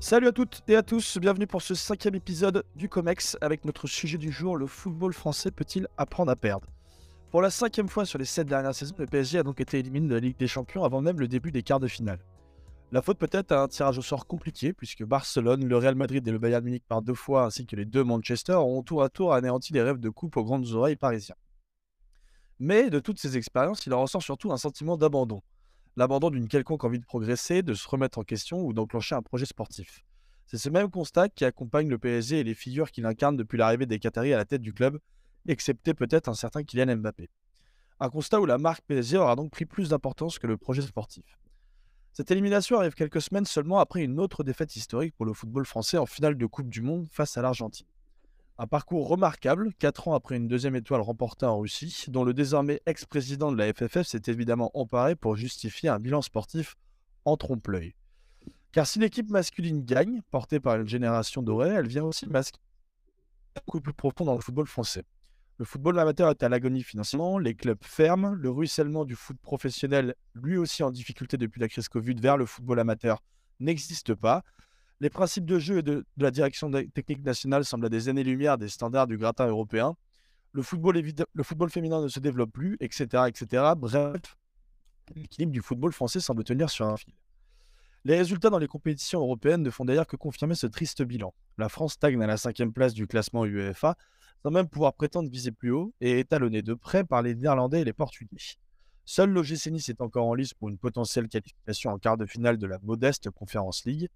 Salut 0.00 0.28
à 0.28 0.32
toutes 0.32 0.62
et 0.68 0.76
à 0.76 0.82
tous, 0.82 1.18
bienvenue 1.18 1.46
pour 1.46 1.60
ce 1.60 1.74
cinquième 1.74 2.14
épisode 2.14 2.64
du 2.76 2.88
COMEX 2.88 3.36
avec 3.42 3.66
notre 3.66 3.86
sujet 3.86 4.16
du 4.16 4.32
jour, 4.32 4.56
le 4.56 4.66
football 4.66 5.12
français 5.12 5.50
peut-il 5.50 5.86
apprendre 5.98 6.30
à 6.30 6.36
perdre? 6.36 6.68
Pour 7.30 7.42
la 7.42 7.50
cinquième 7.50 7.88
fois 7.88 8.06
sur 8.06 8.18
les 8.18 8.24
sept 8.24 8.46
dernières 8.46 8.74
saisons, 8.74 8.94
le 8.98 9.04
PSG 9.04 9.40
a 9.40 9.42
donc 9.42 9.60
été 9.60 9.78
éliminé 9.78 10.08
de 10.08 10.14
la 10.14 10.20
Ligue 10.20 10.38
des 10.38 10.46
Champions 10.46 10.82
avant 10.82 11.02
même 11.02 11.20
le 11.20 11.28
début 11.28 11.52
des 11.52 11.62
quarts 11.62 11.80
de 11.80 11.88
finale. 11.88 12.20
La 12.90 13.02
faute 13.02 13.18
peut-être 13.18 13.52
à 13.52 13.60
un 13.60 13.68
tirage 13.68 13.98
au 13.98 14.02
sort 14.02 14.26
compliqué, 14.26 14.72
puisque 14.72 15.04
Barcelone, 15.04 15.66
le 15.66 15.76
Real 15.76 15.94
Madrid 15.94 16.26
et 16.26 16.30
le 16.30 16.38
Bayern 16.38 16.64
Munich 16.64 16.84
par 16.88 17.02
deux 17.02 17.14
fois, 17.14 17.44
ainsi 17.44 17.66
que 17.66 17.76
les 17.76 17.84
deux 17.84 18.02
Manchester, 18.02 18.54
ont 18.54 18.82
tour 18.82 19.02
à 19.02 19.10
tour 19.10 19.34
anéanti 19.34 19.74
les 19.74 19.82
rêves 19.82 20.00
de 20.00 20.08
coupe 20.08 20.38
aux 20.38 20.44
grandes 20.44 20.72
oreilles 20.72 20.96
parisiens. 20.96 21.36
Mais 22.60 22.88
de 22.88 22.98
toutes 22.98 23.18
ces 23.18 23.36
expériences, 23.36 23.84
il 23.84 23.92
en 23.92 24.00
ressort 24.00 24.22
surtout 24.22 24.52
un 24.52 24.56
sentiment 24.56 24.96
d'abandon. 24.96 25.42
L'abandon 25.98 26.28
d'une 26.28 26.46
quelconque 26.46 26.84
envie 26.84 26.98
de 26.98 27.06
progresser, 27.06 27.62
de 27.62 27.72
se 27.72 27.88
remettre 27.88 28.18
en 28.18 28.22
question 28.22 28.60
ou 28.60 28.74
d'enclencher 28.74 29.14
un 29.14 29.22
projet 29.22 29.46
sportif. 29.46 30.04
C'est 30.44 30.58
ce 30.58 30.68
même 30.68 30.90
constat 30.90 31.30
qui 31.30 31.46
accompagne 31.46 31.88
le 31.88 31.96
PSG 31.96 32.40
et 32.40 32.44
les 32.44 32.54
figures 32.54 32.90
qu'il 32.90 33.06
incarne 33.06 33.34
depuis 33.34 33.56
l'arrivée 33.56 33.86
des 33.86 33.98
Qataris 33.98 34.34
à 34.34 34.36
la 34.36 34.44
tête 34.44 34.60
du 34.60 34.74
club, 34.74 35.00
excepté 35.48 35.94
peut-être 35.94 36.28
un 36.28 36.34
certain 36.34 36.64
Kylian 36.64 36.96
Mbappé. 36.96 37.30
Un 37.98 38.10
constat 38.10 38.42
où 38.42 38.44
la 38.44 38.58
marque 38.58 38.84
PSG 38.86 39.16
aura 39.16 39.36
donc 39.36 39.50
pris 39.50 39.64
plus 39.64 39.88
d'importance 39.88 40.38
que 40.38 40.46
le 40.46 40.58
projet 40.58 40.82
sportif. 40.82 41.38
Cette 42.12 42.30
élimination 42.30 42.78
arrive 42.78 42.94
quelques 42.94 43.22
semaines 43.22 43.46
seulement 43.46 43.78
après 43.78 44.02
une 44.02 44.20
autre 44.20 44.44
défaite 44.44 44.76
historique 44.76 45.14
pour 45.16 45.24
le 45.24 45.32
football 45.32 45.64
français 45.64 45.96
en 45.96 46.06
finale 46.06 46.36
de 46.36 46.46
Coupe 46.46 46.68
du 46.68 46.82
Monde 46.82 47.08
face 47.10 47.38
à 47.38 47.42
l'Argentine. 47.42 47.86
Un 48.58 48.66
parcours 48.66 49.06
remarquable, 49.08 49.74
4 49.78 50.08
ans 50.08 50.14
après 50.14 50.36
une 50.36 50.48
deuxième 50.48 50.76
étoile 50.76 51.02
remportée 51.02 51.44
en 51.44 51.58
Russie, 51.58 52.06
dont 52.08 52.24
le 52.24 52.32
désormais 52.32 52.80
ex-président 52.86 53.52
de 53.52 53.58
la 53.58 53.70
FFF 53.70 54.06
s'est 54.06 54.22
évidemment 54.28 54.70
emparé 54.72 55.14
pour 55.14 55.36
justifier 55.36 55.90
un 55.90 55.98
bilan 55.98 56.22
sportif 56.22 56.74
en 57.26 57.36
trompe-l'œil. 57.36 57.94
Car 58.72 58.86
si 58.86 58.98
l'équipe 58.98 59.28
masculine 59.28 59.84
gagne, 59.84 60.22
portée 60.30 60.58
par 60.58 60.76
une 60.76 60.88
génération 60.88 61.42
dorée, 61.42 61.68
elle 61.68 61.86
vient 61.86 62.04
aussi 62.04 62.26
masquer 62.26 62.58
beaucoup 63.56 63.82
plus 63.82 63.92
profond 63.92 64.24
dans 64.24 64.34
le 64.34 64.40
football 64.40 64.66
français. 64.66 65.04
Le 65.58 65.66
football 65.66 65.98
amateur 65.98 66.30
est 66.30 66.42
à 66.42 66.48
l'agonie 66.48 66.82
financièrement, 66.82 67.38
les 67.38 67.54
clubs 67.54 67.82
ferment, 67.82 68.30
le 68.30 68.50
ruissellement 68.50 69.04
du 69.04 69.16
foot 69.16 69.36
professionnel, 69.40 70.14
lui 70.34 70.56
aussi 70.56 70.82
en 70.82 70.90
difficulté 70.90 71.36
depuis 71.36 71.60
la 71.60 71.68
crise 71.68 71.88
Covid, 71.88 72.14
vers 72.14 72.38
le 72.38 72.46
football 72.46 72.80
amateur 72.80 73.22
n'existe 73.60 74.14
pas. 74.14 74.42
Les 75.00 75.10
principes 75.10 75.44
de 75.44 75.58
jeu 75.58 75.78
et 75.78 75.82
de, 75.82 76.06
la 76.16 76.30
direction 76.30 76.70
technique 76.70 77.22
nationale 77.22 77.64
semblent 77.64 77.86
à 77.86 77.90
des 77.90 78.08
années-lumière 78.08 78.56
des 78.56 78.68
standards 78.68 79.06
du 79.06 79.18
gratin 79.18 79.46
européen. 79.46 79.94
Le 80.52 80.62
football, 80.62 81.70
féminin 81.70 82.00
ne 82.00 82.08
se 82.08 82.18
développe 82.18 82.50
plus, 82.50 82.78
etc. 82.80 83.24
etc. 83.28 83.72
Bref, 83.76 84.36
l'équilibre 85.14 85.52
du 85.52 85.60
football 85.60 85.92
français 85.92 86.20
semble 86.20 86.44
tenir 86.44 86.70
sur 86.70 86.86
un 86.86 86.96
fil. 86.96 87.12
Les 88.04 88.16
résultats 88.16 88.48
dans 88.48 88.58
les 88.58 88.68
compétitions 88.68 89.20
européennes 89.20 89.62
ne 89.62 89.70
font 89.70 89.84
d'ailleurs 89.84 90.06
que 90.06 90.16
confirmer 90.16 90.54
ce 90.54 90.66
triste 90.66 91.02
bilan. 91.02 91.34
La 91.58 91.68
France 91.68 91.94
stagne 91.94 92.22
à 92.22 92.26
la 92.26 92.38
cinquième 92.38 92.72
place 92.72 92.94
du 92.94 93.06
classement 93.06 93.44
UEFA, 93.44 93.96
sans 94.42 94.50
même 94.50 94.68
pouvoir 94.68 94.94
prétendre 94.94 95.28
viser 95.28 95.50
plus 95.50 95.72
haut 95.72 95.92
et 96.00 96.20
étalonné 96.20 96.62
de 96.62 96.72
près 96.72 97.04
par 97.04 97.20
les 97.20 97.34
Néerlandais 97.34 97.82
et 97.82 97.84
les 97.84 97.92
Portugais. 97.92 98.36
Seul 99.04 99.30
l'OGC 99.30 99.66
Nice 99.66 99.88
est 99.88 100.00
encore 100.00 100.26
en 100.26 100.34
lice 100.34 100.54
pour 100.54 100.68
une 100.68 100.78
potentielle 100.78 101.28
qualification 101.28 101.90
en 101.90 101.98
quart 101.98 102.16
de 102.16 102.26
finale 102.26 102.56
de 102.56 102.66
la 102.66 102.78
modeste 102.82 103.30
Conference 103.30 103.84
League. 103.84 104.08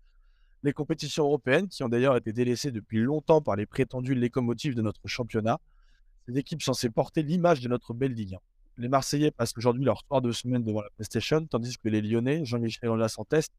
Les 0.62 0.72
compétitions 0.72 1.24
européennes, 1.24 1.68
qui 1.68 1.82
ont 1.82 1.88
d'ailleurs 1.88 2.16
été 2.16 2.32
délaissées 2.32 2.70
depuis 2.70 2.98
longtemps 2.98 3.40
par 3.40 3.56
les 3.56 3.66
prétendus 3.66 4.14
locomotives 4.14 4.74
de 4.74 4.82
notre 4.82 5.06
championnat, 5.06 5.58
ces 6.26 6.36
équipes 6.36 6.62
censées 6.62 6.90
porter 6.90 7.22
l'image 7.22 7.60
de 7.60 7.68
notre 7.68 7.94
belle 7.94 8.12
Ligue 8.12 8.34
1. 8.34 8.38
Les 8.76 8.88
Marseillais 8.88 9.30
passent 9.30 9.54
aujourd'hui 9.56 9.84
leur 9.84 10.02
soir 10.06 10.20
de 10.20 10.32
semaine 10.32 10.62
devant 10.62 10.82
la 10.82 10.90
PlayStation, 10.96 11.46
tandis 11.46 11.78
que 11.78 11.88
les 11.88 12.02
Lyonnais, 12.02 12.44
Jean-Michel 12.44 12.90
Aulas 12.90 13.14
en 13.18 13.24
test, 13.24 13.52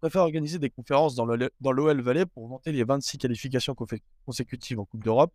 préfèrent 0.00 0.22
organiser 0.22 0.58
des 0.58 0.70
conférences 0.70 1.14
dans 1.14 1.26
l'OL 1.26 2.00
Valley 2.00 2.26
pour 2.26 2.48
vanter 2.48 2.72
les 2.72 2.84
26 2.84 3.18
qualifications 3.18 3.74
consécutives 4.24 4.78
en 4.78 4.84
Coupe 4.84 5.04
d'Europe 5.04 5.32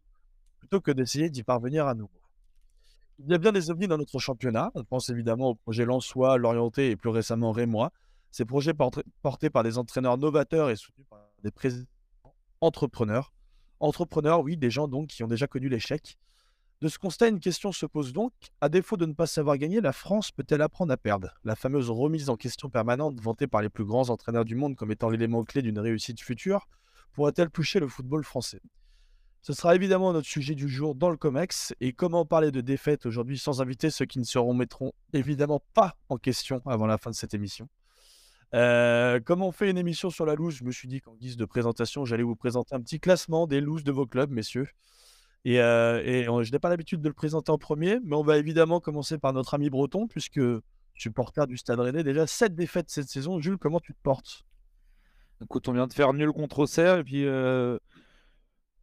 plutôt 0.59 0.79
que 0.79 0.91
d'essayer 0.91 1.29
d'y 1.29 1.43
parvenir 1.43 1.87
à 1.87 1.93
nouveau. 1.93 2.21
Il 3.19 3.29
y 3.29 3.33
a 3.33 3.37
bien 3.37 3.51
des 3.51 3.69
ovnis 3.69 3.87
dans 3.87 3.97
notre 3.97 4.17
championnat. 4.19 4.71
On 4.75 4.83
pense 4.83 5.09
évidemment 5.09 5.49
au 5.49 5.55
projet 5.55 5.85
Lensois, 5.85 6.37
Lorienté 6.37 6.89
et 6.89 6.95
plus 6.95 7.09
récemment 7.09 7.51
Rémois. 7.51 7.91
Ces 8.33 8.45
projets 8.45 8.73
portés 8.73 9.49
par 9.51 9.61
des 9.61 9.77
entraîneurs 9.77 10.17
novateurs 10.17 10.71
et 10.71 10.75
soutenus 10.75 11.05
par 11.07 11.19
des 11.43 11.51
présidents 11.51 11.85
entrepreneurs. 12.61 13.31
Entrepreneurs, 13.79 14.41
oui, 14.41 14.57
des 14.57 14.71
gens 14.71 14.87
donc 14.87 15.09
qui 15.09 15.23
ont 15.23 15.27
déjà 15.27 15.45
connu 15.45 15.69
l'échec. 15.69 16.17
De 16.81 16.87
ce 16.87 16.97
constat, 16.97 17.27
une 17.27 17.39
question 17.39 17.71
se 17.71 17.85
pose 17.85 18.11
donc. 18.11 18.33
À 18.59 18.69
défaut 18.69 18.97
de 18.97 19.05
ne 19.05 19.13
pas 19.13 19.27
savoir 19.27 19.59
gagner, 19.59 19.81
la 19.81 19.93
France 19.93 20.31
peut-elle 20.31 20.63
apprendre 20.63 20.91
à 20.91 20.97
perdre? 20.97 21.35
La 21.43 21.55
fameuse 21.55 21.91
remise 21.91 22.31
en 22.31 22.35
question 22.35 22.71
permanente 22.71 23.21
vantée 23.21 23.45
par 23.45 23.61
les 23.61 23.69
plus 23.69 23.85
grands 23.85 24.09
entraîneurs 24.09 24.45
du 24.45 24.55
monde 24.55 24.75
comme 24.75 24.91
étant 24.91 25.11
l'élément 25.11 25.43
clé 25.43 25.61
d'une 25.61 25.77
réussite 25.77 26.19
future 26.19 26.67
pourrait-elle 27.11 27.51
toucher 27.51 27.79
le 27.79 27.87
football 27.87 28.23
français? 28.23 28.61
Ce 29.43 29.53
sera 29.53 29.75
évidemment 29.75 30.11
notre 30.11 30.27
sujet 30.27 30.55
du 30.55 30.67
jour 30.67 30.95
dans 30.95 31.11
le 31.11 31.17
COMEX. 31.17 31.75
Et 31.81 31.93
comment 31.93 32.25
parler 32.25 32.49
de 32.49 32.61
défaite 32.61 33.05
aujourd'hui 33.05 33.37
sans 33.37 33.61
inviter 33.61 33.91
ceux 33.91 34.05
qui 34.05 34.17
ne 34.17 34.23
se 34.23 34.39
remettront 34.39 34.91
évidemment 35.13 35.61
pas 35.75 35.95
en 36.09 36.17
question 36.17 36.63
avant 36.65 36.87
la 36.87 36.97
fin 36.97 37.11
de 37.11 37.15
cette 37.15 37.35
émission? 37.35 37.69
Euh, 38.53 39.19
comme 39.19 39.41
on 39.41 39.51
fait 39.51 39.69
une 39.69 39.77
émission 39.77 40.09
sur 40.09 40.25
la 40.25 40.35
loose, 40.35 40.55
je 40.55 40.63
me 40.63 40.71
suis 40.71 40.87
dit 40.87 41.01
qu'en 41.01 41.15
guise 41.15 41.37
de 41.37 41.45
présentation, 41.45 42.05
j'allais 42.05 42.23
vous 42.23 42.35
présenter 42.35 42.75
un 42.75 42.81
petit 42.81 42.99
classement 42.99 43.47
des 43.47 43.61
looses 43.61 43.83
de 43.83 43.91
vos 43.91 44.05
clubs, 44.05 44.29
messieurs. 44.29 44.67
Et, 45.45 45.59
euh, 45.59 46.43
je 46.43 46.51
n'ai 46.51 46.59
pas 46.59 46.69
l'habitude 46.69 47.01
de 47.01 47.07
le 47.07 47.13
présenter 47.13 47.51
en 47.51 47.57
premier, 47.57 47.99
mais 48.03 48.15
on 48.15 48.23
va 48.23 48.37
évidemment 48.37 48.79
commencer 48.79 49.17
par 49.17 49.33
notre 49.33 49.55
ami 49.55 49.69
Breton, 49.69 50.07
puisque 50.07 50.39
supporter 50.95 51.47
du 51.47 51.57
Stade 51.57 51.79
Rennais, 51.79 52.03
déjà 52.03 52.27
7 52.27 52.55
défaites 52.55 52.89
cette 52.89 53.09
saison. 53.09 53.39
Jules, 53.39 53.57
comment 53.57 53.79
tu 53.79 53.93
te 53.93 53.99
portes? 54.03 54.45
Écoute, 55.41 55.67
on 55.67 55.73
vient 55.73 55.87
de 55.87 55.93
faire 55.93 56.13
nul 56.13 56.31
contre 56.31 56.59
Auxerre, 56.59 56.99
et 56.99 57.03
puis 57.03 57.25
euh, 57.25 57.77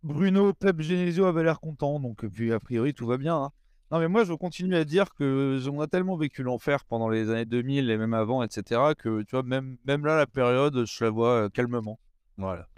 Bruno, 0.03 0.53
Pep, 0.53 0.81
Genesio 0.81 1.25
avaient 1.27 1.45
l'air 1.45 1.61
contents, 1.61 2.01
donc 2.01 2.27
puis 2.27 2.53
a 2.53 2.61
priori 2.61 2.93
tout 2.93 3.07
va 3.07 3.17
bien. 3.17 3.37
Hein. 3.37 3.51
Non 3.91 3.99
mais 3.99 4.07
moi 4.07 4.23
je 4.23 4.33
continue 4.33 4.77
à 4.77 4.85
dire 4.85 5.13
que 5.15 5.61
on 5.69 5.81
a 5.81 5.89
tellement 5.89 6.17
vécu 6.17 6.45
l'enfer 6.45 6.85
pendant 6.85 7.09
les 7.09 7.29
années 7.29 7.45
2000 7.45 7.91
et 7.91 7.97
même 7.97 8.15
avant, 8.15 8.43
etc. 8.43 8.81
que 8.97 9.23
tu 9.23 9.31
vois 9.33 9.43
même, 9.43 9.79
même 9.85 10.07
là 10.07 10.17
la 10.17 10.27
période 10.27 10.85
je 10.87 11.05
la 11.05 11.11
vois 11.11 11.45
euh, 11.45 11.49
calmement. 11.49 11.99
Voilà, 12.39 12.69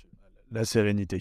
la 0.50 0.64
sérénité. 0.64 1.18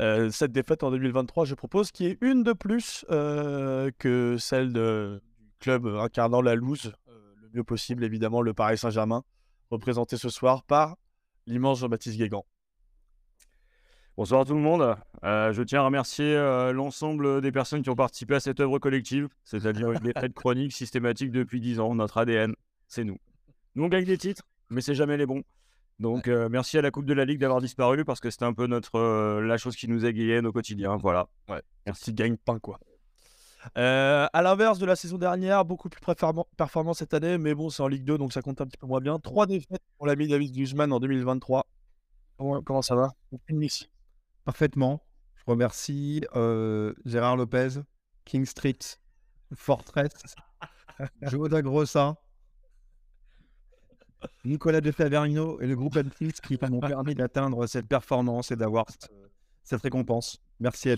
Euh, 0.00 0.30
cette 0.30 0.52
défaite 0.52 0.82
en 0.82 0.90
2023, 0.90 1.46
je 1.46 1.54
propose 1.54 1.92
qu'il 1.92 2.06
y 2.06 2.10
ait 2.10 2.18
une 2.20 2.42
de 2.42 2.52
plus 2.52 3.06
euh, 3.10 3.90
que 3.98 4.36
celle 4.38 4.72
du 4.72 5.20
club 5.60 5.86
incarnant 5.86 6.42
la 6.42 6.54
loose, 6.54 6.92
le 7.06 7.48
mieux 7.54 7.64
possible 7.64 8.04
évidemment 8.04 8.42
le 8.42 8.52
Paris 8.52 8.76
Saint-Germain, 8.76 9.22
représenté 9.70 10.18
ce 10.18 10.28
soir 10.28 10.62
par 10.62 10.96
l'immense 11.46 11.78
Jean-Baptiste 11.78 12.18
Guégan. 12.18 12.44
Bonsoir 14.16 14.46
tout 14.46 14.54
le 14.54 14.60
monde. 14.60 14.96
Euh, 15.24 15.52
je 15.52 15.62
tiens 15.62 15.80
à 15.80 15.84
remercier 15.84 16.24
euh, 16.24 16.72
l'ensemble 16.72 17.42
des 17.42 17.52
personnes 17.52 17.82
qui 17.82 17.90
ont 17.90 17.94
participé 17.94 18.36
à 18.36 18.40
cette 18.40 18.60
œuvre 18.60 18.78
collective, 18.78 19.28
c'est-à-dire 19.44 19.92
une 19.92 19.98
défaite 19.98 20.32
chronique 20.34 20.72
systématique 20.72 21.30
depuis 21.30 21.60
10 21.60 21.80
ans. 21.80 21.94
Notre 21.94 22.16
ADN, 22.16 22.54
c'est 22.88 23.04
nous. 23.04 23.18
Nous, 23.74 23.84
on 23.84 23.88
gagne 23.88 24.06
des 24.06 24.16
titres, 24.16 24.44
mais 24.70 24.80
c'est 24.80 24.94
jamais 24.94 25.18
les 25.18 25.26
bons. 25.26 25.42
Donc, 25.98 26.28
euh, 26.28 26.48
merci 26.48 26.78
à 26.78 26.82
la 26.82 26.90
Coupe 26.90 27.04
de 27.04 27.12
la 27.12 27.26
Ligue 27.26 27.38
d'avoir 27.38 27.60
disparu 27.60 28.06
parce 28.06 28.20
que 28.20 28.30
c'était 28.30 28.46
un 28.46 28.54
peu 28.54 28.66
notre 28.66 29.40
la 29.42 29.58
chose 29.58 29.76
qui 29.76 29.86
nous 29.86 30.06
égayait 30.06 30.42
au 30.42 30.52
quotidien. 30.52 30.96
Voilà. 30.96 31.28
Ouais. 31.50 31.60
Merci, 31.84 32.14
gagne 32.14 32.38
pain 32.38 32.58
quoi. 32.58 32.80
à 33.74 34.42
l'inverse 34.42 34.78
de 34.78 34.86
la 34.86 34.96
saison 34.96 35.18
dernière, 35.18 35.66
beaucoup 35.66 35.90
plus 35.90 36.00
performant 36.56 36.94
cette 36.94 37.12
année, 37.12 37.36
mais 37.36 37.54
bon, 37.54 37.68
c'est 37.68 37.82
en 37.82 37.88
Ligue 37.88 38.04
2, 38.04 38.16
donc 38.16 38.32
ça 38.32 38.40
compte 38.40 38.62
un 38.62 38.66
petit 38.66 38.78
peu 38.78 38.86
moins 38.86 39.00
bien. 39.00 39.18
Trois 39.18 39.44
défaites 39.44 39.82
pour 39.98 40.06
l'ami 40.06 40.26
David 40.26 40.54
Guzman 40.54 40.90
en 40.90 41.00
2023. 41.00 41.66
Comment 42.38 42.80
ça 42.80 42.94
va? 42.94 43.12
Parfaitement. 44.46 45.02
Je 45.34 45.42
remercie 45.46 46.22
euh, 46.34 46.94
Gérard 47.04 47.36
Lopez, 47.36 47.80
King 48.24 48.46
Street, 48.46 48.78
Fortress, 49.54 50.12
Joe 51.22 51.50
Grossa, 51.62 52.16
Nicolas 54.44 54.80
De 54.80 54.90
Faverino 54.92 55.60
et 55.60 55.66
le 55.66 55.76
groupe 55.76 55.96
m 55.96 56.10
qui 56.10 56.58
m'ont 56.70 56.80
permis 56.80 57.14
d'atteindre 57.14 57.66
cette 57.66 57.86
performance 57.86 58.50
et 58.50 58.56
d'avoir 58.56 58.86
cette, 59.62 59.82
récompense. 59.82 60.38
Merci 60.58 60.90
à 60.90 60.96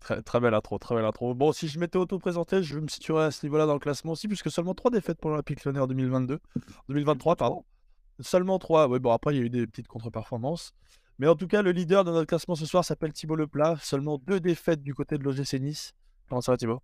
Très, 0.00 0.20
très 0.20 0.40
belle 0.40 0.54
intro, 0.54 0.78
très 0.78 0.96
belle 0.96 1.04
intro. 1.04 1.32
Bon, 1.32 1.52
si 1.52 1.68
je 1.68 1.78
m'étais 1.78 1.96
auto-présenté, 1.96 2.64
je 2.64 2.76
me 2.80 2.88
situerais 2.88 3.26
à 3.26 3.30
ce 3.30 3.46
niveau-là 3.46 3.66
dans 3.66 3.74
le 3.74 3.78
classement 3.78 4.12
aussi, 4.12 4.26
puisque 4.26 4.50
seulement 4.50 4.74
trois 4.74 4.90
défaites 4.90 5.20
pour 5.20 5.30
l'Olympique 5.30 5.64
Lyonnais 5.64 5.78
en 5.78 5.86
2022. 5.86 6.40
2023, 6.88 7.36
pardon. 7.36 7.64
Seulement 8.18 8.58
trois. 8.58 8.88
Oui, 8.88 8.98
bon, 8.98 9.12
après, 9.12 9.32
il 9.32 9.38
y 9.38 9.40
a 9.40 9.44
eu 9.44 9.50
des 9.50 9.64
petites 9.64 9.86
contre-performances. 9.86 10.74
Mais 11.18 11.28
en 11.28 11.36
tout 11.36 11.46
cas, 11.46 11.62
le 11.62 11.72
leader 11.72 12.04
de 12.04 12.10
notre 12.10 12.26
classement 12.26 12.54
ce 12.54 12.66
soir 12.66 12.84
s'appelle 12.84 13.12
Thibaut 13.12 13.36
Leplat. 13.36 13.76
Seulement 13.80 14.18
deux 14.18 14.40
défaites 14.40 14.82
du 14.82 14.94
côté 14.94 15.18
de 15.18 15.24
l'OGC 15.24 15.60
Nice. 15.60 15.94
Comment 16.28 16.40
ça 16.40 16.52
va, 16.52 16.56
Thibaut? 16.56 16.82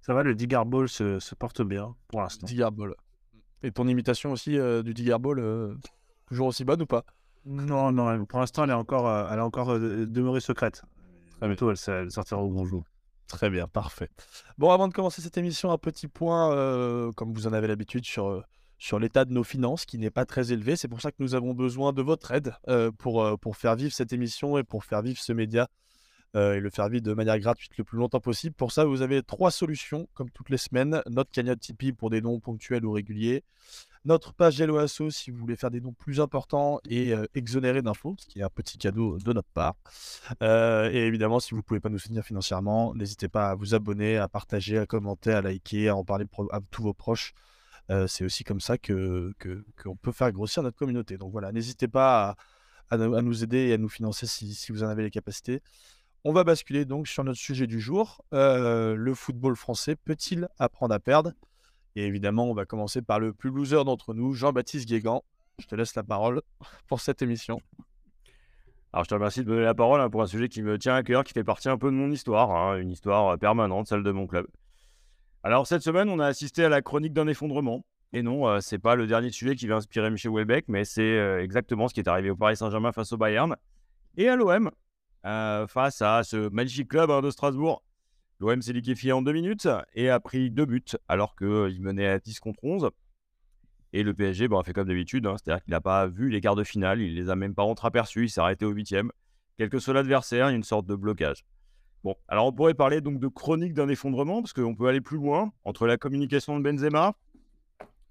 Ça 0.00 0.14
va, 0.14 0.22
le 0.22 0.34
Digar 0.34 0.64
Ball 0.64 0.88
se, 0.88 1.34
porte 1.34 1.62
bien 1.62 1.94
pour 2.08 2.20
l'instant. 2.20 2.46
Digar 2.46 2.72
Ball. 2.72 2.94
Et 3.62 3.72
ton 3.72 3.86
imitation 3.88 4.32
aussi 4.32 4.58
euh, 4.58 4.82
du 4.82 4.94
Digar 4.94 5.20
Ball, 5.20 5.38
euh, 5.38 5.74
toujours 6.26 6.46
aussi 6.48 6.64
bonne 6.64 6.80
ou 6.82 6.86
pas? 6.86 7.04
Non, 7.44 7.92
non, 7.92 8.24
pour 8.24 8.40
l'instant, 8.40 8.64
elle 8.64 8.70
est 8.70 8.74
encore, 8.74 9.08
euh, 9.08 9.28
elle 9.30 9.38
est 9.38 9.42
encore 9.42 9.78
demeurée 9.78 10.40
secrète. 10.40 10.82
Très 11.38 11.46
bientôt, 11.46 11.70
elle, 11.70 11.76
elle 11.88 12.10
sortira 12.10 12.40
au 12.40 12.48
bonjour. 12.48 12.84
Très 13.26 13.50
bien, 13.50 13.68
parfait. 13.68 14.08
Bon, 14.56 14.70
avant 14.70 14.88
de 14.88 14.94
commencer 14.94 15.20
cette 15.20 15.36
émission, 15.36 15.70
un 15.70 15.78
petit 15.78 16.08
point, 16.08 17.12
comme 17.14 17.34
vous 17.34 17.46
en 17.46 17.52
avez 17.52 17.66
l'habitude, 17.66 18.04
sur 18.06 18.42
sur 18.78 18.98
l'état 18.98 19.24
de 19.24 19.32
nos 19.32 19.44
finances 19.44 19.84
qui 19.84 19.98
n'est 19.98 20.10
pas 20.10 20.24
très 20.24 20.52
élevé. 20.52 20.76
C'est 20.76 20.88
pour 20.88 21.00
ça 21.00 21.10
que 21.10 21.16
nous 21.18 21.34
avons 21.34 21.52
besoin 21.52 21.92
de 21.92 22.02
votre 22.02 22.30
aide 22.32 22.54
euh, 22.68 22.90
pour, 22.92 23.22
euh, 23.22 23.36
pour 23.36 23.56
faire 23.56 23.76
vivre 23.76 23.92
cette 23.92 24.12
émission 24.12 24.56
et 24.56 24.62
pour 24.62 24.84
faire 24.84 25.02
vivre 25.02 25.20
ce 25.20 25.32
média 25.32 25.68
euh, 26.36 26.54
et 26.54 26.60
le 26.60 26.70
faire 26.70 26.88
vivre 26.88 27.02
de 27.02 27.12
manière 27.12 27.38
gratuite 27.38 27.76
le 27.76 27.84
plus 27.84 27.98
longtemps 27.98 28.20
possible. 28.20 28.54
Pour 28.54 28.70
ça, 28.70 28.84
vous 28.84 29.02
avez 29.02 29.22
trois 29.22 29.50
solutions, 29.50 30.08
comme 30.14 30.30
toutes 30.30 30.50
les 30.50 30.58
semaines. 30.58 31.02
Notre 31.10 31.30
cagnotte 31.30 31.60
Tipeee 31.60 31.92
pour 31.92 32.10
des 32.10 32.20
dons 32.20 32.38
ponctuels 32.38 32.84
ou 32.84 32.92
réguliers. 32.92 33.42
Notre 34.04 34.32
page 34.32 34.60
Hello 34.60 34.78
Asso 34.78 35.10
si 35.10 35.30
vous 35.30 35.38
voulez 35.38 35.56
faire 35.56 35.70
des 35.70 35.80
dons 35.80 35.92
plus 35.92 36.20
importants 36.20 36.80
et 36.88 37.12
euh, 37.12 37.26
exonérés 37.34 37.82
d'impôts, 37.82 38.14
ce 38.18 38.26
qui 38.26 38.38
est 38.38 38.42
un 38.42 38.50
petit 38.50 38.78
cadeau 38.78 39.18
de 39.18 39.32
notre 39.32 39.48
part. 39.48 39.74
Et 40.40 41.06
évidemment, 41.06 41.40
si 41.40 41.50
vous 41.50 41.58
ne 41.58 41.62
pouvez 41.62 41.80
pas 41.80 41.88
nous 41.88 41.98
soutenir 41.98 42.24
financièrement, 42.24 42.94
n'hésitez 42.94 43.28
pas 43.28 43.50
à 43.50 43.54
vous 43.54 43.74
abonner, 43.74 44.18
à 44.18 44.28
partager, 44.28 44.78
à 44.78 44.86
commenter, 44.86 45.32
à 45.32 45.42
liker, 45.42 45.88
à 45.88 45.96
en 45.96 46.04
parler 46.04 46.26
à 46.52 46.60
tous 46.70 46.82
vos 46.82 46.94
proches. 46.94 47.34
C'est 48.06 48.24
aussi 48.24 48.44
comme 48.44 48.60
ça 48.60 48.76
que 48.78 49.32
qu'on 49.82 49.96
peut 49.96 50.12
faire 50.12 50.30
grossir 50.32 50.62
notre 50.62 50.76
communauté. 50.76 51.16
Donc 51.16 51.32
voilà, 51.32 51.52
n'hésitez 51.52 51.88
pas 51.88 52.36
à, 52.90 52.96
nous- 52.96 53.44
aider 53.44 53.68
et 53.68 53.74
à 53.74 53.78
nous 53.78 53.88
financer 53.88 54.26
si, 54.26 54.72
vous 54.72 54.82
en 54.84 54.88
avez 54.88 55.02
les 55.02 55.10
capacités. 55.10 55.62
On 56.24 56.32
va 56.32 56.44
basculer 56.44 56.84
donc 56.84 57.08
sur 57.08 57.24
notre 57.24 57.38
sujet 57.38 57.66
du 57.66 57.80
jour. 57.80 58.22
Le 58.32 59.12
football 59.14 59.56
français 59.56 59.96
peut-il 59.96 60.48
apprendre 60.58 60.94
à 60.94 61.00
perdre? 61.00 61.32
Et 61.96 62.04
évidemment, 62.04 62.48
on 62.50 62.54
va 62.54 62.64
commencer 62.64 63.02
par 63.02 63.18
le 63.18 63.32
plus 63.32 63.50
loser 63.50 63.82
d'entre 63.84 64.14
nous, 64.14 64.32
Jean-Baptiste 64.32 64.88
Guégan. 64.88 65.24
Je 65.58 65.66
te 65.66 65.74
laisse 65.74 65.94
la 65.94 66.04
parole 66.04 66.42
pour 66.86 67.00
cette 67.00 67.22
émission. 67.22 67.60
Alors, 68.92 69.04
je 69.04 69.08
te 69.08 69.14
remercie 69.14 69.40
de 69.40 69.46
me 69.46 69.50
donner 69.54 69.64
la 69.64 69.74
parole 69.74 70.00
hein, 70.00 70.08
pour 70.08 70.22
un 70.22 70.26
sujet 70.26 70.48
qui 70.48 70.62
me 70.62 70.78
tient 70.78 70.94
à 70.94 71.02
cœur, 71.02 71.24
qui 71.24 71.32
fait 71.32 71.44
partie 71.44 71.68
un 71.68 71.76
peu 71.76 71.90
de 71.90 71.96
mon 71.96 72.10
histoire, 72.10 72.50
hein, 72.50 72.76
une 72.78 72.90
histoire 72.90 73.38
permanente, 73.38 73.88
celle 73.88 74.02
de 74.02 74.12
mon 74.12 74.26
club. 74.26 74.46
Alors, 75.48 75.66
cette 75.66 75.80
semaine, 75.80 76.10
on 76.10 76.18
a 76.18 76.26
assisté 76.26 76.62
à 76.62 76.68
la 76.68 76.82
chronique 76.82 77.14
d'un 77.14 77.26
effondrement. 77.26 77.82
Et 78.12 78.20
non, 78.20 78.46
euh, 78.46 78.60
c'est 78.60 78.78
pas 78.78 78.96
le 78.96 79.06
dernier 79.06 79.30
sujet 79.30 79.56
qui 79.56 79.66
va 79.66 79.76
inspirer 79.76 80.10
Michel 80.10 80.30
Houellebecq, 80.30 80.66
mais 80.68 80.84
c'est 80.84 81.00
euh, 81.00 81.42
exactement 81.42 81.88
ce 81.88 81.94
qui 81.94 82.00
est 82.00 82.08
arrivé 82.08 82.28
au 82.28 82.36
Paris 82.36 82.58
Saint-Germain 82.58 82.92
face 82.92 83.14
au 83.14 83.16
Bayern 83.16 83.56
et 84.18 84.28
à 84.28 84.36
l'OM 84.36 84.70
euh, 85.24 85.66
face 85.66 86.02
à 86.02 86.22
ce 86.22 86.50
magnifique 86.50 86.88
club 86.88 87.10
hein, 87.10 87.22
de 87.22 87.30
Strasbourg. 87.30 87.82
L'OM 88.40 88.60
s'est 88.60 88.74
liquéfié 88.74 89.12
en 89.12 89.22
deux 89.22 89.32
minutes 89.32 89.68
et 89.94 90.10
a 90.10 90.20
pris 90.20 90.50
deux 90.50 90.66
buts 90.66 90.84
alors 91.08 91.34
qu'il 91.34 91.80
menait 91.80 92.08
à 92.08 92.18
10 92.18 92.40
contre 92.40 92.62
11. 92.62 92.90
Et 93.94 94.02
le 94.02 94.12
PSG 94.12 94.48
a 94.52 94.62
fait 94.62 94.74
comme 94.74 94.88
d'habitude, 94.88 95.26
hein, 95.26 95.36
c'est-à-dire 95.38 95.64
qu'il 95.64 95.70
n'a 95.70 95.80
pas 95.80 96.08
vu 96.08 96.28
les 96.28 96.42
quarts 96.42 96.56
de 96.56 96.64
finale, 96.64 97.00
il 97.00 97.14
les 97.14 97.30
a 97.30 97.36
même 97.36 97.54
pas 97.54 97.62
entreaperçus, 97.62 98.24
il 98.24 98.28
s'est 98.28 98.42
arrêté 98.42 98.66
au 98.66 98.70
huitième. 98.70 99.12
Quel 99.56 99.70
que 99.70 99.78
soit 99.78 99.94
l'adversaire, 99.94 100.48
il 100.48 100.50
y 100.50 100.52
a 100.52 100.56
une 100.56 100.62
sorte 100.62 100.84
de 100.84 100.94
blocage. 100.94 101.46
Bon, 102.04 102.14
alors 102.28 102.46
on 102.46 102.52
pourrait 102.52 102.74
parler 102.74 103.00
donc 103.00 103.18
de 103.18 103.26
chronique 103.26 103.74
d'un 103.74 103.88
effondrement, 103.88 104.40
parce 104.40 104.52
qu'on 104.52 104.74
peut 104.74 104.86
aller 104.86 105.00
plus 105.00 105.16
loin, 105.16 105.52
entre 105.64 105.86
la 105.86 105.96
communication 105.96 106.58
de 106.58 106.62
Benzema, 106.62 107.14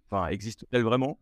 enfin, 0.09 0.27
existe-t-elle 0.27 0.83
vraiment 0.83 1.19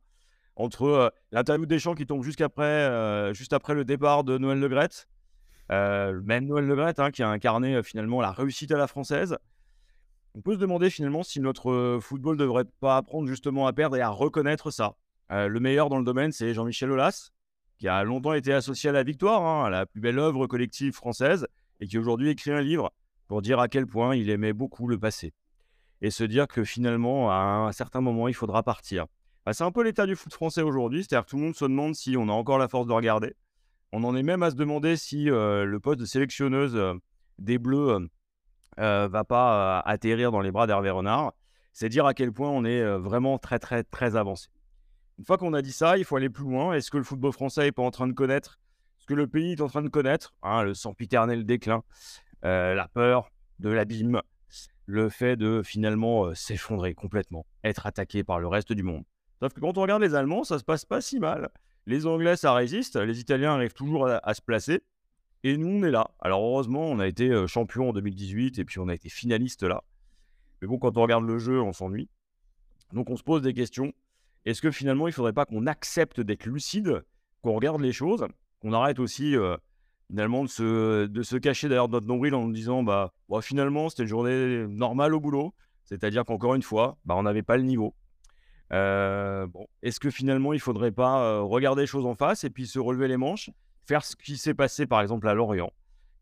Entre 0.56 0.84
euh, 0.84 1.10
l'interview 1.32 1.66
de 1.66 1.70
Deschamps 1.70 1.94
qui 1.94 2.08
tombe 2.08 2.24
euh, 2.60 3.34
juste 3.34 3.54
après 3.54 3.76
le 3.76 3.86
départ 3.86 4.24
de 4.24 4.38
Noël 4.40 4.60
Le 4.60 4.68
Graët, 4.68 5.08
euh, 5.72 6.20
même 6.24 6.48
Noël 6.48 6.66
Le 6.66 6.76
Graët 6.76 7.00
hein, 7.00 7.12
qui 7.12 7.22
a 7.22 7.30
incarné 7.30 7.76
euh, 7.76 7.84
finalement 7.84 8.20
la 8.20 8.32
réussite 8.32 8.72
à 8.72 8.78
la 8.78 8.88
française. 8.88 9.38
On 10.34 10.42
peut 10.42 10.56
se 10.56 10.60
demander 10.60 10.90
finalement 10.90 11.24
si 11.24 11.40
notre 11.40 12.00
football 12.02 12.36
ne 12.36 12.42
devrait 12.42 12.66
pas 12.82 12.98
apprendre 12.98 13.28
justement 13.28 13.68
à 13.68 13.74
perdre 13.74 13.96
et 13.96 14.02
à 14.02 14.10
reconnaître 14.10 14.70
ça. 14.70 14.96
Le 15.30 15.60
meilleur 15.60 15.88
dans 15.88 15.98
le 15.98 16.04
domaine, 16.04 16.34
c'est 16.34 16.54
Jean-Michel 16.54 16.92
Aulas, 16.92 17.32
qui 17.78 17.88
a 17.88 18.04
longtemps 18.04 18.34
été 18.34 18.52
associé 18.52 18.90
à 18.90 18.94
la 18.94 19.04
victoire, 19.04 19.44
hein, 19.44 19.64
à 19.64 19.70
la 19.70 19.86
plus 19.86 20.02
belle 20.02 20.20
œuvre 20.20 20.46
collective 20.46 20.94
française, 20.94 21.48
et 21.80 21.88
qui 21.88 21.98
aujourd'hui 21.98 22.30
écrit 22.30 22.52
un 22.52 22.62
livre 22.62 22.92
pour 23.28 23.42
dire 23.42 23.60
à 23.60 23.68
quel 23.68 23.88
point 23.88 24.16
il 24.16 24.30
aimait 24.30 24.54
beaucoup 24.54 24.88
le 24.88 25.00
passé. 25.00 25.34
Et 26.02 26.12
se 26.12 26.24
dire 26.24 26.48
que 26.48 26.64
finalement, 26.64 27.32
à 27.32 27.68
un 27.68 27.72
certain 27.72 28.02
moment, 28.02 28.28
il 28.28 28.34
faudra 28.34 28.64
partir. 28.64 29.06
Bah, 29.46 29.54
c'est 29.54 29.64
un 29.64 29.72
peu 29.72 29.84
l'état 29.84 30.06
du 30.06 30.16
foot 30.16 30.34
français 30.34 30.62
aujourd'hui, 30.62 31.04
c'est-à-dire 31.04 31.26
que 31.26 31.30
tout 31.30 31.38
le 31.38 31.44
monde 31.44 31.56
se 31.56 31.66
demande 31.66 31.96
si 31.96 32.18
on 32.18 32.28
a 32.30 32.32
encore 32.32 32.58
la 32.58 32.68
force 32.68 32.88
de 32.88 32.94
regarder. 32.94 33.36
On 33.92 34.04
en 34.04 34.16
est 34.16 34.24
même 34.24 34.44
à 34.44 34.52
se 34.52 34.56
demander 34.56 34.98
si 34.98 35.30
euh, 35.30 35.66
le 35.66 35.80
poste 35.80 36.00
de 36.00 36.06
sélectionneuse 36.06 36.76
euh, 36.76 36.96
des 37.40 37.58
Bleus 37.58 37.90
euh, 37.90 38.08
euh, 38.80 39.08
va 39.08 39.24
pas 39.24 39.80
atterrir 39.80 40.32
dans 40.32 40.42
les 40.42 40.52
bras 40.52 40.68
d'Hervé 40.68 40.90
Renard. 40.90 41.34
C'est 41.74 41.90
dire 41.90 42.06
à 42.06 42.14
quel 42.14 42.32
point 42.32 42.50
on 42.50 42.66
est 42.66 42.84
vraiment 42.98 43.38
très 43.38 43.60
très 43.60 43.84
très 43.84 44.16
avancé. 44.16 44.48
Une 45.18 45.26
fois 45.26 45.38
qu'on 45.38 45.54
a 45.54 45.62
dit 45.62 45.74
ça, 45.74 45.98
il 45.98 46.06
faut 46.06 46.16
aller 46.16 46.30
plus 46.30 46.46
loin. 46.46 46.74
Est-ce 46.74 46.90
que 46.90 46.98
le 46.98 47.04
football 47.04 47.34
français 47.34 47.64
n'est 47.64 47.72
pas 47.72 47.84
en 47.84 47.92
train 47.92 48.08
de 48.08 48.14
connaître 48.14 48.60
ce 49.06 49.14
que 49.14 49.14
le 49.14 49.28
pays 49.28 49.52
est 49.52 49.62
en 49.62 49.68
train 49.68 49.84
de 49.84 49.88
connaître 49.88 50.34
hein, 50.42 50.64
Le 50.64 50.74
sempiternel 50.74 51.46
déclin, 51.46 51.84
euh, 52.44 52.74
la 52.74 52.88
peur 52.88 53.30
de 53.60 53.70
l'abîme, 53.70 54.20
le 54.88 55.10
fait 55.10 55.36
de 55.36 55.62
finalement 55.64 56.26
euh, 56.26 56.34
s'effondrer 56.34 56.96
complètement, 56.96 57.46
être 57.64 57.86
attaqué 57.86 58.24
par 58.24 58.40
le 58.40 58.48
reste 58.48 58.74
du 58.74 58.82
monde. 58.82 59.04
Sauf 59.40 59.54
que 59.54 59.60
quand 59.60 59.78
on 59.78 59.84
regarde 59.84 60.02
les 60.02 60.16
Allemands, 60.16 60.44
ça 60.44 60.58
se 60.58 60.64
passe 60.64 60.86
pas 60.86 61.02
si 61.02 61.20
mal. 61.20 61.50
Les 61.86 62.08
Anglais, 62.08 62.36
ça 62.36 62.56
résiste. 62.56 62.96
Les 62.96 63.20
Italiens 63.20 63.54
arrivent 63.54 63.76
toujours 63.76 64.08
à, 64.08 64.28
à 64.28 64.34
se 64.34 64.42
placer. 64.42 64.82
Et 65.44 65.56
nous, 65.56 65.68
on 65.68 65.84
est 65.84 65.92
là. 65.92 66.10
Alors 66.20 66.44
heureusement, 66.44 66.88
on 66.88 66.98
a 66.98 67.06
été 67.06 67.30
euh, 67.30 67.46
champion 67.46 67.90
en 67.90 67.94
2018 67.94 68.58
et 68.58 68.66
puis 68.66 68.80
on 68.80 68.88
a 68.88 68.96
été 68.96 69.10
finaliste 69.10 69.62
là. 69.62 69.84
Mais 70.64 70.68
bon, 70.68 70.80
quand 70.80 70.98
on 70.98 71.04
regarde 71.04 71.28
le 71.28 71.38
jeu, 71.38 71.62
on 71.62 71.74
s'ennuie. 71.74 72.10
Donc 72.92 73.12
on 73.12 73.18
se 73.18 73.24
pose 73.24 73.44
des 73.44 73.54
questions. 73.54 73.94
Est-ce 74.46 74.64
que 74.64 74.72
finalement, 74.72 75.06
il 75.08 75.12
ne 75.12 75.16
faudrait 75.16 75.34
pas 75.34 75.46
qu'on 75.46 75.68
accepte 75.68 76.22
d'être 76.22 76.48
lucide, 76.48 77.04
qu'on 77.44 77.54
regarde 77.54 77.82
les 77.82 77.94
choses, 77.94 78.26
qu'on 78.66 78.74
arrête 78.74 78.98
aussi 78.98 79.38
euh, 79.38 79.58
finalement 80.08 80.44
de 80.44 80.50
se, 80.50 81.06
de 81.06 81.24
se 81.24 81.36
cacher 81.36 81.70
derrière 81.70 81.88
notre 81.88 82.08
nombril 82.08 82.34
en 82.34 82.48
nous 82.48 82.54
disant 82.54 82.82
bah, 82.82 83.14
bah, 83.30 83.42
finalement, 83.42 83.90
c'était 83.90 84.04
une 84.04 84.10
journée 84.10 84.66
normale 84.68 85.14
au 85.14 85.20
boulot. 85.20 85.54
C'est-à-dire 85.84 86.26
qu'encore 86.26 86.56
une 86.56 86.64
fois, 86.64 86.98
bah, 87.06 87.16
on 87.16 87.24
n'avait 87.24 87.44
pas 87.44 87.58
le 87.58 87.64
niveau. 87.64 87.94
Euh, 88.74 89.46
bon, 89.46 89.68
Est-ce 89.84 90.00
que 90.00 90.10
finalement, 90.10 90.52
il 90.52 90.60
faudrait 90.60 90.92
pas 90.92 91.22
euh, 91.22 91.42
regarder 91.42 91.84
les 91.84 91.88
choses 91.88 92.08
en 92.08 92.16
face 92.16 92.44
et 92.44 92.50
puis 92.50 92.66
se 92.66 92.80
relever 92.80 93.08
les 93.08 93.18
manches, 93.18 93.52
faire 93.86 94.04
ce 94.04 94.16
qui 94.16 94.38
s'est 94.38 94.56
passé 94.56 94.88
par 94.88 95.02
exemple 95.02 95.28
à 95.28 95.36
Lorient, 95.36 95.72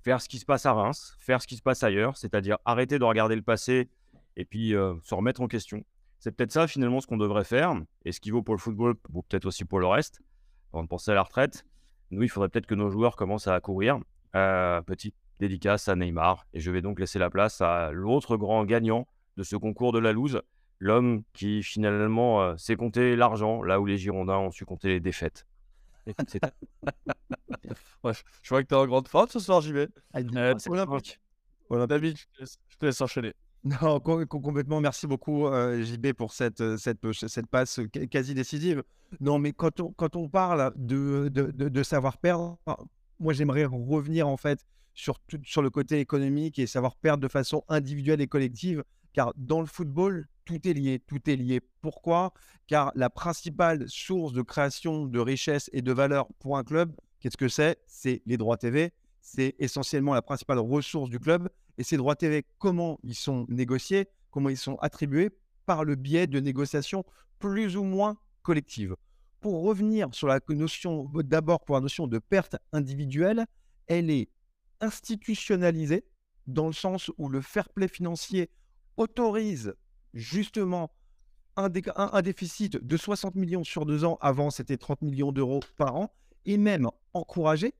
faire 0.01 0.21
ce 0.21 0.27
qui 0.27 0.37
se 0.37 0.45
passe 0.45 0.65
à 0.65 0.73
Reims, 0.73 1.15
faire 1.19 1.41
ce 1.41 1.47
qui 1.47 1.55
se 1.55 1.61
passe 1.61 1.81
ailleurs, 1.81 2.17
c'est-à-dire 2.17 2.57
arrêter 2.65 2.99
de 2.99 3.05
regarder 3.05 3.37
le 3.37 3.41
passé 3.41 3.89
et 4.35 4.43
puis 4.43 4.71
se 4.71 5.15
remettre 5.15 5.39
en 5.39 5.47
question? 5.47 5.85
C'est 6.19 6.33
peut-être 6.33 6.51
ça 6.51 6.67
finalement 6.67 6.99
ce 6.99 7.07
qu'on 7.07 7.15
devrait 7.15 7.45
faire, 7.45 7.73
et 8.03 8.11
ce 8.11 8.19
qui 8.19 8.31
vaut 8.31 8.41
pour 8.43 8.53
le 8.53 8.59
football 8.59 8.95
peut-être 8.95 9.45
aussi 9.45 9.63
pour 9.63 9.79
le 9.79 9.87
reste, 9.87 10.19
avant 10.73 10.83
de 10.83 10.89
penser 10.89 11.11
à 11.11 11.13
la 11.13 11.23
retraite. 11.23 11.65
Nous, 12.13 12.23
il 12.23 12.29
faudrait 12.29 12.49
peut-être 12.49 12.65
que 12.67 12.75
nos 12.75 12.89
joueurs 12.89 13.15
commencent 13.15 13.47
à 13.47 13.59
courir. 13.59 13.99
Euh, 14.35 14.81
petite 14.81 15.15
dédicace 15.39 15.87
à 15.87 15.95
Neymar, 15.95 16.45
et 16.53 16.59
je 16.59 16.71
vais 16.71 16.81
donc 16.81 16.99
laisser 16.99 17.19
la 17.19 17.29
place 17.29 17.61
à 17.61 17.91
l'autre 17.91 18.37
grand 18.37 18.63
gagnant 18.65 19.07
de 19.37 19.43
ce 19.43 19.55
concours 19.55 19.91
de 19.91 19.99
la 19.99 20.11
loose, 20.11 20.41
l'homme 20.79 21.23
qui 21.33 21.61
finalement 21.63 22.41
euh, 22.41 22.57
sait 22.57 22.75
compter 22.75 23.15
l'argent, 23.15 23.61
là 23.63 23.79
où 23.79 23.85
les 23.85 23.97
Girondins 23.97 24.37
ont 24.37 24.51
su 24.51 24.65
compter 24.65 24.87
les 24.89 24.99
défaites. 24.99 25.45
Ouais, 28.03 28.11
je 28.41 28.49
vois 28.49 28.61
que 28.63 28.67
tu 28.67 28.73
es 28.73 28.77
en 28.77 28.85
grande 28.85 29.07
forme 29.07 29.29
ce 29.29 29.39
soir, 29.39 29.61
JB. 29.61 29.77
Euh, 29.77 29.87
c'est- 30.57 30.69
Olympique. 30.69 31.19
Laisse, 32.39 32.57
je 32.69 32.77
te 32.77 32.85
laisse 32.85 32.99
enchaîner. 33.01 33.33
Non, 33.63 33.99
com- 34.01 34.25
com- 34.25 34.41
complètement. 34.41 34.81
Merci 34.81 35.07
beaucoup, 35.07 35.47
euh, 35.47 35.81
JB, 35.83 36.13
pour 36.13 36.33
cette, 36.33 36.59
euh, 36.59 36.77
cette, 36.77 37.47
passe 37.47 37.79
qua- 37.79 38.07
quasi 38.07 38.33
décisive. 38.33 38.83
Non, 39.21 39.39
mais 39.39 39.53
quand 39.53 39.79
on, 39.79 39.91
quand 39.93 40.15
on 40.17 40.27
parle 40.27 40.73
de, 40.75 41.29
de, 41.29 41.83
savoir 41.83 42.17
perdre, 42.17 42.57
moi, 43.19 43.31
j'aimerais 43.31 43.63
revenir 43.65 44.27
en 44.27 44.35
fait 44.37 44.65
sur, 44.93 45.17
sur 45.43 45.61
le 45.61 45.69
côté 45.69 45.99
économique 45.99 46.59
et 46.59 46.67
savoir 46.67 46.97
perdre 46.97 47.23
de 47.23 47.27
façon 47.29 47.63
individuelle 47.69 48.19
et 48.21 48.27
collective. 48.27 48.83
Car 49.13 49.31
dans 49.37 49.61
le 49.61 49.67
football, 49.67 50.27
tout 50.43 50.67
est 50.67 50.73
lié. 50.73 50.99
Tout 50.99 51.29
est 51.29 51.35
lié. 51.35 51.61
Pourquoi? 51.81 52.33
Car 52.67 52.91
la 52.95 53.09
principale 53.09 53.85
source 53.87 54.33
de 54.33 54.41
création 54.41 55.05
de 55.05 55.19
richesse 55.19 55.69
et 55.71 55.81
de 55.81 55.91
valeur 55.93 56.27
pour 56.39 56.57
un 56.57 56.63
club, 56.63 56.91
qu'est-ce 57.19 57.37
que 57.37 57.47
c'est? 57.47 57.77
C'est 57.85 58.21
les 58.25 58.35
droits 58.37 58.57
TV. 58.57 58.91
C'est 59.21 59.55
essentiellement 59.59 60.13
la 60.15 60.21
principale 60.21 60.59
ressource 60.59 61.09
du 61.09 61.19
club. 61.19 61.47
Et 61.77 61.83
ces 61.83 61.97
droits 61.97 62.15
TV, 62.15 62.45
comment 62.59 62.99
ils 63.03 63.15
sont 63.15 63.45
négociés, 63.49 64.07
comment 64.31 64.49
ils 64.49 64.57
sont 64.57 64.75
attribués 64.77 65.31
par 65.65 65.83
le 65.83 65.95
biais 65.95 66.27
de 66.27 66.39
négociations 66.39 67.03
plus 67.39 67.77
ou 67.77 67.83
moins 67.83 68.17
collectives. 68.41 68.95
Pour 69.41 69.63
revenir 69.63 70.07
sur 70.13 70.27
la 70.27 70.39
notion, 70.49 71.09
d'abord 71.15 71.61
pour 71.65 71.75
la 71.75 71.81
notion 71.81 72.07
de 72.07 72.19
perte 72.19 72.55
individuelle, 72.71 73.45
elle 73.87 74.09
est 74.09 74.29
institutionnalisée 74.81 76.05
dans 76.47 76.67
le 76.67 76.73
sens 76.73 77.11
où 77.17 77.29
le 77.29 77.41
fair 77.41 77.69
play 77.69 77.87
financier 77.87 78.49
autorise 78.97 79.73
justement 80.13 80.91
un, 81.55 81.69
dé- 81.69 81.83
un- 81.95 82.09
un 82.13 82.21
déficit 82.21 82.77
de 82.77 82.97
60 82.97 83.35
millions 83.35 83.63
sur 83.63 83.85
deux 83.85 84.03
ans, 84.05 84.17
avant 84.21 84.49
c'était 84.49 84.77
30 84.77 85.01
millions 85.01 85.31
d'euros 85.31 85.61
par 85.77 85.95
an, 85.95 86.13
et 86.45 86.57
même 86.57 86.89
encouragé 87.13 87.73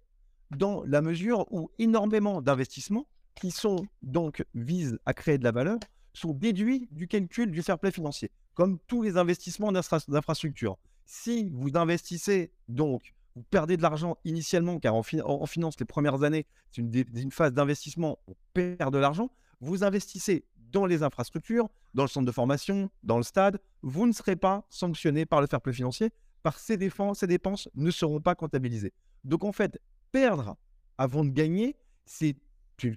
dans 0.52 0.84
la 0.86 1.02
mesure 1.02 1.46
où 1.52 1.72
énormément 1.80 2.42
d'investissements 2.42 3.08
qui 3.36 3.52
sont 3.52 3.86
donc 4.02 4.44
visent 4.54 4.98
à 5.06 5.14
créer 5.14 5.38
de 5.38 5.44
la 5.44 5.52
valeur 5.52 5.78
sont 6.14 6.34
déduits 6.34 6.88
du 6.92 7.08
calcul 7.08 7.52
du 7.52 7.62
fair 7.64 7.80
play 7.80 7.92
financier, 7.92 8.32
comme 8.54 8.78
tous 8.88 9.02
les 9.02 9.18
investissements 9.18 9.72
d'infra- 9.72 10.08
d'infrastructure. 10.10 10.78
Si 11.06 11.50
vous 11.54 11.76
investissez 11.76 12.52
donc, 12.68 13.14
vous 13.36 13.44
perdez 13.50 13.78
de 13.78 13.82
l'argent 13.82 14.18
initialement, 14.26 14.80
car 14.80 14.94
en, 14.94 15.02
fi- 15.04 15.22
en- 15.22 15.42
en 15.42 15.46
finance, 15.48 15.80
les 15.80 15.86
premières 15.86 16.22
années, 16.24 16.46
c'est 16.72 16.82
une, 16.82 17.32
phase 17.32 17.52
d'investissement, 17.54 18.20
on 18.28 18.36
perd 18.54 18.94
de 18.94 19.00
l'argent. 19.00 19.32
Vous 19.60 19.84
investissez 19.84 20.46
dans 20.72 20.86
les 20.86 21.02
infrastructures, 21.04 21.68
dans 21.94 22.04
le 22.04 22.10
centre 22.10 22.26
de 22.28 22.32
formation, 22.32 22.90
dans 23.04 23.18
le 23.18 23.24
stade, 23.24 23.60
vous 23.82 24.06
ne 24.08 24.12
serez 24.12 24.36
pas 24.36 24.66
sanctionné 24.70 25.26
par 25.26 25.42
le 25.42 25.48
fair 25.48 25.62
play 25.62 25.74
financier, 25.74 26.12
par 26.44 26.60
ces 26.60 26.78
ces 27.16 27.28
dépenses 27.28 27.70
ne 27.76 27.90
seront 27.92 28.22
pas 28.22 28.36
comptabilisées. 28.36 28.94
Donc 29.24 29.44
en 29.44 29.52
fait, 29.52 29.80
perdre 30.12 30.58
avant 30.98 31.24
de 31.24 31.30
gagner, 31.32 31.76
c'est 32.06 32.36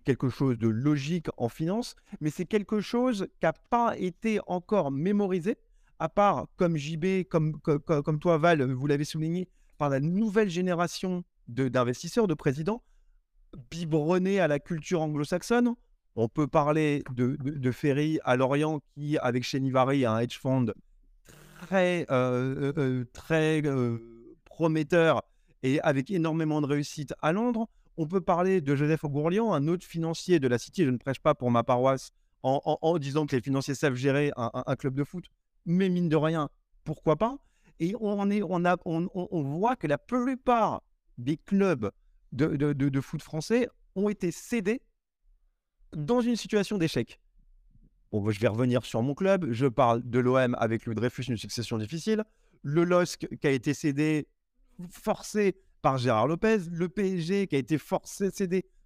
quelque 0.04 0.28
chose 0.28 0.59
de 0.59 0.68
logique 0.68 1.28
en 1.37 1.49
finance, 1.49 1.97
mais 2.21 2.30
c'est 2.30 2.47
quelque 2.47 2.80
chose 2.80 3.28
qui 3.40 3.47
n'a 3.47 3.52
pas 3.52 3.97
été 3.99 4.40
encore 4.47 4.90
mémorisé, 4.90 5.56
à 5.99 6.09
part 6.09 6.47
comme 6.56 6.76
JB, 6.76 7.25
comme, 7.28 7.59
comme, 7.61 7.80
comme 7.80 8.18
toi 8.18 8.38
Val, 8.38 8.62
vous 8.62 8.87
l'avez 8.87 9.04
souligné, 9.04 9.49
par 9.78 9.90
la 9.90 10.00
nouvelle 10.00 10.50
génération 10.50 11.25
d'investisseurs, 11.49 12.26
de, 12.26 12.35
présidents, 12.35 12.83
biberonnés 13.71 14.40
à 14.40 14.49
la 14.49 14.59
culture 14.59 15.02
anglo-saxonne. 15.02 15.75
On 16.16 16.28
peut 16.28 16.47
parler 16.47 17.02
de, 17.14 17.37
de, 17.40 17.73
Ferry 17.73 18.18
à 18.25 18.37
Lorient 18.37 18.80
qui, 18.95 19.18
avec 19.18 19.45
Chenivari, 19.45 20.04
a 20.06 20.12
un 20.12 20.21
hedge 20.21 20.38
fund 20.38 20.73
très, 21.61 22.06
euh, 22.11 22.73
euh, 22.73 22.73
euh, 22.78 23.04
très 23.12 23.62
prometteur 24.45 25.23
et 25.62 25.80
avec 25.80 26.11
énormément 26.11 26.61
de 26.61 26.66
réussite 26.66 27.14
à 27.21 27.33
Londres. 27.33 27.68
On 27.96 28.06
peut 28.06 28.20
parler 28.20 28.60
de 28.60 28.76
Joseph 28.76 29.04
Augourlian, 29.04 29.52
un 29.52 29.68
autre 29.68 29.86
financier 29.86 30.38
de 30.38 30.48
la 30.48 30.58
City. 30.58 30.84
Je 30.84 30.90
ne 30.90 30.98
prêche 30.98 31.20
pas 31.20 31.34
pour 31.34 31.50
ma 31.50 31.62
paroisse 31.62 32.12
en, 32.42 32.98
disant 32.98 33.26
que 33.26 33.34
les 33.34 33.42
financiers 33.42 33.74
savent 33.74 33.94
gérer 33.94 34.30
un, 34.36 34.76
club 34.76 34.94
de 34.94 35.02
foot, 35.02 35.24
mais 35.64 35.88
mine 35.88 36.08
de 36.08 36.16
rien, 36.16 36.48
pourquoi 36.84 37.16
pas? 37.16 37.38
Et 37.80 37.94
on, 38.00 39.42
voit 39.42 39.76
que 39.76 39.86
la 39.86 39.98
plupart 39.98 40.82
des 41.18 41.36
clubs 41.36 41.90
de, 42.32 42.54
de, 42.54 43.00
foot 43.00 43.20
français 43.20 43.68
ont 43.96 44.08
été 44.08 44.30
cédés 44.30 44.80
dans 45.92 46.20
une 46.20 46.36
situation 46.36 46.78
d'échec. 46.78 47.20
Bon, 48.12 48.30
je 48.30 48.38
vais 48.38 48.48
revenir 48.48 48.84
sur 48.84 49.02
mon 49.02 49.14
club. 49.14 49.50
Je 49.50 49.66
parle 49.66 50.02
de 50.08 50.18
l'OM 50.20 50.54
avec 50.58 50.86
le 50.86 50.94
Dreyfus, 50.94 51.24
une 51.24 51.36
succession 51.36 51.78
difficile. 51.78 52.22
Le 52.62 52.84
LOSC 52.84 53.26
qui 53.40 53.46
a 53.46 53.50
été 53.50 53.74
cédé, 53.74 54.28
forcé 54.90 55.56
par 55.83 55.99
Gérard 55.99 56.26
Lopez, 56.26 56.59
le 56.71 56.88
PSG 56.88 57.47
qui 57.47 57.56
a 57.56 57.59
été 57.59 57.78
forcé, 57.78 58.30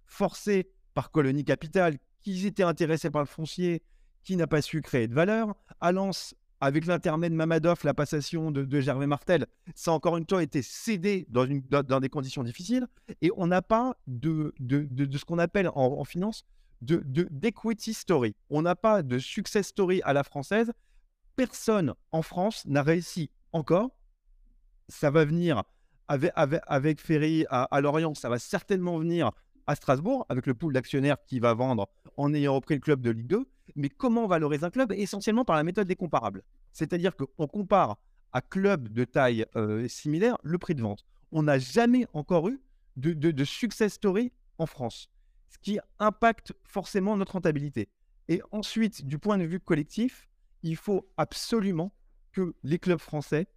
forcé 0.05 0.69
par 0.93 1.11
Colonie 1.11 1.45
Capital, 1.45 1.97
qui 2.21 2.45
était 2.45 2.63
intéressé 2.63 3.09
par 3.09 3.21
le 3.21 3.27
foncier, 3.27 3.81
qui 4.23 4.35
n'a 4.35 4.47
pas 4.47 4.61
su 4.61 4.81
créer 4.81 5.07
de 5.07 5.13
valeur. 5.13 5.55
À 5.79 5.91
Lens, 5.91 6.35
avec 6.59 6.85
l'intermède 6.85 7.33
Mamadov, 7.33 7.79
la 7.83 7.95
passation 7.95 8.51
de, 8.51 8.79
Gervais 8.79 9.07
Martel, 9.07 9.47
ça 9.73 9.91
a 9.91 9.93
encore 9.95 10.17
une 10.17 10.25
fois 10.29 10.43
été 10.43 10.61
cédé 10.61 11.25
dans, 11.29 11.99
des 11.99 12.09
conditions 12.09 12.43
difficiles. 12.43 12.87
Et 13.21 13.31
on 13.35 13.47
n'a 13.47 13.63
pas 13.63 13.97
de, 14.05 14.53
de, 14.59 14.87
de, 14.89 15.17
ce 15.17 15.25
qu'on 15.25 15.39
appelle 15.39 15.69
en, 15.69 15.99
en 15.99 16.03
finance 16.03 16.45
d'equity 16.81 17.93
story. 17.93 18.35
On 18.49 18.61
n'a 18.61 18.75
pas 18.75 19.01
de 19.01 19.17
success 19.19 19.67
story 19.67 20.01
à 20.03 20.13
la 20.13 20.23
française. 20.23 20.71
Personne 21.35 21.95
en 22.11 22.21
France 22.21 22.65
n'a 22.65 22.83
réussi 22.83 23.31
encore. 23.53 23.89
Ça 24.87 25.09
va 25.09 25.25
venir 25.25 25.63
avec, 26.11 26.99
Ferry 26.99 27.45
à, 27.49 27.81
Lorient, 27.81 28.13
ça 28.13 28.29
va 28.29 28.39
certainement 28.39 28.97
venir 28.97 29.31
à 29.67 29.75
Strasbourg, 29.75 30.25
avec 30.29 30.45
le 30.47 30.53
pool 30.53 30.73
d'actionnaires 30.73 31.17
qui 31.25 31.39
va 31.39 31.53
vendre 31.53 31.87
en 32.17 32.33
ayant 32.33 32.55
repris 32.55 32.75
le 32.75 32.81
club 32.81 33.01
de 33.01 33.11
Ligue 33.11 33.27
2. 33.27 33.45
Mais 33.75 33.89
comment 33.89 34.27
valoriser 34.27 34.65
un 34.65 34.69
club 34.69 34.91
Essentiellement 34.91 35.45
par 35.45 35.55
la 35.55 35.63
méthode 35.63 35.87
des 35.87 35.95
comparables? 35.95 36.43
C'est-à-dire 36.73 37.15
qu'on 37.15 37.47
compare 37.47 37.97
à 38.33 38.41
club 38.41 38.89
de 38.89 39.03
taille 39.03 39.45
euh, 39.55 39.87
similaire 39.87 40.37
le 40.43 40.57
prix 40.57 40.75
de 40.75 40.81
vente. 40.81 41.05
On 41.31 41.43
n'a 41.43 41.59
jamais 41.59 42.07
encore 42.13 42.49
eu 42.49 42.61
de, 42.97 43.13
de, 43.13 43.43
success 43.45 43.93
story 43.93 44.33
en 44.57 44.65
France, 44.65 45.09
ce 45.49 45.57
qui 45.59 45.79
impacte 45.99 46.53
forcément 46.63 47.15
notre 47.15 47.33
rentabilité. 47.33 47.89
Et 48.27 48.41
ensuite, 48.51 49.05
du 49.05 49.17
point 49.17 49.37
de 49.37 49.43
vue 49.43 49.59
collectif, 49.59 50.29
il 50.63 50.75
faut 50.75 51.09
absolument 51.17 51.93
que 52.33 52.53
les 52.63 52.79
clubs 52.79 52.99
français 52.99 53.47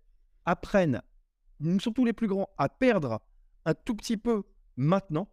apprennent 0.44 1.02
surtout 1.80 2.04
les 2.04 2.12
plus 2.12 2.26
grands, 2.26 2.48
à 2.58 2.68
perdre 2.68 3.20
un 3.64 3.74
tout 3.74 3.94
petit 3.94 4.16
peu 4.16 4.42
maintenant, 4.76 5.28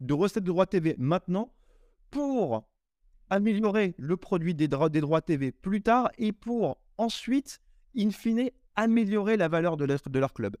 de 0.00 0.14
recettes 0.14 0.44
de 0.44 0.48
droits 0.48 0.66
TV 0.66 0.94
maintenant, 0.98 1.52
pour 2.10 2.68
améliorer 3.30 3.94
le 3.96 4.16
produit 4.16 4.54
des, 4.54 4.68
droits, 4.68 4.90
des 4.90 5.00
droits 5.00 5.22
TV 5.22 5.52
plus 5.52 5.82
tard 5.82 6.10
et 6.18 6.32
pour 6.32 6.78
ensuite, 6.98 7.60
in 7.96 8.10
fine, 8.10 8.50
améliorer 8.76 9.36
la 9.36 9.48
valeur 9.48 9.76
de, 9.76 10.18
leur 10.18 10.32
club. 10.32 10.56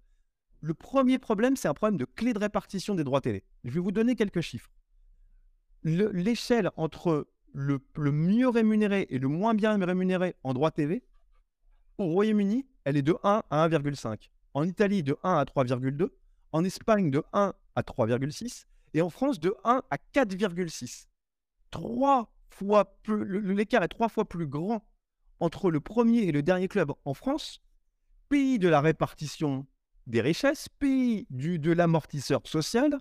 Le 0.60 0.74
premier 0.74 1.18
problème, 1.18 1.56
c'est 1.56 1.68
un 1.68 1.74
problème 1.74 1.98
de 1.98 2.04
clé 2.04 2.32
de 2.32 2.38
répartition 2.38 2.94
des 2.94 3.04
droits 3.04 3.20
TV. 3.20 3.44
Je 3.64 3.70
vais 3.70 3.80
vous 3.80 3.92
donner 3.92 4.16
quelques 4.16 4.40
chiffres. 4.40 4.70
L'échelle 5.82 6.70
entre 6.76 7.26
le, 7.52 7.80
le, 7.96 8.12
mieux 8.12 8.48
rémunéré 8.48 9.06
et 9.10 9.18
le 9.18 9.28
moins 9.28 9.54
bien 9.54 9.76
rémunéré 9.76 10.36
en 10.44 10.54
droits 10.54 10.70
TV, 10.70 11.02
au 11.98 12.06
Royaume-Uni, 12.06 12.66
elle 12.84 12.96
est 12.96 13.02
de 13.02 13.16
1 13.22 13.42
à 13.50 13.68
1,5 13.68 14.30
en 14.54 14.64
Italie 14.64 15.02
de 15.02 15.16
1 15.22 15.34
à 15.34 15.44
3,2, 15.44 16.08
en 16.52 16.64
Espagne 16.64 17.10
de 17.10 17.22
1 17.32 17.54
à 17.74 17.82
3,6 17.82 18.66
et 18.94 19.02
en 19.02 19.10
France 19.10 19.40
de 19.40 19.54
1 19.64 19.82
à 19.90 19.96
4,6. 20.14 21.06
Trois 21.70 22.32
l'écart 23.08 23.82
est 23.82 23.88
trois 23.88 24.08
fois 24.08 24.24
plus 24.24 24.46
grand 24.46 24.84
entre 25.40 25.70
le 25.70 25.80
premier 25.80 26.22
et 26.22 26.32
le 26.32 26.42
dernier 26.42 26.68
club 26.68 26.92
en 27.04 27.14
France, 27.14 27.60
pays 28.28 28.58
de 28.58 28.68
la 28.68 28.80
répartition 28.80 29.66
des 30.06 30.20
richesses, 30.20 30.68
pays 30.68 31.26
du, 31.30 31.58
de 31.58 31.72
l'amortisseur 31.72 32.40
social, 32.44 32.98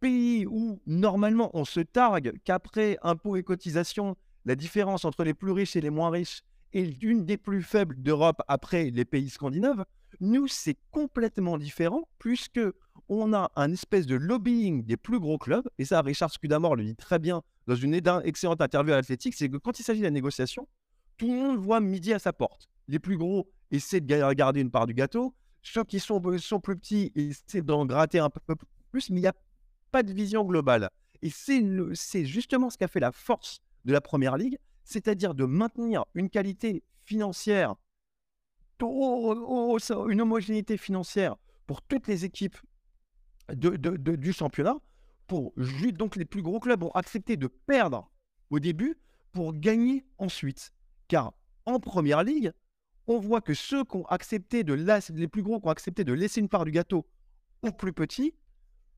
pays 0.00 0.46
où 0.46 0.80
normalement 0.86 1.50
on 1.54 1.64
se 1.64 1.80
targue 1.80 2.38
qu'après 2.44 2.98
impôts 3.02 3.36
et 3.36 3.42
cotisations, 3.42 4.16
la 4.44 4.54
différence 4.54 5.04
entre 5.04 5.24
les 5.24 5.34
plus 5.34 5.52
riches 5.52 5.76
et 5.76 5.80
les 5.80 5.90
moins 5.90 6.10
riches 6.10 6.42
est 6.72 7.02
l'une 7.02 7.24
des 7.24 7.36
plus 7.36 7.62
faibles 7.62 8.00
d'Europe 8.00 8.42
après 8.48 8.90
les 8.90 9.04
pays 9.04 9.30
scandinaves, 9.30 9.84
nous, 10.20 10.48
c'est 10.48 10.76
complètement 10.90 11.58
différent 11.58 12.08
puisque 12.18 12.60
on 13.08 13.32
a 13.32 13.50
un 13.56 13.72
espèce 13.72 14.06
de 14.06 14.14
lobbying 14.14 14.84
des 14.84 14.96
plus 14.96 15.20
gros 15.20 15.38
clubs, 15.38 15.68
et 15.78 15.84
ça, 15.84 16.00
Richard 16.00 16.30
Scudamore 16.30 16.76
le 16.76 16.84
dit 16.84 16.96
très 16.96 17.18
bien 17.18 17.42
dans 17.66 17.74
une 17.74 17.94
excellente 17.94 18.60
interview 18.60 18.92
à 18.92 18.96
l'Athletic, 18.96 19.34
c'est 19.34 19.48
que 19.48 19.56
quand 19.56 19.78
il 19.78 19.82
s'agit 19.82 20.00
de 20.00 20.04
la 20.04 20.10
négociation, 20.10 20.68
tout 21.16 21.28
le 21.28 21.34
monde 21.34 21.58
voit 21.58 21.80
midi 21.80 22.12
à 22.12 22.18
sa 22.18 22.32
porte. 22.32 22.68
Les 22.88 22.98
plus 22.98 23.16
gros 23.16 23.50
essaient 23.70 24.00
de 24.00 24.32
garder 24.34 24.60
une 24.60 24.70
part 24.70 24.86
du 24.86 24.94
gâteau, 24.94 25.34
ceux 25.62 25.84
qui 25.84 25.98
sont, 25.98 26.20
sont 26.38 26.60
plus 26.60 26.76
petits 26.76 27.12
essaient 27.14 27.62
d'en 27.62 27.86
gratter 27.86 28.18
un 28.18 28.30
peu 28.30 28.54
plus, 28.90 29.10
mais 29.10 29.18
il 29.18 29.22
n'y 29.22 29.28
a 29.28 29.34
pas 29.90 30.02
de 30.02 30.12
vision 30.12 30.44
globale. 30.44 30.90
Et 31.22 31.30
c'est 31.30 32.26
justement 32.26 32.68
ce 32.68 32.76
qui 32.76 32.84
a 32.84 32.88
fait 32.88 33.00
la 33.00 33.12
force 33.12 33.60
de 33.84 33.92
la 33.92 34.00
Première 34.00 34.36
Ligue, 34.36 34.58
c'est-à-dire 34.84 35.34
de 35.34 35.44
maintenir 35.44 36.04
une 36.14 36.28
qualité 36.28 36.82
financière 37.04 37.76
une 38.84 40.20
homogénéité 40.20 40.76
financière 40.76 41.36
pour 41.66 41.82
toutes 41.82 42.06
les 42.06 42.24
équipes 42.24 42.56
du 43.52 44.32
championnat. 44.32 44.76
Pour 45.26 45.54
donc 45.94 46.16
les 46.16 46.24
plus 46.24 46.42
gros 46.42 46.60
clubs 46.60 46.82
ont 46.82 46.90
accepté 46.90 47.36
de 47.36 47.46
perdre 47.46 48.10
au 48.50 48.60
début 48.60 48.98
pour 49.32 49.54
gagner 49.54 50.04
ensuite. 50.18 50.72
Car 51.08 51.32
en 51.66 51.80
première 51.80 52.22
ligue, 52.22 52.52
on 53.06 53.18
voit 53.18 53.40
que 53.40 53.54
ceux 53.54 53.84
qui 53.84 53.96
ont 53.96 54.06
accepté 54.06 54.64
de 54.64 54.74
les 54.74 55.28
plus 55.28 55.42
gros 55.42 55.60
qui 55.60 55.66
ont 55.66 55.70
accepté 55.70 56.04
de 56.04 56.12
laisser 56.12 56.40
une 56.40 56.48
part 56.48 56.64
du 56.64 56.70
gâteau 56.70 57.06
aux 57.62 57.72
plus 57.72 57.92
petits 57.92 58.34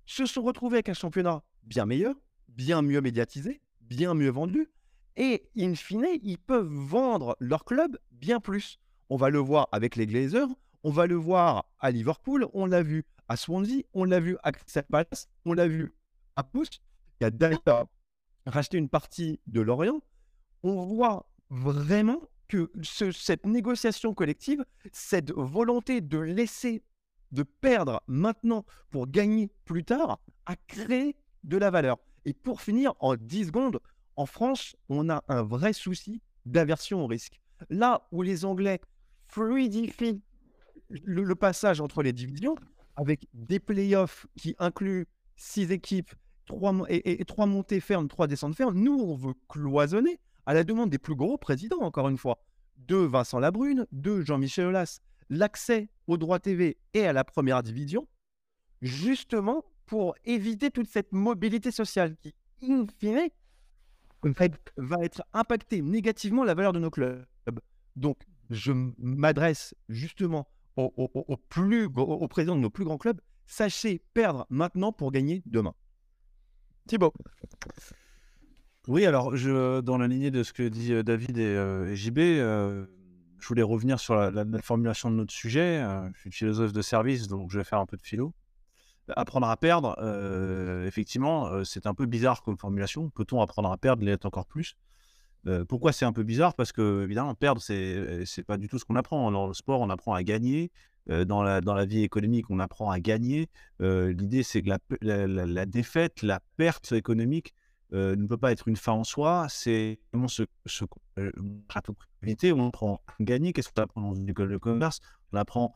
se 0.04 0.26
sont 0.26 0.42
retrouvés 0.42 0.76
avec 0.76 0.88
un 0.88 0.94
championnat 0.94 1.42
bien 1.62 1.86
meilleur, 1.86 2.14
bien 2.48 2.82
mieux 2.82 3.00
médiatisé, 3.00 3.60
bien 3.80 4.14
mieux 4.14 4.30
vendu, 4.30 4.68
et 5.16 5.48
in 5.56 5.74
fine, 5.74 6.06
ils 6.22 6.38
peuvent 6.38 6.66
vendre 6.66 7.36
leur 7.40 7.64
club 7.64 7.98
bien 8.12 8.38
plus. 8.40 8.78
On 9.08 9.16
va 9.16 9.30
le 9.30 9.38
voir 9.38 9.68
avec 9.72 9.96
les 9.96 10.06
Glazers, 10.06 10.48
on 10.82 10.90
va 10.90 11.06
le 11.06 11.14
voir 11.14 11.66
à 11.78 11.90
Liverpool, 11.90 12.48
on 12.52 12.66
l'a 12.66 12.82
vu 12.82 13.04
à 13.28 13.36
Swansea, 13.36 13.82
on 13.92 14.04
l'a 14.04 14.20
vu 14.20 14.36
à 14.42 14.52
Crystal 14.52 14.84
Palace, 14.84 15.28
on 15.44 15.52
l'a 15.52 15.68
vu 15.68 15.94
à 16.34 16.42
Pouce, 16.42 16.70
qui 17.18 17.24
a 17.24 17.30
d'ailleurs 17.30 17.86
racheté 18.46 18.78
une 18.78 18.88
partie 18.88 19.40
de 19.46 19.60
Lorient. 19.60 20.00
On 20.62 20.84
voit 20.86 21.28
vraiment 21.50 22.20
que 22.48 22.70
cette 22.82 23.46
négociation 23.46 24.14
collective, 24.14 24.64
cette 24.92 25.32
volonté 25.32 26.00
de 26.00 26.18
laisser, 26.18 26.82
de 27.32 27.42
perdre 27.42 28.02
maintenant 28.06 28.64
pour 28.90 29.06
gagner 29.06 29.50
plus 29.64 29.84
tard, 29.84 30.20
a 30.46 30.56
créé 30.68 31.16
de 31.44 31.56
la 31.56 31.70
valeur. 31.70 31.98
Et 32.24 32.32
pour 32.32 32.60
finir, 32.60 32.94
en 33.00 33.16
10 33.16 33.46
secondes, 33.46 33.80
en 34.16 34.26
France, 34.26 34.76
on 34.88 35.08
a 35.10 35.22
un 35.28 35.42
vrai 35.42 35.72
souci 35.72 36.22
d'aversion 36.44 37.04
au 37.04 37.06
risque. 37.06 37.40
Là 37.70 38.06
où 38.12 38.22
les 38.22 38.44
Anglais 38.44 38.80
fluidifie 39.28 40.20
le, 40.88 41.34
passage 41.34 41.80
entre 41.80 42.02
les 42.02 42.12
divisions 42.12 42.56
avec 42.96 43.26
des 43.34 43.58
playoffs 43.58 44.26
qui 44.36 44.54
incluent 44.58 45.06
six 45.36 45.70
équipes 45.72 46.14
trois, 46.46 46.74
et, 46.88 47.24
trois 47.24 47.46
montées 47.46 47.80
fermes, 47.80 48.08
trois 48.08 48.26
descentes 48.26 48.54
fermes. 48.54 48.78
Nous, 48.78 48.98
on 48.98 49.14
veut 49.14 49.34
cloisonner 49.48 50.18
à 50.46 50.54
la 50.54 50.64
demande 50.64 50.90
des 50.90 50.98
plus 50.98 51.16
gros 51.16 51.36
présidents, 51.36 51.80
encore 51.80 52.08
une 52.08 52.18
fois. 52.18 52.42
De 52.76 52.96
Vincent 52.96 53.38
Labrune, 53.38 53.86
de 53.92 54.22
Jean-Michel 54.22 54.66
Aulas, 54.66 55.00
l'accès 55.28 55.88
au 56.06 56.16
droit 56.16 56.38
TV 56.38 56.78
et 56.94 57.06
à 57.06 57.12
la 57.12 57.24
première 57.24 57.62
division, 57.62 58.06
justement 58.80 59.64
pour 59.86 60.14
éviter 60.24 60.70
toute 60.70 60.88
cette 60.88 61.12
mobilité 61.12 61.70
sociale 61.70 62.16
qui, 62.16 62.34
in 62.62 62.86
fine, 62.98 63.28
va 64.76 65.04
être 65.04 65.22
impacté 65.32 65.82
négativement 65.82 66.44
la 66.44 66.54
valeur 66.54 66.72
de 66.72 66.80
nos 66.80 66.90
clubs. 66.90 67.24
Donc, 67.94 68.18
je 68.50 68.72
m'adresse 68.98 69.74
justement 69.88 70.48
au, 70.76 71.36
plus, 71.48 71.88
président 72.28 72.56
de 72.56 72.60
nos 72.60 72.70
plus 72.70 72.84
grands 72.84 72.98
clubs. 72.98 73.20
Sachez 73.46 74.02
perdre 74.12 74.46
maintenant 74.50 74.92
pour 74.92 75.12
gagner 75.12 75.42
demain. 75.46 75.74
Thibaut. 76.86 77.12
Oui, 78.88 79.06
alors, 79.06 79.36
je, 79.36 79.80
dans 79.80 79.98
la 79.98 80.06
lignée 80.06 80.30
de 80.30 80.42
ce 80.42 80.52
que 80.52 80.62
dit 80.62 81.02
David 81.02 81.38
et, 81.38 81.96
JB, 81.96 82.18
je 82.18 83.48
voulais 83.48 83.62
revenir 83.62 83.98
sur 83.98 84.14
la, 84.14 84.44
formulation 84.62 85.10
de 85.10 85.16
notre 85.16 85.32
sujet. 85.32 85.82
je 86.14 86.20
suis 86.20 86.30
philosophe 86.30 86.72
de 86.72 86.82
service, 86.82 87.26
donc 87.26 87.50
je 87.50 87.58
vais 87.58 87.64
faire 87.64 87.80
un 87.80 87.86
peu 87.86 87.96
de 87.96 88.02
philo. 88.02 88.34
Apprendre 89.08 89.48
à 89.48 89.56
perdre, 89.56 89.96
effectivement, 90.86 91.64
c'est 91.64 91.86
un 91.86 91.94
peu 91.94 92.06
bizarre 92.06 92.42
comme 92.42 92.58
formulation. 92.58 93.10
Peut-on 93.10 93.40
apprendre 93.40 93.70
à 93.70 93.78
perdre? 93.78 94.04
L'être 94.04 94.26
encore 94.26 94.46
plus 94.46 94.76
Pourquoi 95.68 95.92
c'est 95.92 96.04
un 96.04 96.12
peu 96.12 96.22
bizarre? 96.22 96.54
Parce 96.54 96.72
que, 96.72 97.04
évidemment, 97.04 97.34
perdre, 97.34 97.60
c'est 97.62 98.24
n'est 98.36 98.44
pas 98.44 98.56
du 98.56 98.68
tout 98.68 98.78
ce 98.78 98.84
qu'on 98.84 98.96
apprend. 98.96 99.30
Dans 99.30 99.46
le 99.46 99.54
sport, 99.54 99.80
on 99.80 99.90
apprend 99.90 100.14
à 100.14 100.22
gagner. 100.22 100.70
dans, 101.08 101.42
la, 101.42 101.60
dans 101.60 101.74
la 101.74 101.84
vie 101.84 102.02
économique, 102.02 102.50
on 102.50 102.58
apprend 102.58 102.90
à 102.90 102.98
gagner. 102.98 103.48
L'idée, 103.80 104.42
c'est 104.42 104.62
que 104.62 104.70
la, 105.02 105.26
la, 105.46 105.66
défaite, 105.66 106.22
la 106.22 106.40
perte 106.56 106.92
économique, 106.92 107.54
ne 107.92 108.26
peut 108.26 108.36
pas 108.36 108.50
être 108.52 108.66
une 108.68 108.76
fin 108.76 108.92
en 108.92 109.04
soi, 109.04 109.46
c'est 109.48 110.00
vraiment 110.12 110.28
ce, 110.28 110.42
ce 110.66 110.84
on 111.16 112.66
apprend 112.68 113.00
à 113.06 113.14
gagner. 113.22 113.52
Qu'est-ce 113.52 113.68
qu'on 113.70 113.82
apprend 113.82 114.00
dans 114.00 114.14
une 114.14 114.28
école 114.28 114.50
de 114.50 114.56
commerce? 114.56 115.00
On 115.32 115.36
apprend 115.36 115.72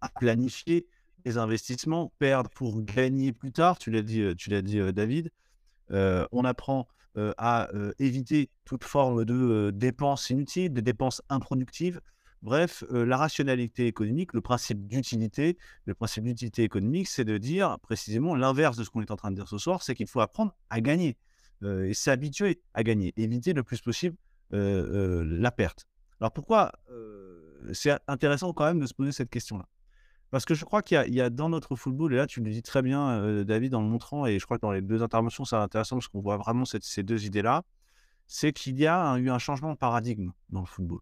à 0.00 0.08
planifier 0.10 0.86
les 1.24 1.38
investissements, 1.38 2.12
perdre 2.18 2.48
pour 2.50 2.80
gagner 2.82 3.32
plus 3.32 3.50
tard. 3.50 3.78
Tu 3.78 3.90
l'as 3.90 4.02
dit, 4.02 4.22
tu 4.36 4.50
l'as 4.50 4.62
dit 4.62 4.80
David. 4.92 5.30
on 5.90 6.44
apprend 6.44 6.86
à 7.16 7.68
éviter 7.98 8.50
toute 8.64 8.84
forme 8.84 9.24
de 9.24 9.70
dépenses 9.74 10.30
inutiles, 10.30 10.72
de 10.72 10.80
dépenses 10.80 11.22
improductives. 11.28 12.00
Bref, 12.42 12.84
la 12.90 13.16
rationalité 13.16 13.88
économique, 13.88 14.32
le 14.32 14.40
principe 14.40 14.86
d'utilité, 14.86 15.58
le 15.86 15.94
principe 15.94 16.22
d'utilité 16.22 16.62
économique, 16.62 17.08
c'est 17.08 17.24
de 17.24 17.36
dire 17.36 17.78
précisément 17.80 18.36
l'inverse 18.36 18.76
de 18.76 18.84
ce 18.84 18.90
qu'on 18.90 19.02
est 19.02 19.10
en 19.10 19.16
train 19.16 19.30
de 19.30 19.36
dire 19.36 19.48
ce 19.48 19.58
soir, 19.58 19.82
c'est 19.82 19.96
qu'il 19.96 20.06
faut 20.06 20.20
apprendre 20.20 20.54
à 20.70 20.80
gagner 20.80 21.16
et 21.64 21.94
s'habituer 21.94 22.60
à 22.74 22.84
gagner, 22.84 23.12
éviter 23.16 23.52
le 23.52 23.64
plus 23.64 23.80
possible 23.80 24.16
la 24.50 25.50
perte. 25.50 25.86
Alors 26.20 26.32
pourquoi 26.32 26.70
c'est 27.72 27.98
intéressant 28.06 28.52
quand 28.52 28.66
même 28.66 28.78
de 28.78 28.86
se 28.86 28.94
poser 28.94 29.10
cette 29.10 29.30
question-là? 29.30 29.66
Parce 30.30 30.44
que 30.44 30.54
je 30.54 30.64
crois 30.64 30.82
qu'il 30.82 31.14
y, 31.14 31.20
a 31.20 31.30
dans 31.30 31.48
notre 31.48 31.74
football, 31.74 32.12
et 32.12 32.16
là 32.16 32.26
tu 32.26 32.42
le 32.42 32.50
dis 32.50 32.62
très 32.62 32.82
bien 32.82 33.44
David 33.44 33.74
en 33.74 33.80
le 33.80 33.88
montrant, 33.88 34.26
et 34.26 34.38
je 34.38 34.44
crois 34.44 34.58
que 34.58 34.62
dans 34.62 34.72
les 34.72 34.82
deux 34.82 35.02
interventions 35.02 35.46
c'est 35.46 35.56
intéressant 35.56 35.96
parce 35.96 36.08
qu'on 36.08 36.20
voit 36.20 36.36
vraiment 36.36 36.64
ces 36.66 37.02
deux 37.02 37.24
idées-là, 37.24 37.64
c'est 38.26 38.52
qu'il 38.52 38.78
y 38.78 38.86
a 38.86 39.16
eu 39.16 39.30
un 39.30 39.38
changement 39.38 39.72
de 39.72 39.78
paradigme 39.78 40.32
dans 40.50 40.60
le 40.60 40.66
football. 40.66 41.00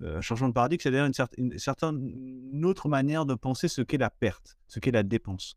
un 0.00 0.20
changement 0.20 0.48
de 0.48 0.54
paradigme, 0.54 0.80
c'est-à-dire 0.80 1.28
une, 1.36 1.58
certaine 1.58 2.64
autre 2.64 2.88
manière 2.88 3.26
de 3.26 3.34
penser 3.34 3.66
ce 3.66 3.82
qu'est 3.82 3.98
la 3.98 4.10
perte, 4.10 4.56
ce 4.68 4.78
qu'est 4.78 4.92
la 4.92 5.02
dépense. 5.02 5.56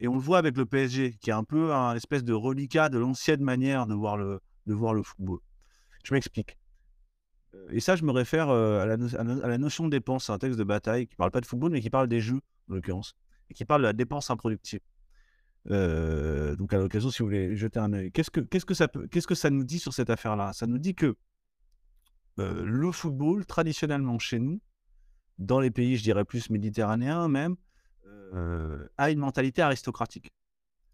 Et 0.00 0.08
on 0.08 0.14
le 0.14 0.20
voit 0.20 0.38
avec 0.38 0.56
le 0.56 0.64
PSG, 0.64 1.18
qui 1.20 1.30
est 1.30 1.34
un 1.34 1.44
peu 1.44 1.74
un 1.74 1.94
espèce 1.94 2.24
de 2.24 2.32
reliquat 2.32 2.88
de 2.88 2.98
l'ancienne 2.98 3.42
manière 3.42 3.86
de 3.86 3.94
voir 3.94 4.16
le, 4.16 4.40
de 4.66 4.74
voir 4.74 4.94
le 4.94 5.02
football. 5.02 5.40
Je 6.04 6.14
m'explique. 6.14 6.56
Euh, 7.54 7.66
et 7.70 7.80
ça, 7.80 7.96
je 7.96 8.04
me 8.04 8.12
réfère 8.12 8.48
euh, 8.50 8.80
à 8.80 8.86
la, 8.86 9.58
notion 9.58 9.84
de 9.84 9.90
dépense. 9.90 10.26
C'est 10.26 10.32
un 10.32 10.38
texte 10.38 10.58
de 10.58 10.64
bataille 10.64 11.06
qui 11.06 11.14
ne 11.14 11.16
parle 11.16 11.30
pas 11.30 11.40
de 11.40 11.46
football, 11.46 11.72
mais 11.72 11.80
qui 11.80 11.90
parle 11.90 12.08
des 12.08 12.20
jeux, 12.20 12.40
en 12.70 12.74
l'occurrence, 12.74 13.14
et 13.50 13.54
qui 13.54 13.64
parle 13.64 13.82
de 13.82 13.86
la 13.86 13.92
dépense 13.92 14.30
improductive. 14.30 14.80
Euh, 15.70 16.56
donc, 16.56 16.72
à 16.72 16.78
l'occasion, 16.78 17.10
si 17.10 17.20
vous 17.20 17.26
voulez 17.26 17.56
jeter 17.56 17.78
un 17.78 17.92
œil, 17.92 18.12
qu'est-ce 18.12 18.30
que, 18.30 18.40
que, 18.40 19.34
ça, 19.34 19.50
nous 19.50 19.64
dit 19.64 19.78
sur 19.78 19.92
cette 19.92 20.10
affaire-là? 20.10 20.52
Ça 20.52 20.66
nous 20.66 20.78
dit 20.78 20.94
que 20.94 21.16
le 22.38 22.90
football, 22.90 23.44
traditionnellement 23.44 24.18
chez 24.18 24.38
nous, 24.38 24.62
dans 25.36 25.60
les 25.60 25.70
pays, 25.70 25.98
je 25.98 26.02
dirais 26.02 26.24
plus 26.24 26.48
méditerranéens 26.48 27.28
même, 27.28 27.56
a 28.96 29.10
une 29.10 29.18
mentalité 29.18 29.60
aristocratique. 29.60 30.32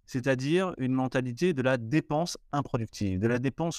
C'est-à-dire 0.07 0.75
une 0.79 0.92
mentalité 0.92 1.53
de 1.53 1.62
la 1.62 1.77
dépense 1.77 2.37
improductive, 2.51 3.21
de 3.21 3.29
la 3.29 3.38
dépense 3.38 3.79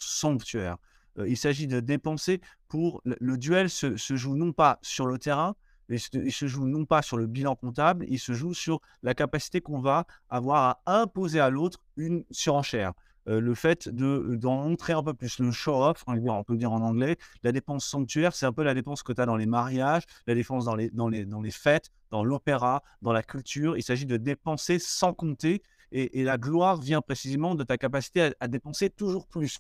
sanctuaire. 1.18 1.32
il 1.32 1.38
s'agit 1.38 1.68
de 1.68 1.80
dépenser 1.80 2.42
pour. 2.68 3.02
Le, 3.06 3.38
duel 3.38 3.70
se, 3.70 3.96
joue 3.98 4.36
non 4.36 4.54
pas 4.54 4.80
sur 4.82 5.08
le 5.08 5.18
terrain, 5.18 5.56
il 5.90 6.00
se, 6.00 6.30
se, 6.30 6.48
joue 6.48 6.68
non 6.68 6.86
pas 6.86 7.02
sur 7.02 7.18
le 7.18 7.28
bilan 7.28 7.56
comptable, 7.56 8.06
il 8.10 8.20
se 8.20 8.34
joue 8.34 8.54
sur 8.54 8.82
la 9.04 9.14
capacité 9.14 9.62
qu'on 9.62 9.80
va 9.80 10.06
avoir 10.30 10.80
à 10.86 11.02
imposer 11.02 11.40
à 11.40 11.50
l'autre 11.50 11.80
une 11.96 12.24
surenchère. 12.32 12.94
Euh, 13.28 13.42
le 13.42 13.56
fait 13.56 13.90
de, 13.90 14.36
d'en 14.36 14.64
montrer 14.64 14.94
un 14.94 15.04
peu 15.04 15.14
plus 15.14 15.40
le 15.40 15.52
show-off, 15.52 16.04
on 16.08 16.44
peut 16.44 16.58
dire 16.58 16.72
en 16.72 16.82
anglais. 16.82 17.18
La 17.44 17.52
dépense 17.52 17.86
sanctuaire, 17.86 18.34
c'est 18.34 18.46
un 18.46 18.54
peu 18.54 18.64
la 18.64 18.74
dépense 18.74 19.04
que 19.04 19.12
tu 19.12 19.20
as 19.20 19.26
dans 19.26 19.36
les 19.36 19.46
mariages, 19.46 20.04
la 20.28 20.36
dépense 20.36 20.66
dans 20.66 20.76
les, 20.76 20.90
dans 20.92 21.10
les, 21.10 21.26
dans 21.26 21.42
les 21.42 21.52
fêtes, 21.52 21.92
dans 22.10 22.24
l'opéra, 22.24 22.84
dans 23.02 23.12
la 23.12 23.24
culture. 23.24 23.76
Il 23.78 23.84
s'agit 23.84 24.06
de 24.06 24.18
dépenser 24.18 24.80
sans 24.80 25.14
compter. 25.14 25.62
Et, 25.94 26.24
la 26.24 26.38
gloire 26.38 26.78
vient 26.78 27.02
précisément 27.02 27.56
de 27.56 27.64
ta 27.64 27.78
capacité 27.78 28.32
à, 28.40 28.48
dépenser 28.50 28.90
toujours 28.90 29.26
plus. 29.28 29.60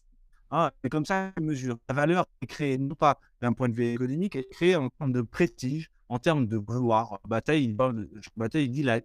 Hein, 0.51 0.71
c'est 0.81 0.89
comme 0.89 1.05
ça 1.05 1.31
que 1.36 1.41
mesure. 1.41 1.77
La 1.89 1.95
valeur 1.95 2.25
est 2.41 2.47
créée 2.47 2.77
non 2.77 2.95
pas 2.95 3.19
d'un 3.41 3.53
point 3.53 3.69
de 3.69 3.73
vue 3.73 3.86
économique, 3.86 4.36
elle 4.36 4.41
est 4.41 4.49
créée 4.51 4.75
en 4.75 4.89
termes 4.89 5.12
de 5.12 5.21
prestige, 5.21 5.91
en 6.10 6.19
termes 6.19 6.47
de 6.47 6.57
gloire. 6.57 7.19
Bataille, 7.27 7.75
Bataille 8.38 8.65
il 8.65 8.71
dit 8.71 8.83
la, 8.83 9.01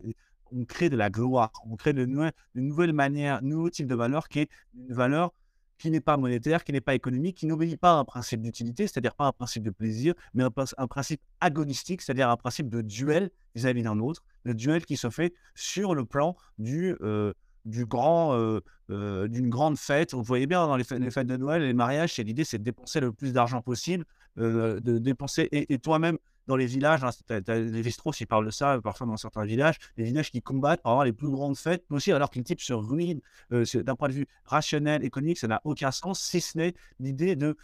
on 0.52 0.64
crée 0.64 0.90
de 0.90 0.96
la 0.96 1.11
gloire, 1.11 1.52
on 1.68 1.76
crée 1.76 1.92
de, 1.92 2.07
nouvelles, 2.55 2.92
manières, 2.92 3.42
de 3.42 3.46
nouveaux 3.46 3.70
types 3.70 3.87
de 3.87 3.94
valeurs 3.94 4.28
qui 4.28 4.40
est 4.40 4.50
une 4.74 4.94
valeur 4.94 5.33
qui 5.78 5.90
n'est 5.90 6.00
pas 6.00 6.16
monétaire, 6.16 6.62
qui 6.62 6.70
n'est 6.70 6.81
pas 6.81 6.94
économique, 6.94 7.38
qui 7.38 7.46
n'obéit 7.46 7.81
pas 7.81 7.94
à 7.94 7.96
un 7.96 8.05
principe 8.05 8.40
d'utilité, 8.40 8.87
c'est-à-dire 8.87 9.16
pas 9.16 9.26
un 9.26 9.33
principe 9.33 9.64
de 9.64 9.70
plaisir, 9.70 10.14
mais 10.33 10.44
un, 10.44 10.87
principe 10.87 11.20
agonistique, 11.40 12.02
c'est-à-dire 12.02 12.31
un 12.31 12.37
principe 12.37 12.68
de 12.68 12.83
duel 12.83 13.31
vis-à-vis 13.57 13.83
d'un 13.83 13.98
autre, 13.98 14.22
le 14.44 14.55
duel 14.55 14.87
qui 14.87 14.96
se 14.96 15.11
fait 15.11 15.35
sur 15.57 15.96
le 15.96 16.05
plan 16.05 16.37
du, 16.59 16.94
euh, 17.00 17.33
du 17.64 17.87
grand, 17.87 18.35
euh, 18.35 18.61
euh, 18.90 19.29
d'une 19.29 19.48
grande 19.48 19.79
fête. 19.79 20.14
Vous 20.14 20.22
voyez 20.22 20.46
bien 20.46 20.66
dans 20.66 20.77
les 20.77 20.85
fêtes, 20.85 21.27
de 21.27 21.37
Noël, 21.37 21.62
les 21.62 21.72
mariages, 21.72 22.14
c'est 22.14 22.25
l'idée, 22.25 22.44
c'est 22.44 22.59
de 22.59 22.64
dépenser 22.64 23.01
le 23.01 23.12
plus 23.12 23.33
d'argent 23.33 23.62
possible, 23.62 24.05
de 24.37 24.98
dépenser, 24.98 25.48
et 25.53 25.79
toi-même, 25.79 26.18
dans 26.48 26.57
les 26.57 26.66
villages, 26.66 27.05
hein, 27.05 27.11
les 27.29 27.83
Vestros, 27.83 28.12
ils 28.18 28.27
parlent 28.27 28.46
de 28.46 28.51
ça 28.51 28.81
parfois 28.83 29.07
dans 29.07 29.16
certains 29.16 29.44
villages, 29.44 29.77
les 29.96 30.05
villages 30.05 30.33
qui 30.33 30.42
combattent 30.42 30.83
pour 30.83 30.90
avoir 30.90 31.05
les 31.05 31.12
plus 31.12 31.31
grandes 31.31 31.57
fêtes 31.57 31.87
possibles, 31.87 32.16
alors 32.16 32.31
que 32.31 32.38
les 32.38 32.44
types 32.44 32.61
se 32.61 32.72
ruinent 32.72 33.20
d'un 33.51 33.94
point 33.94 34.09
de 34.09 34.14
vue 34.14 34.27
rationnel, 34.44 35.05
économique, 35.05 35.38
ça 35.38 35.46
n'a 35.46 35.61
aucun 35.64 35.92
sens, 35.92 36.20
si 36.20 36.40
ce 36.40 36.59
n'est 36.59 36.75
l'idée 36.98 37.37
de 37.37 37.57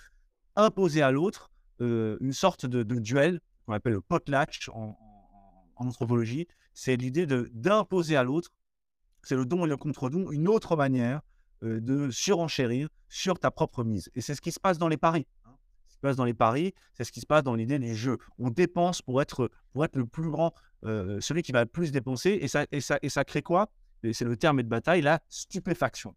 imposer 0.55 1.03
à 1.03 1.11
l'autre 1.11 1.51
une 1.81 2.33
sorte 2.33 2.67
de, 2.67 2.83
duel 2.83 3.41
qu'on 3.67 3.73
appelle 3.73 3.95
le 3.95 4.01
potlatch 4.01 4.69
en, 4.69 4.97
anthropologie. 5.77 6.47
C'est 6.75 6.97
l'idée 6.97 7.27
d'imposer 7.27 8.17
à 8.17 8.23
l'autre, 8.23 8.51
c'est 9.23 9.37
le 9.37 9.45
don 9.45 9.65
et 9.65 9.69
le 9.69 9.77
contre-don, 9.77 10.31
une 10.31 10.49
autre 10.49 10.77
manière 10.77 11.21
euh, 11.63 11.81
de 11.81 12.11
surenchérir 12.11 12.89
sur 13.09 13.39
ta 13.39 13.51
propre 13.51 13.85
mise. 13.85 14.11
Et 14.15 14.21
c'est 14.21 14.35
ce 14.35 14.41
qui 14.41 14.53
se 14.53 14.61
passe 14.61 14.79
dans 14.79 14.89
les 14.89 14.97
paris 14.97 15.27
se 15.99 16.01
passe 16.01 16.17
dans 16.17 16.25
les 16.25 16.35
paris, 16.35 16.75
c'est 16.95 17.05
ce 17.05 17.13
qui 17.13 17.21
se 17.21 17.27
passe 17.27 17.43
dans 17.43 17.55
l'idée 17.55 17.79
des 17.79 17.95
jeux. 17.95 18.19
On 18.39 18.51
dépense 18.51 19.03
pour 19.03 19.21
être, 19.21 19.51
pour 19.73 19.85
être 19.85 19.97
le 19.97 20.07
plus 20.07 20.31
grand, 20.31 20.55
euh, 20.85 21.21
celui 21.21 21.43
qui 21.43 21.53
va 21.53 21.61
le 21.61 21.67
plus 21.67 21.91
dépenser, 21.91 22.39
et 22.41 22.49
ça, 22.49 22.67
et 22.71 22.81
ça, 22.81 22.99
et 23.03 23.09
ça 23.09 23.25
crée 23.25 23.43
quoi? 23.43 23.69
C'est 24.13 24.25
le 24.25 24.37
terme 24.37 24.63
de 24.63 24.69
bataille, 24.69 25.03
la 25.03 25.21
stupéfaction. 25.29 26.15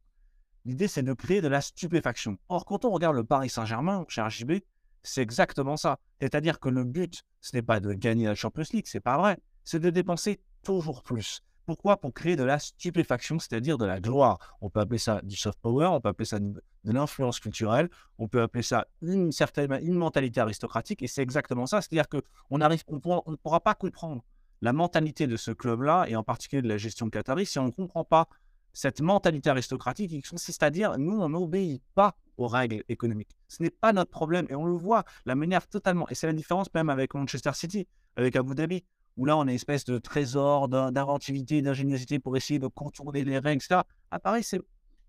L'idée, 0.66 0.88
c'est 0.88 1.02
de 1.02 1.14
créer 1.14 1.42
de 1.42 1.48
la 1.48 1.62
stupéfaction. 1.62 2.38
Or, 2.48 2.66
quand 2.66 2.86
on 2.86 2.92
regarde 2.92 3.16
le 3.16 3.24
Paris 3.24 3.50
Saint-Germain, 3.50 4.06
cher 4.08 4.30
JB, 4.30 4.60
c'est 5.02 5.24
exactement 5.24 5.78
ça. 5.78 5.98
C'est-à-dire 6.22 6.60
que 6.60 6.70
le 6.70 6.84
but, 6.84 7.24
ce 7.40 7.56
n'est 7.56 7.64
pas 7.64 7.80
de 7.80 7.94
gagner 7.94 8.26
la 8.26 8.36
Champions 8.36 8.64
League, 8.72 8.86
c'est 8.88 9.00
pas 9.00 9.18
vrai. 9.18 9.40
C'est 9.64 9.80
de 9.80 9.90
dépenser 9.90 10.40
toujours 10.64 11.02
plus. 11.02 11.42
Pourquoi? 11.72 11.96
Pour 11.96 12.14
créer 12.14 12.36
de 12.36 12.44
la 12.44 12.60
stupéfaction, 12.60 13.40
c'est-à-dire 13.40 13.78
de 13.78 13.86
la 13.86 14.02
gloire. 14.02 14.58
On 14.60 14.70
peut 14.70 14.82
appeler 14.82 14.98
ça 14.98 15.22
du 15.24 15.38
soft 15.38 15.58
power, 15.62 15.86
on 15.86 16.02
peut 16.02 16.10
appeler 16.10 16.26
ça 16.26 16.38
de, 16.38 16.62
l'influence 16.84 17.40
culturelle, 17.40 17.90
on 18.18 18.28
peut 18.28 18.42
appeler 18.42 18.62
ça 18.62 18.88
une 19.02 19.32
certaine 19.32 19.72
une 19.82 19.96
mentalité 19.96 20.42
aristocratique, 20.42 21.02
et 21.02 21.08
c'est 21.08 21.22
exactement 21.22 21.68
ça. 21.68 21.80
C'est-à-dire 21.82 22.10
qu'on 22.10 22.60
arrive, 22.60 22.84
on 22.90 22.96
ne 23.26 23.36
pourra 23.38 23.62
pas 23.62 23.74
comprendre 23.74 24.22
la 24.62 24.74
mentalité 24.74 25.28
de 25.28 25.38
ce 25.38 25.52
club-là, 25.52 26.08
et 26.10 26.18
en 26.18 26.24
particulier 26.24 26.62
de 26.62 26.68
la 26.68 26.78
gestion 26.78 27.06
de 27.06 27.12
Qatari, 27.12 27.46
si 27.46 27.58
on 27.58 27.68
ne 27.68 27.72
comprend 27.72 28.04
pas 28.04 28.28
cette 28.74 29.00
mentalité 29.00 29.50
aristocratique 29.50 30.12
qui 30.12 30.22
consiste 30.22 30.64
à 30.64 30.72
dire 30.72 30.98
nous, 30.98 31.22
on 31.22 31.30
n'obéit 31.30 31.82
pas 31.96 32.18
aux 32.36 32.48
règles 32.50 32.84
économiques. 32.90 33.32
Ce 33.48 33.64
n'est 33.64 33.70
pas 33.70 33.94
notre 33.94 34.12
problème, 34.12 34.46
et 34.50 34.56
on 34.56 34.66
le 34.66 34.76
voit, 34.76 35.06
la 35.26 35.36
manière 35.36 35.66
totalement, 35.70 36.06
et 36.10 36.16
c'est 36.16 36.28
la 36.28 36.34
différence 36.34 36.68
même 36.74 36.90
avec 36.90 37.14
Manchester 37.14 37.52
City, 37.54 37.88
avec 38.18 38.36
Abu 38.36 38.56
Dhabi 38.56 38.84
où 39.18 39.26
là, 39.26 39.38
on 39.38 39.42
a 39.42 39.44
une 39.44 39.50
espèce 39.50 39.86
de 39.86 39.98
trésor 39.98 40.68
d'inventivité, 40.70 41.62
d'ingéniosité 41.62 42.20
pour 42.20 42.38
essayer 42.38 42.60
de 42.60 42.68
contourner 42.68 43.24
les 43.24 43.40
règles, 43.40 43.62
etc. 43.64 43.82
À 44.10 44.20
Paris, 44.20 44.48
il 44.54 44.62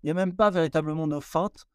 n'y 0.03 0.11
a 0.11 0.13
même 0.13 0.35
pas 0.35 0.49
véritablement 0.49 1.07
de 1.07 1.19
feinte. 1.19 1.65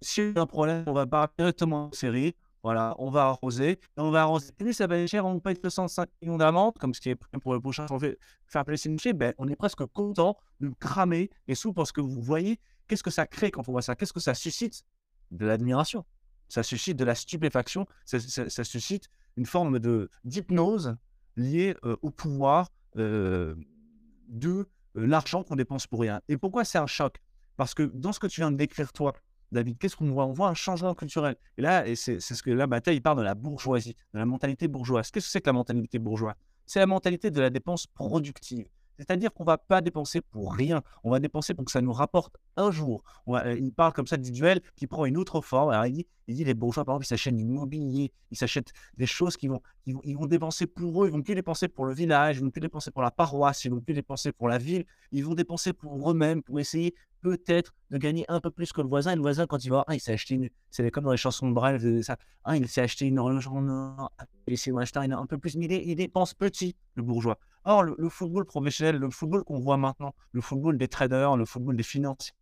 Si 0.00 0.20
y 0.20 0.38
a 0.38 0.42
un 0.42 0.46
problème, 0.46 0.84
on 0.86 0.92
va 0.92 1.06
pas 1.06 1.30
directement 1.36 1.86
en 1.86 1.92
série. 1.92 2.34
Voilà, 2.62 2.94
on 2.98 3.10
va 3.10 3.26
arroser. 3.26 3.70
Et 3.70 3.78
on 3.96 4.10
va 4.10 4.22
arroser. 4.22 4.52
Et 4.60 4.72
ça 4.72 4.86
va 4.86 4.98
être 4.98 5.08
cher, 5.08 5.24
on 5.24 5.40
paye 5.40 5.56
205 5.62 6.08
millions 6.20 6.36
d'amendes, 6.36 6.74
comme 6.78 6.92
ce 6.92 7.00
qui 7.00 7.10
est 7.10 7.14
pour 7.14 7.54
le 7.54 7.60
prochain 7.60 7.86
on 7.90 7.98
faire 7.98 8.64
plaisir 8.64 9.14
ben, 9.14 9.32
on 9.38 9.48
est 9.48 9.56
presque 9.56 9.84
content 9.86 10.36
de 10.60 10.70
cramer 10.80 11.30
les 11.46 11.54
sous 11.54 11.72
parce 11.72 11.92
que 11.92 12.00
vous 12.00 12.20
voyez 12.20 12.58
qu'est-ce 12.86 13.02
que 13.02 13.10
ça 13.10 13.26
crée 13.26 13.50
quand 13.50 13.68
on 13.68 13.72
voit 13.72 13.82
ça? 13.82 13.94
Qu'est-ce 13.94 14.12
que 14.12 14.20
ça 14.20 14.34
suscite? 14.34 14.84
De 15.30 15.46
l'admiration. 15.46 16.04
Ça 16.48 16.62
suscite 16.62 16.96
de 16.96 17.04
la 17.04 17.14
stupéfaction. 17.14 17.86
Ça, 18.04 18.18
suscite 18.64 19.08
une 19.36 19.46
forme 19.46 19.78
d'hypnose 20.24 20.96
liée 21.38 21.74
euh, 21.84 21.96
au 22.02 22.10
pouvoir 22.10 22.68
de 22.94 24.66
l'argent 24.94 25.44
qu'on 25.44 25.56
dépense 25.56 25.86
pour 25.86 26.00
rien. 26.00 26.20
Et 26.28 26.36
pourquoi 26.36 26.64
c'est 26.64 26.78
un 26.78 26.86
choc? 26.86 27.16
Parce 27.56 27.74
que 27.74 27.84
dans 27.84 28.12
ce 28.12 28.20
que 28.20 28.26
tu 28.26 28.40
viens 28.40 28.50
de 28.50 28.56
décrire, 28.56 28.92
toi, 28.92 29.14
David, 29.52 29.78
qu'est-ce 29.78 29.96
qu'on 29.96 30.10
voit? 30.10 30.26
On 30.26 30.32
voit 30.32 30.48
un 30.48 30.54
changement 30.54 30.94
culturel. 30.94 31.36
Et 31.56 31.62
là, 31.62 31.86
et 31.86 31.96
c'est 31.96 32.20
ce 32.20 32.42
que 32.42 32.50
là, 32.50 32.66
Bataille, 32.66 32.96
il 32.96 33.00
parle 33.00 33.18
de 33.18 33.22
la 33.22 33.34
bourgeoisie, 33.34 33.94
de 34.12 34.18
la 34.18 34.26
mentalité 34.26 34.68
bourgeoise. 34.68 35.10
Qu'est-ce 35.10 35.26
que 35.26 35.32
c'est 35.32 35.40
que 35.40 35.48
la 35.48 35.54
mentalité 35.54 35.98
bourgeoise? 35.98 36.34
C'est 36.66 36.80
la 36.80 36.86
mentalité 36.86 37.30
de 37.30 37.40
la 37.40 37.50
dépense 37.50 37.86
productive. 37.86 38.66
C'est-à-dire 38.98 39.32
qu'on 39.32 39.44
ne 39.44 39.46
va 39.46 39.58
pas 39.58 39.80
dépenser 39.80 40.20
pour 40.20 40.52
rien. 40.52 40.82
On 41.04 41.10
va 41.10 41.20
dépenser 41.20 41.54
pour 41.54 41.64
que 41.64 41.70
ça 41.70 41.80
nous 41.80 41.92
rapporte 41.92 42.36
un 42.56 42.70
jour. 42.72 43.04
Il 43.26 43.72
parle 43.72 43.92
comme 43.92 44.08
ça 44.08 44.16
du 44.16 44.32
duel 44.32 44.60
qui 44.76 44.86
prend 44.86 45.06
une 45.06 45.16
autre 45.16 45.40
forme. 45.40 45.70
Alors, 45.70 45.86
il 45.86 45.92
dit, 45.92 46.06
il 46.28 46.34
dit 46.34 46.44
les 46.44 46.54
bourgeois, 46.54 46.84
par 46.84 46.94
exemple, 46.94 47.06
ils 47.06 47.08
s'achètent 47.08 47.36
du 47.36 47.44
mobilier, 47.44 48.12
ils 48.30 48.36
s'achètent 48.36 48.72
des 48.98 49.06
choses 49.06 49.38
qu'ils 49.38 49.48
vont, 49.48 49.62
ils 49.86 50.16
vont, 50.16 50.26
dépenser 50.26 50.66
pour 50.66 51.02
eux. 51.02 51.08
Ils 51.08 51.12
vont 51.12 51.22
plus 51.22 51.34
dépenser 51.34 51.68
pour 51.68 51.86
le 51.86 51.94
village, 51.94 52.36
ils 52.36 52.44
vont 52.44 52.50
plus 52.50 52.60
dépenser 52.60 52.90
pour 52.90 53.00
la 53.00 53.10
paroisse, 53.10 53.64
ils 53.64 53.70
vont 53.70 53.80
plus 53.80 53.94
dépenser 53.94 54.30
pour 54.32 54.46
la 54.46 54.58
ville. 54.58 54.84
Ils 55.10 55.24
vont 55.24 55.34
dépenser 55.34 55.72
pour 55.72 56.10
eux-mêmes, 56.10 56.42
pour 56.42 56.60
essayer 56.60 56.94
peut-être 57.22 57.74
de 57.90 57.96
gagner 57.96 58.26
un 58.28 58.40
peu 58.40 58.50
plus 58.50 58.72
que 58.74 58.82
le 58.82 58.88
voisin. 58.88 59.12
Et 59.12 59.16
le 59.16 59.22
voisin, 59.22 59.46
quand 59.46 59.64
il 59.64 59.70
va, 59.70 59.84
ah, 59.86 59.94
il 59.94 60.00
s'est 60.00 60.12
acheté 60.12 60.34
une, 60.34 60.50
c'est 60.70 60.90
comme 60.90 61.04
dans 61.04 61.12
les 61.12 61.16
chansons 61.16 61.48
de 61.48 61.54
Brel, 61.54 62.04
ça, 62.04 62.18
ah, 62.44 62.58
il 62.58 62.68
s'est 62.68 62.82
acheté 62.82 63.06
une 63.06 63.18
horloge 63.18 63.48
en 63.48 63.66
or, 63.66 64.12
ah, 64.18 64.26
il 64.46 64.58
s'est 64.58 64.70
acheté 64.78 64.98
un, 64.98 65.26
peu 65.26 65.38
plus, 65.38 65.56
mais 65.56 65.64
il, 65.64 65.68
dé- 65.68 65.82
il 65.86 65.96
dépense 65.96 66.34
petit, 66.34 66.76
le 66.94 67.02
bourgeois. 67.02 67.38
Or, 67.64 67.84
le, 67.84 67.94
le 67.98 68.08
football 68.10 68.44
professionnel, 68.44 68.96
le 68.96 69.10
football 69.10 69.44
qu'on 69.44 69.60
voit 69.60 69.78
maintenant, 69.78 70.14
le 70.32 70.42
football 70.42 70.76
des 70.76 70.88
traders, 70.88 71.38
le 71.38 71.46
football 71.46 71.76
des 71.76 71.82
financiers, 71.82 72.34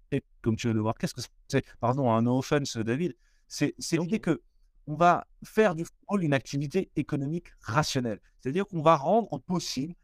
comme 0.42 0.56
tu 0.56 0.66
veux 0.66 0.74
le 0.74 0.80
voir, 0.80 0.94
qu'est-ce 0.98 1.14
que 1.14 1.20
c'est? 1.46 1.64
Pardon, 1.78 2.10
un 2.10 2.22
no 2.22 2.38
offense, 2.38 2.76
David. 2.76 3.14
C'est 3.48 3.74
l'idée 3.92 4.20
que 4.20 4.42
on 4.88 4.94
va 4.94 5.26
faire 5.44 5.74
du 5.74 5.84
football 5.84 6.22
une 6.22 6.32
activité 6.32 6.90
économique 6.96 7.48
rationnelle. 7.60 8.20
C'est-à-dire 8.40 8.66
qu'on 8.66 8.82
va 8.82 8.96
rendre 8.96 9.38
possible 9.40 9.94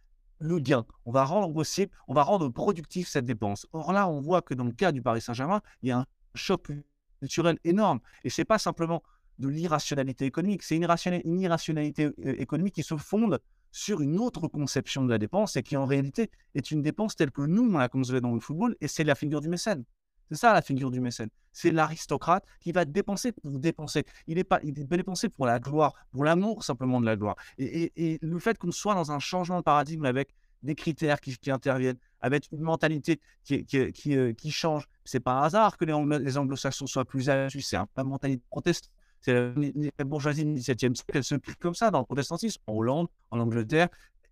le 0.41 0.59
gain. 0.59 0.85
On 1.05 1.13
va 1.13 1.25
rendre 1.25 1.53
possible, 1.55 1.93
on 2.09 2.15
va 2.15 2.25
rendre 2.25 2.49
productif 2.49 3.09
cette 3.09 3.25
dépense. 3.25 3.67
Or 3.73 3.93
là, 3.93 4.09
on 4.09 4.21
voit 4.21 4.43
que 4.43 4.55
dans 4.55 4.65
le 4.65 4.73
cas 4.73 4.91
du 4.91 5.01
Paris 5.01 5.21
Saint-Germain, 5.21 5.61
il 5.83 5.91
y 5.91 5.93
a 5.93 5.99
un 5.99 6.07
choc 6.35 6.73
culturel 7.21 7.59
énorme. 7.65 8.01
Et 8.25 8.31
c'est 8.31 8.45
pas 8.45 8.59
simplement 8.59 9.03
de 9.39 9.49
l'irrationalité 9.49 10.27
économique, 10.27 10.63
c'est 10.63 10.77
une, 10.77 10.87
une 11.25 11.41
irrationalité 11.41 12.05
euh, 12.05 12.35
économique 12.39 12.75
qui 12.75 12.83
se 12.83 12.97
fonde 12.97 13.41
sur 13.71 14.01
une 14.01 14.19
autre 14.19 14.47
conception 14.49 15.05
de 15.05 15.11
la 15.11 15.19
dépense 15.19 15.57
et 15.57 15.63
qui 15.63 15.77
en 15.77 15.87
réalité 15.87 16.31
est 16.55 16.71
une 16.71 16.83
dépense 16.83 17.17
telle 17.17 17.31
que 17.31 17.43
nous, 17.43 17.65
on 17.75 17.79
la 17.79 17.89
concevait 17.89 18.21
dans 18.21 18.35
le 18.35 18.41
football, 18.41 18.77
et 18.81 18.89
c'est 18.89 19.05
la 19.05 19.15
figure 19.15 19.41
du 19.41 19.49
mécène. 19.49 19.85
C'est 20.33 20.39
ça 20.39 20.55
la 20.55 20.63
figure 20.63 20.91
du 20.91 20.99
mécène. 21.01 21.29
C'est 21.53 21.71
l'aristocrate 21.71 22.43
qui 22.59 22.73
va 22.73 22.87
dépenser 22.87 23.33
pour 23.33 23.59
dépenser. 23.59 24.05
Il 24.27 24.37
n'est 24.37 24.45
pas, 24.45 24.61
il 24.63 24.73
dépenser 24.73 25.29
pour 25.29 25.45
la 25.45 25.61
gloire, 25.61 25.93
pour 26.11 26.25
l'amour 26.25 26.65
simplement 26.65 27.03
de 27.03 27.07
la 27.07 27.17
gloire. 27.17 27.37
Et, 27.59 28.19
le 28.23 28.39
fait 28.39 28.57
qu'on 28.57 28.71
soit 28.71 28.95
dans 28.95 29.13
un 29.13 29.19
changement 29.19 29.59
de 29.59 29.63
paradigme 29.63 30.07
avec 30.07 30.35
des 30.63 30.75
critères 30.75 31.21
qui, 31.21 31.37
interviennent, 31.51 31.99
avec 32.23 32.49
une 32.51 32.63
mentalité 32.63 33.21
qui, 33.45 33.67
qui, 33.67 33.93
qui, 33.93 34.17
euh, 34.17 34.33
qui 34.33 34.51
change, 34.51 34.89
c'est 35.05 35.21
pas 35.21 35.33
un 35.33 35.43
hasard 35.43 35.77
que 35.77 35.85
les, 35.85 35.93
Anglo- 35.93 36.19
les 36.19 36.39
anglo-saxons 36.39 36.87
soient 36.87 37.05
plus 37.05 37.27
là-dessus. 37.27 37.61
C'est 37.61 37.77
un 37.77 37.87
la 37.95 38.05
mentalité 38.05 38.43
protestante. 38.49 38.91
C'est 39.21 39.35
la, 39.35 39.53
la 39.99 40.05
bourgeoisie 40.05 40.47
du 40.47 40.55
XVIIe 40.55 40.97
siècle, 40.97 41.13
elle 41.13 41.25
se 41.25 41.35
crée 41.35 41.55
comme 41.57 41.75
ça 41.75 41.91
dans 41.91 41.99
le 41.99 42.07
protestantisme, 42.07 42.63
en 42.67 42.73
Hollande, 42.73 43.09
en 43.31 43.39
Angleterre, 43.39 43.89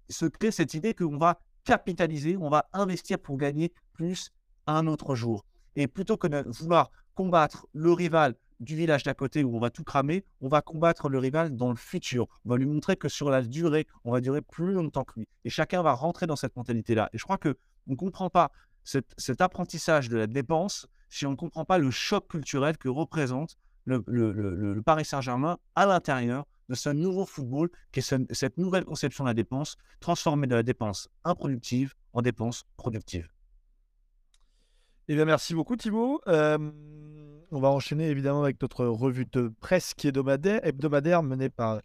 se 0.09 0.25
crée 0.25 0.51
cette 0.51 0.73
idée 0.75 0.95
qu'on 0.95 1.19
va 1.19 1.41
capitaliser, 1.65 2.37
on 2.39 2.49
va 2.49 2.69
investir 2.73 3.19
pour 3.19 3.37
gagner 3.37 3.73
plus 3.93 4.33
un 4.67 4.87
autre 4.87 5.15
jour. 5.15 5.45
Et 5.77 5.87
plutôt 5.87 6.17
que 6.17 6.27
de 6.27 6.45
vouloir 6.47 6.91
combattre 7.15 7.67
le 7.73 7.93
rival 7.93 8.35
du 8.61 8.77
village 8.77 9.03
d'à 9.03 9.15
côté 9.15 9.43
où 9.43 9.57
on 9.57 9.61
va 9.61 9.71
tout 9.71 9.85
cramer, 9.85 10.25
on 10.41 10.49
va 10.49 10.61
combattre 10.61 11.09
le 11.09 11.19
rival 11.19 11.57
dans 11.57 11.71
le 11.71 11.77
futur. 11.77 12.27
On 12.45 12.51
va 12.51 12.57
lui 12.57 12.67
montrer 12.67 12.97
que 12.97 13.09
sur 13.09 13.31
la 13.31 13.43
durée, 13.43 13.87
on 14.05 14.13
va 14.13 14.21
durer 14.21 14.43
plus 14.43 14.73
longtemps 14.73 15.05
que 15.05 15.21
lui. 15.21 15.29
Et 15.45 15.51
chacun 15.51 15.83
va 15.83 15.93
rentrer 15.95 16.27
dans 16.27 16.37
cette 16.37 16.57
mentalité-là. 16.57 17.09
Et 17.13 17.19
je 17.19 17.25
crois 17.25 17.39
que 17.39 17.57
on 17.87 17.93
ne 17.93 17.97
comprend 17.97 18.29
pas 18.31 18.51
cet, 18.85 19.41
apprentissage 19.41 20.09
de 20.09 20.17
la 20.19 20.27
dépense 20.27 20.87
si 21.09 21.27
on 21.27 21.31
ne 21.31 21.37
comprend 21.37 21.65
pas 21.65 21.79
le 21.79 21.91
choc 21.91 22.29
culturel 22.29 22.77
que 22.79 22.89
représente 22.89 23.57
le, 23.85 24.81
Paris 24.85 25.05
Saint-Germain 25.05 25.59
à 25.75 25.87
l'intérieur 25.87 26.47
de 26.69 26.75
ce 26.75 26.91
nouveau 26.91 27.27
football, 27.27 27.69
qui 27.91 27.99
est 27.99 28.03
ce- 28.03 28.27
cette 28.31 28.59
nouvelle 28.59 28.85
conception 28.85 29.25
de 29.25 29.31
la 29.31 29.35
dépense, 29.35 29.77
transformer 29.99 30.47
de 30.47 30.55
la 30.55 30.63
dépense 30.63 31.09
improductive 31.25 31.95
en 32.13 32.23
dépense 32.23 32.65
productive. 32.77 33.29
Eh 35.13 35.17
bien, 35.17 35.25
merci 35.25 35.55
beaucoup, 35.55 35.75
Thibaut. 35.75 36.21
Euh, 36.29 36.57
on 37.51 37.59
va 37.59 37.69
enchaîner 37.69 38.11
évidemment 38.11 38.45
avec 38.45 38.63
notre 38.63 38.87
revue 38.87 39.27
de 39.33 39.53
presse 39.61 39.93
qui 39.93 40.07
est 40.07 40.11
hebdomadaire, 40.11 40.65
hebdomadaire 40.65 41.25
menée 41.25 41.49
par, 41.49 41.81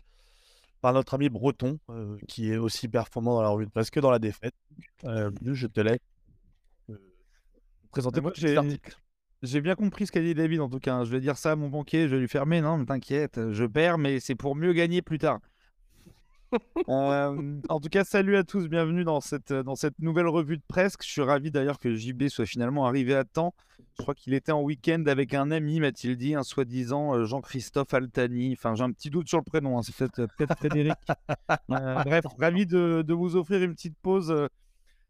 par 0.80 0.94
notre 0.94 1.16
ami 1.16 1.30
Breton, 1.30 1.80
euh, 1.90 2.20
qui 2.28 2.52
est 2.52 2.58
aussi 2.58 2.88
performant 2.88 3.34
dans 3.34 3.42
la 3.42 3.50
revue 3.50 3.66
de 3.66 3.72
presse 3.72 3.90
que 3.90 4.00
dans 4.00 4.12
la 4.12 4.20
défaite. 4.20 4.54
Euh, 5.06 5.32
je 5.44 5.66
te 5.66 5.82
laisse 5.82 5.98
présenter 7.90 8.22
Moi, 8.22 8.32
j'ai- 8.36 8.58
article. 8.58 8.96
J'ai 9.42 9.60
bien 9.60 9.74
compris 9.74 10.06
ce 10.06 10.12
qu'a 10.12 10.22
dit 10.22 10.36
David 10.36 10.62
en 10.62 10.70
tout 10.70 10.80
cas. 10.80 10.94
hein. 10.94 11.04
Je 11.04 11.10
vais 11.12 11.20
dire 11.20 11.36
ça 11.38 11.54
à 11.54 11.56
mon 11.56 11.70
banquier, 11.70 12.08
je 12.08 12.14
vais 12.16 12.22
lui 12.22 12.28
faire 12.28 12.46
mais 12.46 12.62
non, 12.62 12.78
mais 12.78 12.86
t'inquiète, 12.86 13.40
je 13.52 13.66
perds, 13.66 13.98
mais 13.98 14.20
c'est 14.20 14.36
pour 14.36 14.56
mieux 14.56 14.74
gagner 14.74 15.02
plus 15.02 15.18
tard. 15.18 15.40
Euh, 16.88 17.60
en 17.70 17.80
tout 17.80 17.90
cas, 17.90 18.04
salut 18.04 18.36
à 18.38 18.44
tous, 18.44 18.68
bienvenue 18.68 19.04
dans 19.04 19.20
cette, 19.20 19.52
dans 19.52 19.76
cette 19.76 19.98
nouvelle 20.00 20.28
revue 20.28 20.58
de 20.58 20.64
presse. 20.68 20.96
Je 21.02 21.08
suis 21.08 21.22
ravi 21.22 21.50
d'ailleurs 21.50 21.80
que 21.80 21.96
JB 21.96 22.28
soit 22.28 22.46
finalement 22.46 22.86
arrivé 22.86 23.16
à 23.16 23.24
temps. 23.24 23.54
Je 23.98 24.04
crois 24.04 24.14
qu'il 24.14 24.34
était 24.34 24.52
en 24.52 24.62
week-end 24.62 25.04
avec 25.08 25.34
un 25.34 25.52
ami, 25.52 25.80
m'a-t-il 25.80 26.16
dit, 26.16 26.36
un 26.36 26.44
soi-disant 26.44 27.16
euh, 27.16 27.26
Jean-Christophe 27.26 27.94
Altani. 27.94 28.54
Enfin, 28.54 28.76
j'ai 28.76 28.84
un 28.84 28.92
petit 28.92 29.10
doute 29.10 29.28
sur 29.28 29.40
le 29.40 29.44
prénom, 29.44 29.78
hein, 29.78 29.82
c'est 29.84 29.96
peut-être 29.96 30.20
euh, 30.20 30.28
peut-être 30.38 30.58
Frédéric. 30.58 30.94
Euh, 31.72 32.04
bref, 32.04 32.26
ravi 32.40 32.66
de, 32.66 33.04
de 33.06 33.14
vous 33.14 33.36
offrir 33.36 33.62
une 33.62 33.74
petite 33.74 33.98
pause 34.02 34.32
euh, 34.32 34.48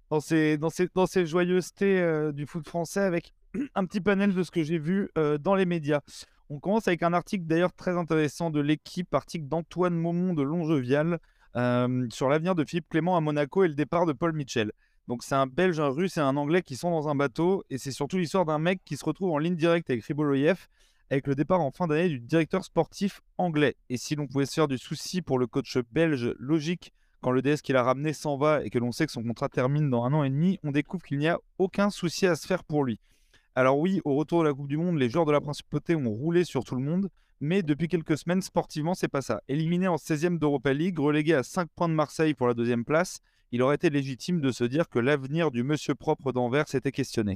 dans 0.10 0.19
ces, 0.19 0.58
dans 0.58 0.69
ces, 0.69 0.88
dans 0.93 1.05
ces 1.05 1.25
joyeusetés 1.25 1.99
euh, 1.99 2.31
du 2.31 2.45
foot 2.45 2.67
français 2.67 3.01
avec 3.01 3.34
un 3.75 3.86
petit 3.86 4.01
panel 4.01 4.34
de 4.34 4.43
ce 4.43 4.51
que 4.51 4.63
j'ai 4.63 4.77
vu 4.77 5.10
euh, 5.17 5.38
dans 5.38 5.55
les 5.55 5.65
médias. 5.65 6.01
On 6.49 6.60
commence 6.60 6.88
avec 6.88 7.03
un 7.03 7.13
article 7.13 7.45
d'ailleurs 7.45 7.73
très 7.73 7.97
intéressant 7.97 8.51
de 8.51 8.60
l'équipe, 8.60 9.13
article 9.13 9.47
d'Antoine 9.47 9.95
Maumont 9.95 10.34
de 10.34 10.43
Longevial 10.43 11.19
sur 11.56 12.30
l'avenir 12.30 12.56
de 12.56 12.63
Philippe 12.65 12.89
Clément 12.89 13.15
à 13.18 13.22
Monaco 13.22 13.63
et 13.63 13.68
le 13.68 13.76
départ 13.76 14.06
de 14.06 14.13
Paul 14.13 14.34
Mitchell. 14.34 14.72
Donc 15.08 15.24
c'est 15.24 15.36
un 15.36 15.48
Belge, 15.48 15.80
un 15.80 15.89
Russe 15.89 16.18
et 16.18 16.22
un 16.22 16.36
Anglais 16.36 16.62
qui 16.62 16.76
sont 16.76 16.91
dans 16.91 17.08
un 17.10 17.15
bateau 17.15 17.63
et 17.70 17.78
c'est 17.78 17.91
surtout 17.91 18.18
l'histoire 18.18 18.46
d'un 18.46 18.60
mec 18.60 18.82
qui 18.84 18.98
se 18.98 19.06
retrouve 19.06 19.32
en 19.32 19.38
ligne 19.38 19.56
directe 19.56 19.89
avec 19.89 20.04
Riboloyev 20.04 20.68
avec 21.10 21.28
le 21.28 21.36
départ 21.36 21.62
en 21.62 21.72
fin 21.72 21.88
d'année 21.88 22.10
du 22.10 22.20
directeur 22.20 22.63
sportif 22.63 23.22
anglais. 23.38 23.76
Et 23.89 23.98
si 23.98 24.15
l'on 24.15 24.28
pouvait 24.28 24.46
se 24.46 24.54
faire 24.54 24.68
du 24.68 24.78
souci 24.78 25.22
pour 25.22 25.38
le 25.39 25.48
coach 25.48 25.78
belge, 25.91 26.34
logique, 26.39 26.94
quand 27.22 27.32
le 27.32 27.41
DS 27.41 27.62
qu'il 27.62 27.76
a 27.76 27.84
ramené 27.84 28.13
s'en 28.13 28.38
va 28.38 28.63
et 28.63 28.70
que 28.70 28.80
l'on 28.80 28.91
sait 28.91 29.06
que 29.06 29.12
son 29.12 29.24
contrat 29.24 29.50
termine 29.50 29.89
dans 29.89 30.04
un 30.04 30.13
an 30.13 30.24
et 30.24 30.30
demi, 30.30 30.60
on 30.63 30.72
découvre 30.72 31.04
qu'il 31.04 31.18
n'y 31.18 31.28
a 31.28 31.39
aucun 31.58 31.89
souci 31.89 32.28
à 32.28 32.36
se 32.36 32.46
faire 32.46 32.63
pour 32.63 32.84
lui. 32.84 33.00
Alors 33.56 33.80
oui, 33.80 34.02
au 34.04 34.15
retour 34.15 34.41
de 34.44 34.48
la 34.48 34.54
Coupe 34.54 34.68
du 34.68 34.78
Monde, 34.78 34.98
les 34.98 35.10
joueurs 35.10 35.26
de 35.26 35.32
la 35.32 35.41
Principauté 35.41 35.96
ont 35.96 36.10
roulé 36.10 36.44
sur 36.44 36.63
tout 36.63 36.76
le 36.76 36.82
monde, 36.82 37.10
mais 37.41 37.63
depuis 37.63 37.88
quelques 37.88 38.17
semaines, 38.17 38.41
sportivement, 38.41 38.93
c'est 38.93 39.08
pas 39.08 39.21
ça. 39.21 39.41
Éliminé 39.48 39.88
en 39.88 39.95
16e 39.95 40.39
d'Europa 40.39 40.74
League, 40.74 41.00
relégué 41.00 41.34
à 41.34 41.43
5 41.43 41.69
points 41.76 41.89
de 41.89 41.93
Marseille 41.93 42.34
pour 42.34 42.48
la 42.48 42.54
deuxième 42.54 42.86
place, 42.86 43.19
il 43.52 43.62
aurait 43.62 43.76
été 43.76 43.89
légitime 43.89 44.41
de 44.41 44.52
se 44.52 44.63
dire 44.63 44.89
que 44.89 45.00
l'avenir 45.00 45.52
du 45.52 45.63
monsieur 45.63 45.95
propre 45.95 46.32
d'Anvers 46.32 46.74
était 46.74 46.91
questionné. 46.91 47.36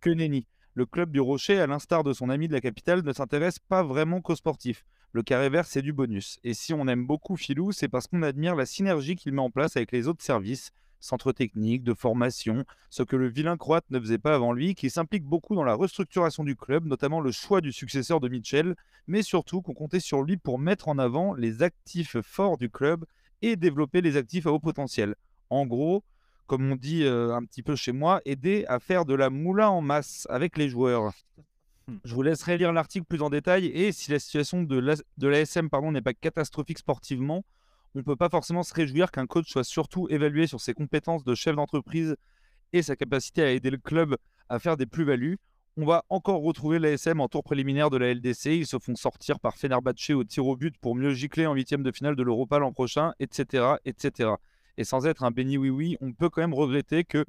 Que 0.00 0.10
nenni 0.10 0.46
Le 0.74 0.86
club 0.86 1.10
du 1.10 1.20
Rocher, 1.20 1.58
à 1.60 1.66
l'instar 1.66 2.04
de 2.04 2.12
son 2.12 2.28
ami 2.28 2.48
de 2.48 2.52
la 2.52 2.60
capitale, 2.60 3.02
ne 3.02 3.12
s'intéresse 3.12 3.58
pas 3.58 3.82
vraiment 3.82 4.20
qu'aux 4.20 4.34
sportifs. 4.34 4.84
Le 5.12 5.22
carré 5.22 5.48
vert, 5.48 5.66
c'est 5.66 5.82
du 5.82 5.92
bonus. 5.92 6.38
Et 6.42 6.54
si 6.54 6.74
on 6.74 6.88
aime 6.88 7.06
beaucoup 7.06 7.36
Filou, 7.36 7.70
c'est 7.70 7.88
parce 7.88 8.08
qu'on 8.08 8.22
admire 8.22 8.56
la 8.56 8.66
synergie 8.66 9.14
qu'il 9.14 9.32
met 9.32 9.40
en 9.40 9.50
place 9.50 9.76
avec 9.76 9.92
les 9.92 10.08
autres 10.08 10.24
services, 10.24 10.72
centres 11.04 11.32
techniques, 11.32 11.84
de 11.84 11.94
formation, 11.94 12.64
ce 12.90 13.02
que 13.02 13.16
le 13.16 13.28
vilain 13.28 13.56
croate 13.56 13.84
ne 13.90 14.00
faisait 14.00 14.18
pas 14.18 14.34
avant 14.34 14.52
lui, 14.52 14.74
qui 14.74 14.90
s'implique 14.90 15.24
beaucoup 15.24 15.54
dans 15.54 15.64
la 15.64 15.74
restructuration 15.74 16.44
du 16.44 16.56
club, 16.56 16.86
notamment 16.86 17.20
le 17.20 17.30
choix 17.30 17.60
du 17.60 17.72
successeur 17.72 18.20
de 18.20 18.28
Mitchell, 18.28 18.74
mais 19.06 19.22
surtout 19.22 19.60
qu'on 19.60 19.74
comptait 19.74 20.00
sur 20.00 20.22
lui 20.22 20.36
pour 20.36 20.58
mettre 20.58 20.88
en 20.88 20.98
avant 20.98 21.34
les 21.34 21.62
actifs 21.62 22.20
forts 22.22 22.56
du 22.56 22.70
club 22.70 23.04
et 23.42 23.56
développer 23.56 24.00
les 24.00 24.16
actifs 24.16 24.46
à 24.46 24.52
haut 24.52 24.58
potentiel. 24.58 25.14
En 25.50 25.66
gros, 25.66 26.02
comme 26.46 26.72
on 26.72 26.76
dit 26.76 27.04
euh, 27.04 27.34
un 27.34 27.44
petit 27.44 27.62
peu 27.62 27.76
chez 27.76 27.92
moi, 27.92 28.20
aider 28.24 28.64
à 28.68 28.78
faire 28.78 29.04
de 29.04 29.14
la 29.14 29.28
moula 29.28 29.70
en 29.70 29.82
masse 29.82 30.26
avec 30.30 30.56
les 30.56 30.68
joueurs. 30.68 31.12
Je 32.04 32.14
vous 32.14 32.22
laisserai 32.22 32.56
lire 32.56 32.72
l'article 32.72 33.04
plus 33.04 33.20
en 33.20 33.28
détail 33.28 33.66
et 33.66 33.92
si 33.92 34.10
la 34.10 34.18
situation 34.18 34.62
de 34.62 34.78
l'AS 34.78 35.02
de 35.18 35.28
l'ASM 35.28 35.68
pardon, 35.68 35.92
n'est 35.92 36.00
pas 36.00 36.14
catastrophique 36.14 36.78
sportivement, 36.78 37.44
on 37.94 37.98
ne 37.98 38.02
peut 38.02 38.16
pas 38.16 38.28
forcément 38.28 38.62
se 38.62 38.74
réjouir 38.74 39.10
qu'un 39.10 39.26
coach 39.26 39.48
soit 39.48 39.64
surtout 39.64 40.08
évalué 40.10 40.46
sur 40.46 40.60
ses 40.60 40.74
compétences 40.74 41.22
de 41.22 41.34
chef 41.34 41.54
d'entreprise 41.54 42.16
et 42.72 42.82
sa 42.82 42.96
capacité 42.96 43.42
à 43.42 43.50
aider 43.52 43.70
le 43.70 43.78
club 43.78 44.16
à 44.48 44.58
faire 44.58 44.76
des 44.76 44.86
plus-values. 44.86 45.38
On 45.76 45.84
va 45.84 46.04
encore 46.08 46.42
retrouver 46.42 46.78
l'ASM 46.78 47.20
en 47.20 47.28
tour 47.28 47.42
préliminaire 47.42 47.90
de 47.90 47.96
la 47.96 48.12
LDC. 48.12 48.46
Ils 48.46 48.66
se 48.66 48.78
font 48.78 48.96
sortir 48.96 49.38
par 49.40 49.56
Fenerbahçe 49.56 50.10
au 50.10 50.24
tir 50.24 50.46
au 50.46 50.56
but 50.56 50.76
pour 50.78 50.94
mieux 50.94 51.14
gicler 51.14 51.46
en 51.46 51.54
huitième 51.54 51.82
de 51.82 51.92
finale 51.92 52.16
de 52.16 52.22
l'Europa 52.22 52.58
l'an 52.58 52.72
prochain, 52.72 53.12
etc., 53.20 53.74
etc. 53.84 54.30
Et 54.76 54.84
sans 54.84 55.06
être 55.06 55.22
un 55.22 55.30
béni 55.30 55.56
oui-oui, 55.56 55.96
on 56.00 56.12
peut 56.12 56.30
quand 56.30 56.40
même 56.40 56.54
regretter 56.54 57.04
que 57.04 57.24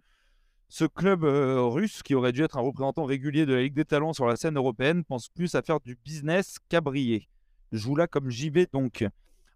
Ce 0.68 0.86
club 0.86 1.24
euh, 1.24 1.62
russe, 1.62 2.02
qui 2.02 2.16
aurait 2.16 2.32
dû 2.32 2.44
être 2.44 2.58
un 2.58 2.62
représentant 2.62 3.06
régulier 3.06 3.46
de 3.46 3.54
la 3.54 3.62
Ligue 3.62 3.76
des 3.76 3.86
Talents 3.86 4.14
sur 4.14 4.26
la 4.26 4.36
scène 4.36 4.58
européenne, 4.58 5.04
pense 5.04 5.30
plus 5.30 5.54
à 5.54 5.62
faire 5.62 5.80
du 5.80 5.96
business 6.04 6.58
qu'à 6.70 6.82
briller. 6.82 7.28
Joue 7.72 7.96
là 7.96 8.08
comme 8.08 8.32
JB 8.32 8.60
donc. 8.74 9.06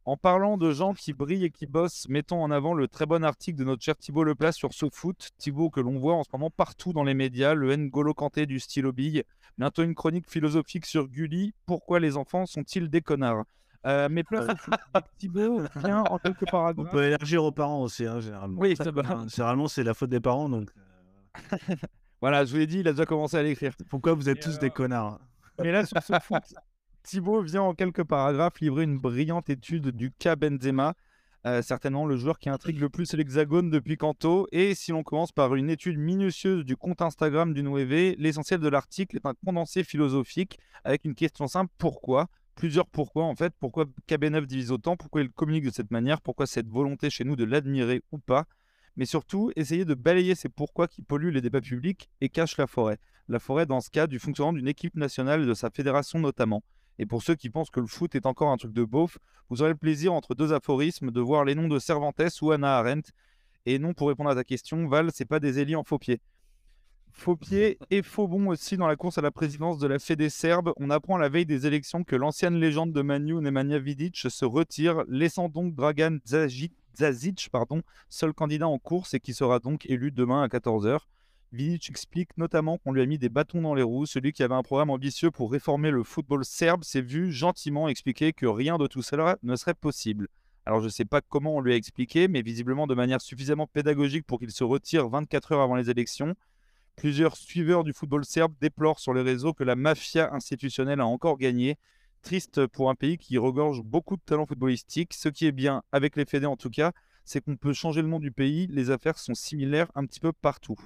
En 0.06 0.18
parlant 0.18 0.58
de 0.58 0.72
gens 0.72 0.94
qui 0.94 1.14
brillent 1.14 1.46
et 1.46 1.52
qui 1.52 1.68
bossent, 1.68 2.08
mettons 2.10 2.42
en 2.42 2.50
avant 2.52 2.74
le 2.74 2.88
très 2.88 3.06
bon 3.06 3.24
article 3.24 3.60
de 3.60 3.64
notre 3.64 3.84
cher 3.84 3.96
Thibaut 3.96 4.24
Leplace 4.24 4.56
sur 4.56 4.74
SoFoot. 4.74 5.30
Thibaut 5.38 5.70
que 5.70 5.80
l'on 5.82 6.00
voit 6.00 6.16
en 6.16 6.24
ce 6.24 6.30
moment 6.34 6.50
partout 6.50 6.94
dans 6.94 7.04
les 7.04 7.14
médias, 7.14 7.54
le 7.54 7.76
N'Golo 7.76 8.14
Kanté 8.14 8.46
du 8.46 8.60
stylo 8.60 8.92
bille. 8.92 9.24
Bientôt 9.58 9.84
une 9.84 9.94
chronique 9.94 10.28
philosophique 10.30 10.86
sur 10.86 11.08
Gulli. 11.08 11.54
Pourquoi 11.66 12.00
les 12.00 12.18
enfants 12.18 12.46
sont-ils 12.46 12.90
des 12.90 13.02
connards? 13.02 13.44
Euh, 13.86 14.08
mais 14.10 14.24
au 14.32 14.56
foot. 14.58 14.74
Thibaut, 15.18 15.62
viens 15.76 16.04
en 16.04 16.18
quelques 16.18 16.44
On 16.48 16.52
paragraphes. 16.52 16.92
peut 16.92 17.04
élargir 17.04 17.44
aux 17.44 17.52
parents 17.52 17.82
aussi, 17.82 18.06
hein, 18.06 18.20
généralement. 18.20 18.60
Oui, 18.60 18.76
ça 18.76 18.86
Généralement, 19.28 19.68
c'est 19.68 19.84
la 19.84 19.94
faute 19.94 20.10
des 20.10 20.20
parents, 20.20 20.50
donc 20.50 20.70
euh, 21.54 21.58
Voilà, 22.22 22.44
je 22.44 22.52
vous 22.52 22.58
l'ai 22.58 22.68
dit, 22.68 22.80
il 22.80 22.88
a 22.88 22.92
déjà 22.92 23.06
commencé 23.06 23.38
à 23.38 23.44
l'écrire. 23.44 23.74
pourquoi 23.90 24.14
vous 24.14 24.28
êtes 24.28 24.38
Et 24.38 24.42
tous 24.42 24.50
alors 24.50 24.60
des 24.62 24.70
connards? 24.70 25.20
Mais 25.60 25.72
là, 25.72 25.86
sur 25.86 26.02
ce 26.02 26.20
foot, 26.20 26.44
Thibaut 27.10 27.42
vient 27.42 27.64
en 27.64 27.74
quelques 27.74 28.04
paragraphes 28.04 28.60
livrer 28.60 28.84
une 28.84 29.00
brillante 29.00 29.50
étude 29.50 29.88
du 29.90 30.12
cas 30.12 30.36
Benzema, 30.36 30.94
euh, 31.48 31.64
certainement 31.64 32.06
le 32.06 32.18
joueur 32.18 32.38
qui 32.38 32.50
intrigue 32.50 32.80
le 32.80 32.88
plus 32.88 33.12
l'hexagone 33.14 33.72
depuis 33.72 33.98
Kanto. 33.98 34.48
Et 34.52 34.76
si 34.76 34.92
l'on 34.92 35.02
commence 35.02 35.32
par 35.32 35.56
une 35.56 35.72
étude 35.72 35.98
minutieuse 35.98 36.64
du 36.64 36.78
compte 36.78 37.02
Instagram 37.02 37.52
du 37.52 37.64
9, 37.64 38.16
l'essentiel 38.20 38.60
de 38.60 38.68
l'article 38.68 39.16
est 39.16 39.26
un 39.26 39.34
condensé 39.44 39.84
philosophique 39.84 40.60
avec 40.84 41.04
une 41.04 41.16
question 41.16 41.48
simple 41.48 41.74
pourquoi? 41.80 42.28
Plusieurs 42.54 42.86
pourquoi 42.86 43.24
en 43.24 43.34
fait. 43.34 43.56
Pourquoi 43.60 43.86
KB9 44.08 44.46
divise 44.46 44.72
autant? 44.72 44.96
Pourquoi 44.96 45.22
il 45.22 45.32
communique 45.32 45.66
de 45.66 45.72
cette 45.72 45.90
manière? 45.90 46.22
Pourquoi 46.22 46.46
cette 46.46 46.70
volonté 46.70 47.10
chez 47.10 47.24
nous 47.24 47.36
de 47.36 47.44
l'admirer 47.44 48.04
ou 48.12 48.20
pas? 48.20 48.46
Mais 48.98 49.06
surtout 49.06 49.52
essayer 49.56 49.84
de 49.84 49.96
balayer 49.96 50.36
ces 50.36 50.50
pourquoi 50.50 50.88
qui 50.88 51.02
polluent 51.02 51.32
les 51.32 51.42
débats 51.42 51.60
publics 51.60 52.08
et 52.22 52.30
cachent 52.30 52.58
la 52.58 52.68
forêt. 52.68 53.00
La 53.28 53.40
forêt, 53.40 53.66
dans 53.66 53.82
ce 53.82 53.90
cas, 53.90 54.06
du 54.06 54.20
fonctionnement 54.20 54.54
d'une 54.54 54.68
équipe 54.68 54.94
nationale 54.94 55.48
de 55.48 55.54
sa 55.56 55.72
fédération 55.72 56.20
notamment. 56.20 56.62
Et 57.00 57.06
pour 57.06 57.24
ceux 57.24 57.36
qui 57.36 57.50
pensent 57.50 57.70
que 57.70 57.80
le 57.80 57.88
foot 57.88 58.14
est 58.14 58.26
encore 58.26 58.52
un 58.52 58.58
truc 58.58 58.74
de 58.74 58.84
beauf, 58.84 59.18
vous 59.50 59.62
aurez 59.62 59.72
le 59.72 59.78
plaisir, 59.78 60.14
entre 60.14 60.36
deux 60.36 60.52
aphorismes, 60.52 61.12
de 61.12 61.22
voir 61.22 61.46
les 61.46 61.56
noms 61.56 61.70
de 61.70 61.80
Cervantes 61.80 62.22
ou 62.42 62.52
Anna 62.52 62.78
Arendt. 62.78 63.12
Et 63.66 63.80
non, 63.80 63.94
pour 63.94 64.10
répondre 64.10 64.30
à 64.30 64.36
ta 64.36 64.44
question, 64.44 64.86
Val, 64.86 65.10
c'est 65.14 65.26
pas 65.26 65.40
des 65.40 65.60
élites 65.60 65.78
en 65.78 65.86
faux 65.86 65.98
pied. 65.98 66.20
Faux 67.14 67.38
pied 67.38 67.80
et 67.90 68.02
faux 68.02 68.28
bon 68.28 68.48
aussi 68.48 68.76
dans 68.76 68.86
la 68.88 68.98
course 68.98 69.18
à 69.18 69.22
la 69.22 69.32
présidence 69.32 69.80
de 69.80 69.88
la 69.88 69.98
Fédé 69.98 70.30
serbe. 70.30 70.74
On 70.76 70.90
apprend 70.90 71.16
à 71.16 71.20
la 71.20 71.30
veille 71.30 71.46
des 71.46 71.66
élections 71.66 72.04
que 72.04 72.18
l'ancienne 72.18 72.56
légende 72.56 72.92
de 72.92 73.02
Manu, 73.02 73.36
Nemanja 73.36 73.80
Vidic, 73.80 74.18
se 74.18 74.44
retire, 74.44 75.06
laissant 75.08 75.48
donc 75.48 75.76
Dragan 75.76 76.18
Zajic, 76.28 76.74
Zazic, 76.98 77.48
pardon, 77.50 77.82
seul 78.10 78.34
candidat 78.34 78.68
en 78.68 78.78
course 78.78 79.14
et 79.14 79.22
qui 79.22 79.34
sera 79.34 79.60
donc 79.60 79.86
élu 79.86 80.12
demain 80.12 80.44
à 80.44 80.48
14h. 80.48 81.00
Vidic 81.52 81.90
explique 81.90 82.38
notamment 82.38 82.78
qu'on 82.78 82.92
lui 82.92 83.02
a 83.02 83.08
mis 83.08 83.18
des 83.18 83.30
bâtons 83.30 83.62
dans 83.62 83.74
les 83.74 83.82
roues. 83.82 84.06
Celui 84.06 84.34
qui 84.34 84.44
avait 84.44 84.54
un 84.54 84.62
programme 84.62 84.92
ambitieux 84.92 85.32
pour 85.32 85.52
réformer 85.52 85.90
le 85.90 86.04
football 86.04 86.46
serbe 86.46 86.84
s'est 86.84 87.02
vu 87.02 87.32
gentiment 87.32 87.90
expliquer 87.90 88.34
que 88.34 88.46
rien 88.46 88.78
de 88.78 88.86
tout 88.86 89.02
cela 89.02 89.38
ne 89.42 89.56
serait 89.56 89.74
possible. 89.74 90.28
Alors 90.68 90.80
je 90.80 90.86
ne 90.86 90.92
sais 90.92 91.06
pas 91.06 91.22
comment 91.22 91.56
on 91.56 91.62
lui 91.62 91.74
a 91.74 91.76
expliqué, 91.76 92.28
mais 92.28 92.44
visiblement 92.44 92.86
de 92.86 92.94
manière 92.94 93.20
suffisamment 93.20 93.66
pédagogique 93.66 94.28
pour 94.28 94.38
qu'il 94.38 94.52
se 94.52 94.64
retire 94.64 95.10
24 95.10 95.54
heures 95.54 95.62
avant 95.62 95.74
les 95.76 95.90
élections. 95.90 96.36
Plusieurs 96.96 97.36
suiveurs 97.36 97.84
du 97.84 97.94
football 97.94 98.26
serbe 98.26 98.54
déplorent 98.62 99.00
sur 99.00 99.16
les 99.16 99.24
réseaux 99.24 99.54
que 99.54 99.64
la 99.64 99.76
mafia 99.76 100.32
institutionnelle 100.32 101.00
a 101.00 101.08
encore 101.08 101.40
gagné. 101.40 101.78
Triste 102.22 102.68
pour 102.68 102.92
un 102.92 102.96
pays 102.96 103.18
qui 103.18 103.40
regorge 103.40 103.82
beaucoup 103.82 104.18
de 104.18 104.22
talents 104.24 104.46
footballistiques. 104.46 105.16
Ce 105.16 105.30
qui 105.30 105.48
est 105.48 105.52
bien, 105.52 105.82
avec 105.92 106.16
les 106.16 106.26
fédés 106.26 106.46
en 106.46 106.58
tout 106.58 106.70
cas, 106.70 106.92
c'est 107.26 107.44
qu'on 107.44 107.56
peut 107.56 107.74
changer 107.74 108.04
le 108.04 108.08
nom 108.08 108.20
du 108.20 108.32
pays. 108.32 108.68
Les 108.68 108.92
affaires 108.92 109.18
sont 109.18 109.34
similaires 109.34 109.90
un 109.96 110.06
petit 110.06 110.20
peu 110.20 110.32
partout. 110.32 110.78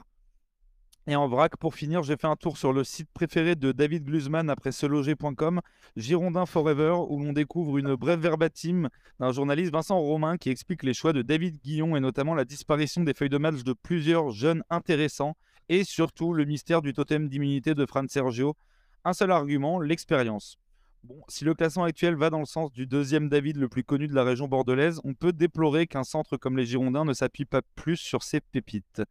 Et 1.06 1.18
en 1.18 1.28
vrac, 1.28 1.58
pour 1.58 1.76
finir, 1.76 2.02
j'ai 2.04 2.16
fait 2.16 2.28
un 2.28 2.38
tour 2.38 2.58
sur 2.58 2.72
le 2.72 2.86
site 2.86 3.10
préféré 3.14 3.56
de 3.56 3.74
David 3.74 4.06
Glusman 4.06 4.50
après 4.50 4.72
seloger.com, 4.72 5.60
Girondin 5.98 6.46
Forever, 6.46 6.96
où 7.10 7.22
l'on 7.22 7.34
découvre 7.34 7.78
une 7.78 7.96
brève 7.96 8.22
verbatim 8.22 8.88
d'un 9.20 9.34
journaliste 9.34 9.74
Vincent 9.74 10.00
Romain 10.00 10.38
qui 10.38 10.50
explique 10.50 10.82
les 10.82 10.94
choix 10.94 11.12
de 11.12 11.22
David 11.22 11.58
Guillon 11.62 11.98
et 11.98 12.00
notamment 12.00 12.36
la 12.36 12.46
disparition 12.46 13.04
des 13.04 13.14
feuilles 13.14 13.28
de 13.28 13.38
match 13.38 13.64
de 13.64 13.74
plusieurs 13.74 14.30
jeunes 14.30 14.64
intéressants 14.70 15.36
et 15.68 15.84
surtout 15.84 16.34
le 16.34 16.46
mystère 16.46 16.82
du 16.82 16.94
totem 16.94 17.28
d'immunité 17.28 17.76
de 17.76 17.86
Fran 17.86 18.06
Sergio. 18.08 18.56
Un 19.04 19.12
seul 19.12 19.32
argument, 19.32 19.82
l'expérience. 19.82 20.58
Bon, 21.04 21.22
si 21.28 21.44
le 21.44 21.54
classement 21.54 21.84
actuel 21.84 22.16
va 22.16 22.30
dans 22.30 22.40
le 22.40 22.46
sens 22.46 22.72
du 22.72 22.88
deuxième 22.88 23.28
David 23.28 23.58
le 23.58 23.68
plus 23.68 23.84
connu 23.84 24.08
de 24.08 24.16
la 24.16 24.24
région 24.24 24.48
bordelaise, 24.48 25.02
on 25.04 25.14
peut 25.14 25.34
déplorer 25.34 25.86
qu'un 25.86 26.06
centre 26.06 26.38
comme 26.38 26.56
les 26.56 26.66
Girondins 26.66 27.04
ne 27.04 27.12
s'appuie 27.12 27.44
pas 27.44 27.62
plus 27.76 27.98
sur 27.98 28.24
ses 28.24 28.40
pépites. 28.40 29.02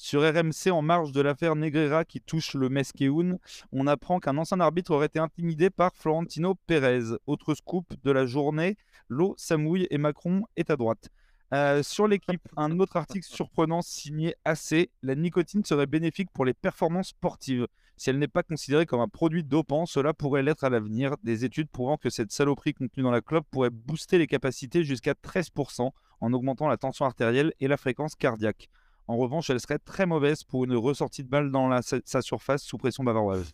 Sur 0.00 0.22
RMC, 0.22 0.70
en 0.70 0.80
marge 0.80 1.10
de 1.10 1.20
l'affaire 1.20 1.56
Negreira 1.56 2.04
qui 2.04 2.20
touche 2.20 2.54
le 2.54 2.68
Mesqueoun, 2.68 3.40
on 3.72 3.86
apprend 3.88 4.20
qu'un 4.20 4.38
ancien 4.38 4.60
arbitre 4.60 4.92
aurait 4.92 5.06
été 5.06 5.18
intimidé 5.18 5.70
par 5.70 5.92
Florentino 5.92 6.54
Pérez. 6.68 7.16
Autre 7.26 7.54
scoop 7.54 7.84
de 8.04 8.12
la 8.12 8.24
journée, 8.24 8.76
l'eau, 9.08 9.34
ça 9.36 9.56
mouille 9.56 9.88
et 9.90 9.98
Macron 9.98 10.44
est 10.56 10.70
à 10.70 10.76
droite. 10.76 11.08
Euh, 11.52 11.82
sur 11.82 12.06
l'équipe, 12.06 12.40
un 12.56 12.78
autre 12.78 12.96
article 12.96 13.26
surprenant 13.26 13.82
signé 13.82 14.36
AC, 14.44 14.88
la 15.02 15.16
nicotine 15.16 15.64
serait 15.64 15.86
bénéfique 15.86 16.30
pour 16.32 16.44
les 16.44 16.54
performances 16.54 17.08
sportives. 17.08 17.66
Si 17.96 18.08
elle 18.08 18.20
n'est 18.20 18.28
pas 18.28 18.44
considérée 18.44 18.86
comme 18.86 19.00
un 19.00 19.08
produit 19.08 19.42
dopant, 19.42 19.84
cela 19.84 20.14
pourrait 20.14 20.44
l'être 20.44 20.62
à 20.62 20.70
l'avenir. 20.70 21.16
Des 21.24 21.44
études 21.44 21.70
prouvant 21.70 21.96
que 21.96 22.08
cette 22.08 22.30
saloperie 22.30 22.72
contenue 22.72 23.02
dans 23.02 23.10
la 23.10 23.20
clope 23.20 23.48
pourrait 23.50 23.70
booster 23.70 24.18
les 24.18 24.28
capacités 24.28 24.84
jusqu'à 24.84 25.14
13% 25.14 25.90
en 26.20 26.32
augmentant 26.32 26.68
la 26.68 26.76
tension 26.76 27.04
artérielle 27.04 27.52
et 27.58 27.66
la 27.66 27.76
fréquence 27.76 28.14
cardiaque. 28.14 28.68
En 29.08 29.16
revanche, 29.16 29.48
elle 29.50 29.60
serait 29.60 29.78
très 29.78 30.06
mauvaise 30.06 30.44
pour 30.44 30.64
une 30.64 30.74
ressortie 30.76 31.24
de 31.24 31.28
balle 31.28 31.50
dans 31.50 31.66
la- 31.68 31.80
sa, 31.82 32.22
surface 32.22 32.62
sous 32.62 32.76
pression 32.76 33.04
bavaroise. 33.04 33.52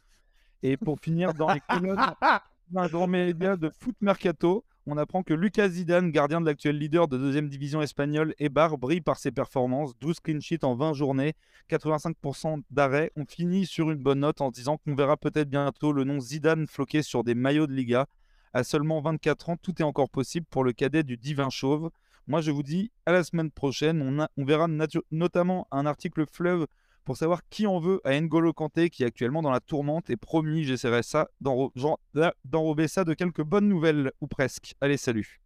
Et 0.62 0.76
pour 0.76 0.98
finir, 0.98 1.32
dans 1.32 1.52
les 1.52 1.60
colonnes 1.60 1.96
d'un 2.70 2.88
grand 2.88 3.06
média 3.06 3.56
de 3.56 3.70
foot 3.70 3.94
mercato, 4.00 4.64
on 4.86 4.98
apprend 4.98 5.22
que 5.22 5.32
Lucas 5.32 5.68
Zidane, 5.68 6.10
gardien 6.10 6.40
de 6.40 6.46
l'actuel 6.46 6.76
leader 6.76 7.08
de 7.08 7.16
deuxième 7.16 7.48
division 7.48 7.80
espagnole, 7.80 8.34
Eibar, 8.38 8.76
brille 8.76 9.00
par 9.00 9.16
ses 9.16 9.30
performances. 9.30 9.96
12 9.98 10.20
clean 10.20 10.40
sheets 10.40 10.64
en 10.64 10.74
20 10.74 10.92
journées, 10.92 11.34
85% 11.70 12.62
d'arrêt. 12.70 13.10
On 13.16 13.24
finit 13.24 13.64
sur 13.64 13.90
une 13.90 14.02
bonne 14.02 14.20
note 14.20 14.40
en 14.40 14.50
disant 14.50 14.76
qu'on 14.78 14.94
verra 14.94 15.16
peut-être 15.16 15.48
bientôt 15.48 15.92
le 15.92 16.04
nom 16.04 16.20
Zidane 16.20 16.66
floqué 16.66 17.02
sur 17.02 17.24
des 17.24 17.34
maillots 17.34 17.66
de 17.66 17.72
Liga. 17.72 18.06
À 18.52 18.62
seulement 18.62 19.00
24 19.00 19.50
ans, 19.50 19.56
tout 19.56 19.80
est 19.80 19.84
encore 19.84 20.10
possible 20.10 20.46
pour 20.50 20.64
le 20.64 20.72
cadet 20.72 21.02
du 21.02 21.16
divin 21.16 21.48
chauve. 21.48 21.90
Moi, 22.26 22.40
je 22.40 22.50
vous 22.50 22.62
dis 22.62 22.90
à 23.06 23.12
la 23.12 23.22
semaine 23.24 23.50
prochaine. 23.50 24.00
On, 24.02 24.20
a- 24.22 24.30
on 24.36 24.44
verra 24.44 24.66
notamment 25.10 25.66
un 25.70 25.86
article 25.86 26.24
fleuve 26.30 26.66
pour 27.04 27.16
savoir 27.18 27.42
qui 27.50 27.66
en 27.66 27.78
veut 27.80 28.00
à 28.04 28.18
N'Golo 28.18 28.52
Kanté 28.54 28.88
qui 28.88 29.02
est 29.02 29.06
actuellement 29.06 29.42
dans 29.42 29.50
la 29.50 29.60
tourmente. 29.60 30.08
Et 30.08 30.16
promis, 30.16 30.64
j'essaierai 30.64 31.02
ça 31.02 31.28
d'enrober 31.40 32.88
ça 32.88 33.04
de 33.04 33.14
quelques 33.14 33.42
bonnes 33.42 33.68
nouvelles 33.68 34.12
ou 34.20 34.26
presque. 34.26 34.74
Allez, 34.80 34.96
salut. 34.96 35.40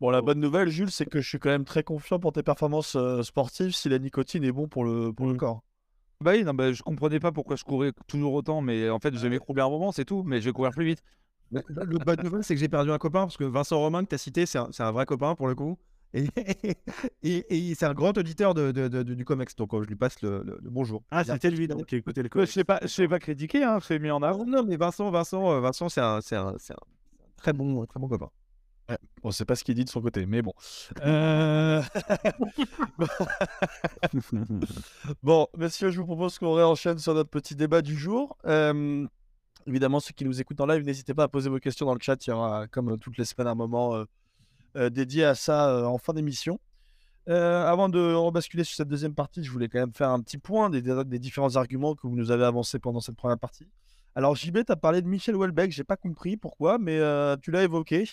Bon, 0.00 0.10
la 0.10 0.20
bonne 0.20 0.40
nouvelle, 0.40 0.68
Jules, 0.68 0.90
c'est 0.90 1.06
que 1.06 1.20
je 1.20 1.28
suis 1.28 1.38
quand 1.38 1.48
même 1.50 1.64
très 1.64 1.84
confiant 1.84 2.18
pour 2.18 2.32
tes 2.32 2.42
performances 2.42 2.96
euh, 2.96 3.22
sportives 3.22 3.70
si 3.72 3.88
la 3.88 4.00
nicotine 4.00 4.42
est 4.42 4.50
bon 4.50 4.66
pour 4.66 4.84
le, 4.84 5.12
pour 5.12 5.26
le 5.26 5.34
Mm. 5.34 5.36
corps. 5.36 5.62
Bah 6.20 6.32
oui, 6.34 6.44
non, 6.44 6.54
bah, 6.54 6.72
je 6.72 6.82
comprenais 6.82 7.18
pas 7.18 7.32
pourquoi 7.32 7.56
je 7.56 7.64
courais 7.64 7.92
toujours 8.06 8.34
autant, 8.34 8.60
mais 8.60 8.90
en 8.90 8.98
fait, 8.98 9.14
je 9.14 9.18
vais 9.20 9.28
m'écrouler 9.28 9.62
un 9.62 9.68
moment, 9.68 9.90
c'est 9.92 10.04
tout. 10.04 10.22
Mais 10.24 10.40
je 10.40 10.46
vais 10.46 10.52
courir 10.52 10.72
plus 10.72 10.84
vite. 10.84 11.02
Le 11.52 11.98
bonne 11.98 12.20
nouvelle, 12.22 12.44
c'est 12.44 12.54
que 12.54 12.60
j'ai 12.60 12.68
perdu 12.68 12.90
un 12.90 12.98
copain 12.98 13.20
parce 13.22 13.36
que 13.36 13.44
Vincent 13.44 13.78
Romain 13.78 14.04
que 14.04 14.08
tu 14.10 14.14
as 14.14 14.18
cité, 14.18 14.46
c'est 14.46 14.58
un, 14.58 14.68
c'est 14.72 14.82
un 14.82 14.92
vrai 14.92 15.06
copain 15.06 15.34
pour 15.34 15.48
le 15.48 15.54
coup. 15.54 15.78
Et, 16.14 16.26
et, 17.22 17.70
et 17.70 17.74
c'est 17.74 17.86
un 17.86 17.94
grand 17.94 18.16
auditeur 18.18 18.52
de, 18.54 18.70
de- 18.70 18.88
de- 18.88 19.02
du 19.02 19.24
COMEX, 19.24 19.56
donc 19.56 19.72
euh, 19.74 19.82
je 19.82 19.88
lui 19.88 19.96
passe 19.96 20.20
le, 20.22 20.42
le- 20.44 20.58
le 20.62 20.70
bonjour. 20.70 21.02
Ah, 21.10 21.24
c'était 21.24 21.50
lui 21.50 21.66
donc 21.68 21.86
qui 21.86 21.96
écoutait 21.96 22.22
le 22.22 22.28
Je 22.34 22.44
sais 22.44 22.64
pas, 22.64 22.80
je 22.84 23.06
pas 23.06 23.18
critiquer, 23.18 23.64
hein, 23.64 23.78
l'ai 23.88 23.98
mis 23.98 24.10
en 24.10 24.22
avant. 24.22 24.44
Non, 24.44 24.62
mais 24.62 24.76
Vincent, 24.76 25.10
Vincent, 25.10 25.50
euh, 25.52 25.60
Vincent, 25.60 25.88
c'est 25.88 26.02
un, 26.02 26.20
c'est 26.20 26.36
un, 26.36 26.54
c'est 26.58 26.74
un 26.74 26.84
très 27.36 27.52
bon, 27.52 27.84
très 27.86 27.98
bon 27.98 28.08
copain. 28.08 28.28
On 29.22 29.30
sait 29.30 29.46
pas 29.46 29.54
ce 29.56 29.64
qu'il 29.64 29.74
dit 29.74 29.84
de 29.84 29.88
son 29.90 30.02
côté, 30.02 30.26
mais 30.26 30.42
bon. 30.42 30.52
Euh, 31.02 31.82
Bon, 35.22 35.46
messieurs, 35.56 35.90
je 35.90 36.00
vous 36.00 36.06
propose 36.06 36.38
qu'on 36.38 36.54
réenchaîne 36.54 36.98
sur 36.98 37.14
notre 37.14 37.30
petit 37.30 37.54
débat 37.54 37.82
du 37.82 37.96
jour. 37.96 38.36
Euh, 38.46 39.06
évidemment, 39.66 40.00
ceux 40.00 40.12
qui 40.12 40.24
nous 40.24 40.40
écoutent 40.40 40.60
en 40.60 40.66
live, 40.66 40.84
n'hésitez 40.84 41.14
pas 41.14 41.24
à 41.24 41.28
poser 41.28 41.50
vos 41.50 41.58
questions 41.58 41.86
dans 41.86 41.94
le 41.94 42.00
chat. 42.00 42.26
Il 42.26 42.30
y 42.30 42.32
aura, 42.32 42.66
comme 42.66 42.98
toutes 42.98 43.18
les 43.18 43.24
semaines, 43.24 43.48
un 43.48 43.54
moment 43.54 43.94
euh, 43.94 44.04
euh, 44.76 44.90
dédié 44.90 45.24
à 45.24 45.34
ça 45.34 45.68
euh, 45.70 45.84
en 45.84 45.98
fin 45.98 46.12
d'émission. 46.12 46.58
Euh, 47.28 47.64
avant 47.64 47.88
de 47.88 48.14
rebasculer 48.14 48.64
sur 48.64 48.76
cette 48.76 48.88
deuxième 48.88 49.14
partie, 49.14 49.44
je 49.44 49.50
voulais 49.50 49.68
quand 49.68 49.78
même 49.78 49.92
faire 49.92 50.10
un 50.10 50.20
petit 50.20 50.38
point 50.38 50.70
des, 50.70 51.18
différents 51.18 51.54
arguments 51.56 51.94
que 51.94 52.06
vous 52.06 52.16
nous 52.16 52.30
avez 52.30 52.44
avancés 52.44 52.78
pendant 52.78 53.00
cette 53.00 53.16
première 53.16 53.38
partie. 53.38 53.66
Alors, 54.14 54.34
JB, 54.34 54.64
tu 54.66 54.72
as 54.72 54.76
parlé 54.76 55.00
de 55.02 55.08
Michel 55.08 55.36
Houellebecq, 55.36 55.70
j'ai 55.70 55.84
pas 55.84 55.96
compris 55.96 56.36
pourquoi, 56.36 56.78
mais 56.78 56.98
euh, 56.98 57.36
tu 57.36 57.50
l'as 57.50 57.62
évoqué. 57.62 58.08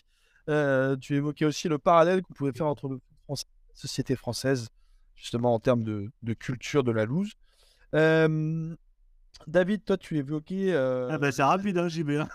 Euh, 0.48 0.96
tu 0.96 1.16
évoquais 1.16 1.46
aussi 1.46 1.68
le 1.68 1.78
parallèle 1.78 2.22
qu'on 2.22 2.34
pouvait 2.34 2.54
faire 2.54 2.68
entre 2.68 3.00
la 3.28 3.36
société 3.74 4.16
française, 4.16 4.70
justement 5.16 5.54
en 5.54 5.60
termes 5.60 5.84
de, 5.84 6.10
de 6.24 6.34
culture 6.34 6.84
de 6.84 6.92
la 6.92 7.06
loose. 7.06 7.34
Euh, 9.42 9.44
David, 9.48 9.84
toi, 9.86 9.98
tu 9.98 10.18
évoquais. 10.18 10.72
euh, 10.74 11.10
Ah 11.12 11.18
bah 11.18 11.32
c'est 11.32 11.44
rapide, 11.44 11.78
hein, 11.78 11.88
JB. 11.88 12.12
hein. 12.12 12.28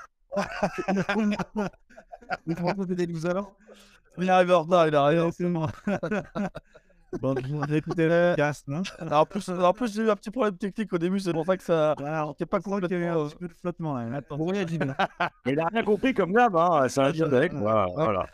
Français, 2.56 2.82
c'est 2.88 2.94
des 2.94 3.06
losers. 3.06 3.44
Il 4.18 4.24
est 4.24 4.30
arrivé 4.30 4.52
en 4.54 4.62
retard, 4.62 4.86
il 4.88 4.94
a 4.94 5.06
rien. 5.06 5.30
C'est 5.32 5.44
moi. 5.44 5.68
Bon, 7.20 7.34
écoutez 7.34 8.08
le 8.08 8.30
podcast, 8.30 8.64
hein 8.68 8.82
Alors, 8.98 9.20
en 9.20 9.26
plus, 9.26 9.48
en 9.48 9.72
plus 9.72 9.94
j'ai 9.94 10.02
eu 10.02 10.10
un 10.10 10.16
petit 10.16 10.30
problème 10.32 10.56
technique 10.56 10.92
au 10.92 10.98
début, 10.98 11.20
c'est 11.20 11.32
pour 11.32 11.46
ça 11.46 11.56
que 11.56 11.62
ça. 11.62 11.94
Voilà, 11.98 12.32
T'es 12.36 12.44
pas 12.46 12.58
sent 12.60 12.64
qu'il 12.64 12.72
y 12.72 12.76
a 12.76 12.80
complètement, 12.80 13.24
un 13.24 13.28
petit 13.28 13.36
peu 13.36 13.48
de 13.48 13.54
flottement 13.54 13.94
là. 13.96 14.16
Attends. 14.16 14.36
Pour 14.36 14.50
rien, 14.50 14.66
JB. 14.66 14.84
Il 15.46 15.60
a 15.60 15.66
rien 15.66 15.82
compris 15.84 16.12
comme 16.12 16.32
d'hab, 16.32 16.56
hein. 16.56 16.88
c'est 16.88 17.00
un 17.00 17.10
lien 17.12 17.32
avec 17.32 17.52
moi. 17.52 17.86
Voilà. 17.94 18.26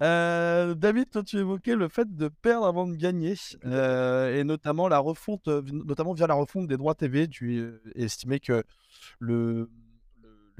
Euh, 0.00 0.74
David, 0.74 1.10
toi, 1.10 1.22
tu 1.22 1.38
évoquais 1.38 1.76
le 1.76 1.88
fait 1.88 2.14
de 2.14 2.28
perdre 2.28 2.66
avant 2.66 2.86
de 2.86 2.94
gagner, 2.94 3.34
euh, 3.64 4.38
et 4.38 4.44
notamment 4.44 4.88
la 4.88 4.98
refonte, 4.98 5.48
euh, 5.48 5.62
notamment 5.70 6.14
via 6.14 6.26
la 6.26 6.34
refonte 6.34 6.66
des 6.66 6.76
droits 6.76 6.94
TV. 6.94 7.28
Tu 7.28 7.72
estimais 7.94 8.40
que 8.40 8.64
le, 9.18 9.70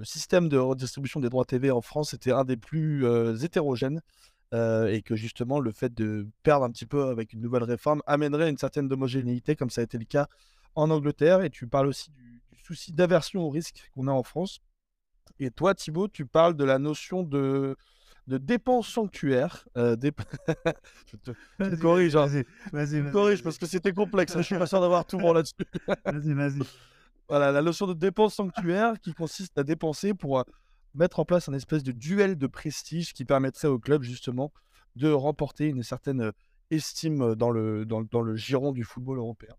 système 0.05 0.49
de 0.49 0.57
redistribution 0.57 1.21
des 1.21 1.29
droits 1.29 1.45
TV 1.45 1.71
en 1.71 1.81
France 1.81 2.13
était 2.13 2.33
un 2.33 2.45
des 2.45 2.57
plus 2.57 3.07
hétérogènes, 3.45 4.01
et 4.53 5.03
que 5.05 5.17
justement 5.17 5.61
le 5.61 5.71
fait 5.71 5.95
de 5.95 6.27
perdre 6.43 6.65
un 6.65 6.71
petit 6.71 6.87
peu 6.87 7.05
avec 7.05 7.33
une 7.33 7.41
nouvelle 7.41 7.63
réforme 7.63 8.03
amènerait 8.07 8.51
une 8.51 8.59
certaine 8.59 8.93
homogénéité, 8.93 9.57
comme 9.57 9.71
ça 9.71 9.81
a 9.81 9.85
été 9.85 9.99
le 9.99 10.05
cas 10.05 10.27
en 10.75 10.91
Angleterre. 10.91 11.43
Et 11.43 11.51
tu 11.51 11.67
parles 11.69 11.87
aussi 11.87 12.11
du, 12.11 12.43
du 12.53 12.63
souci 12.65 12.93
d'aversion 12.93 13.43
au 13.43 13.51
risque 13.51 13.91
qu'on 13.95 14.09
a 14.09 14.13
en 14.13 14.23
France. 14.25 14.61
Et 15.39 15.51
toi, 15.51 15.75
Thibaut, 15.75 16.09
tu 16.09 16.27
parles 16.27 16.57
de 16.57 16.65
la 16.65 16.79
notion 16.79 17.23
de 17.23 17.77
de 18.27 18.39
dépenses 18.39 18.89
sanctuaires. 18.89 19.67
euh, 19.77 19.97
dép- 19.97 20.21
je 21.07 21.17
te, 21.17 21.31
je 21.59 21.65
te 21.65 21.71
Vas-y, 21.71 21.79
corrige, 21.79 22.17
hein. 22.17 22.27
Vas-y, 22.73 23.01
vas-y, 23.01 23.13
corrige 23.13 23.43
parce 23.43 23.59
que 23.59 23.67
c'était 23.67 23.93
complexe. 23.93 24.35
hein, 24.37 24.41
Je 24.41 24.47
suis 24.47 24.59
pas 24.59 24.67
sûr 24.67 24.81
d'avoir 24.81 25.05
tout 25.07 25.19
bon 25.19 25.33
là-dessus. 25.33 25.55
Vas-y, 26.05 26.33
vas-y. 26.35 26.61
Voilà, 27.29 27.51
la 27.53 27.63
notion 27.63 27.87
de 27.87 27.95
dépenses 27.95 28.35
sanctuaires 28.35 28.95
qui 29.01 29.15
consiste 29.15 29.57
à 29.59 29.63
dépenser 29.65 30.13
pour 30.15 30.39
euh, 30.41 30.43
mettre 30.95 31.19
en 31.21 31.25
place 31.25 31.49
un 31.49 31.53
espèce 31.55 31.83
de 31.83 31.93
duel 31.93 32.37
de 32.37 32.47
prestige 32.47 33.13
qui 33.13 33.25
permettrait 33.25 33.69
au 33.69 33.79
club 33.79 34.03
justement 34.03 34.53
de 34.97 35.11
remporter 35.11 35.67
une 35.69 35.83
certaine 35.83 36.21
euh, 36.21 36.33
estime 36.71 37.35
dans 37.35 37.51
le, 37.51 37.85
dans, 37.87 38.03
dans 38.03 38.21
le 38.23 38.37
giron 38.37 38.73
du 38.73 38.85
football 38.85 39.19
européen. 39.19 39.55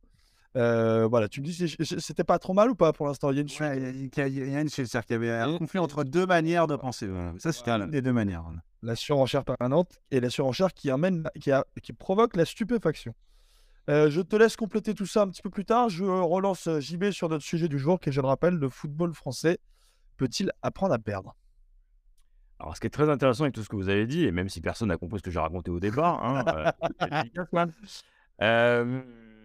Euh, 0.55 1.07
voilà, 1.07 1.27
tu 1.27 1.41
me 1.41 1.45
dis, 1.47 1.75
c'était 1.99 2.23
pas 2.23 2.37
trop 2.37 2.53
mal 2.53 2.69
ou 2.69 2.75
pas 2.75 2.93
pour 2.93 3.07
l'instant 3.07 3.31
Il 3.31 3.35
y 3.35 3.39
a 3.39 3.41
une 3.41 3.47
suite. 3.49 3.61
Ouais, 3.61 3.77
il 3.77 4.37
y 4.51 4.55
a- 4.55 4.61
une 4.61 4.69
c'est-à-dire 4.69 5.03
qu'il 5.05 5.13
y 5.13 5.17
avait 5.17 5.31
un 5.31 5.47
Mmh. 5.53 5.57
conflit 5.57 5.79
entre 5.79 6.03
deux 6.03 6.25
manières 6.27 6.67
de 6.67 6.75
penser. 6.75 7.07
voilà. 7.07 7.33
Ça, 7.39 7.51
c'était 7.51 7.87
des 7.87 8.01
deux 8.01 8.13
manières. 8.13 8.43
la 8.83 8.95
surenchère 8.95 9.45
permanente 9.45 9.99
et 10.11 10.19
la 10.19 10.29
surenchère 10.29 10.73
qui 10.73 10.91
amène, 10.91 11.23
qui, 11.41 11.51
a- 11.51 11.65
qui 11.81 11.93
provoque 11.93 12.35
la 12.35 12.45
stupéfaction. 12.45 13.15
Euh, 13.89 14.09
je 14.09 14.21
te 14.21 14.35
laisse 14.35 14.55
compléter 14.55 14.93
tout 14.93 15.05
ça 15.05 15.23
un 15.23 15.29
petit 15.29 15.41
peu 15.41 15.49
plus 15.49 15.65
tard. 15.65 15.89
Je 15.89 16.03
relance 16.05 16.67
euh, 16.67 16.79
JB 16.79 17.11
sur 17.11 17.29
notre 17.29 17.43
sujet 17.43 17.67
du 17.67 17.79
jour, 17.79 17.99
qui, 17.99 18.11
je 18.11 18.21
le 18.21 18.27
rappelle, 18.27 18.53
le 18.55 18.69
football 18.69 19.13
français 19.13 19.57
peut-il 20.17 20.51
apprendre 20.61 20.93
à 20.93 20.99
perdre? 20.99 21.35
Alors, 22.59 22.75
ce 22.75 22.79
qui 22.81 22.87
est 22.87 22.91
très 22.91 23.09
intéressant 23.09 23.43
avec 23.43 23.53
tout 23.55 23.63
ce 23.63 23.67
que 23.69 23.75
vous 23.75 23.89
avez 23.89 24.05
dit, 24.05 24.23
et 24.25 24.31
même 24.31 24.47
si 24.47 24.61
personne 24.61 24.87
n'a 24.89 24.97
compris 24.97 25.19
ce 25.19 25.23
que 25.23 25.31
j'ai 25.31 25.39
raconté 25.39 25.69
au 25.71 25.79
départ, 25.81 26.23
hein, 26.23 26.45
euh. 27.01 27.23
Euh, 28.41 29.01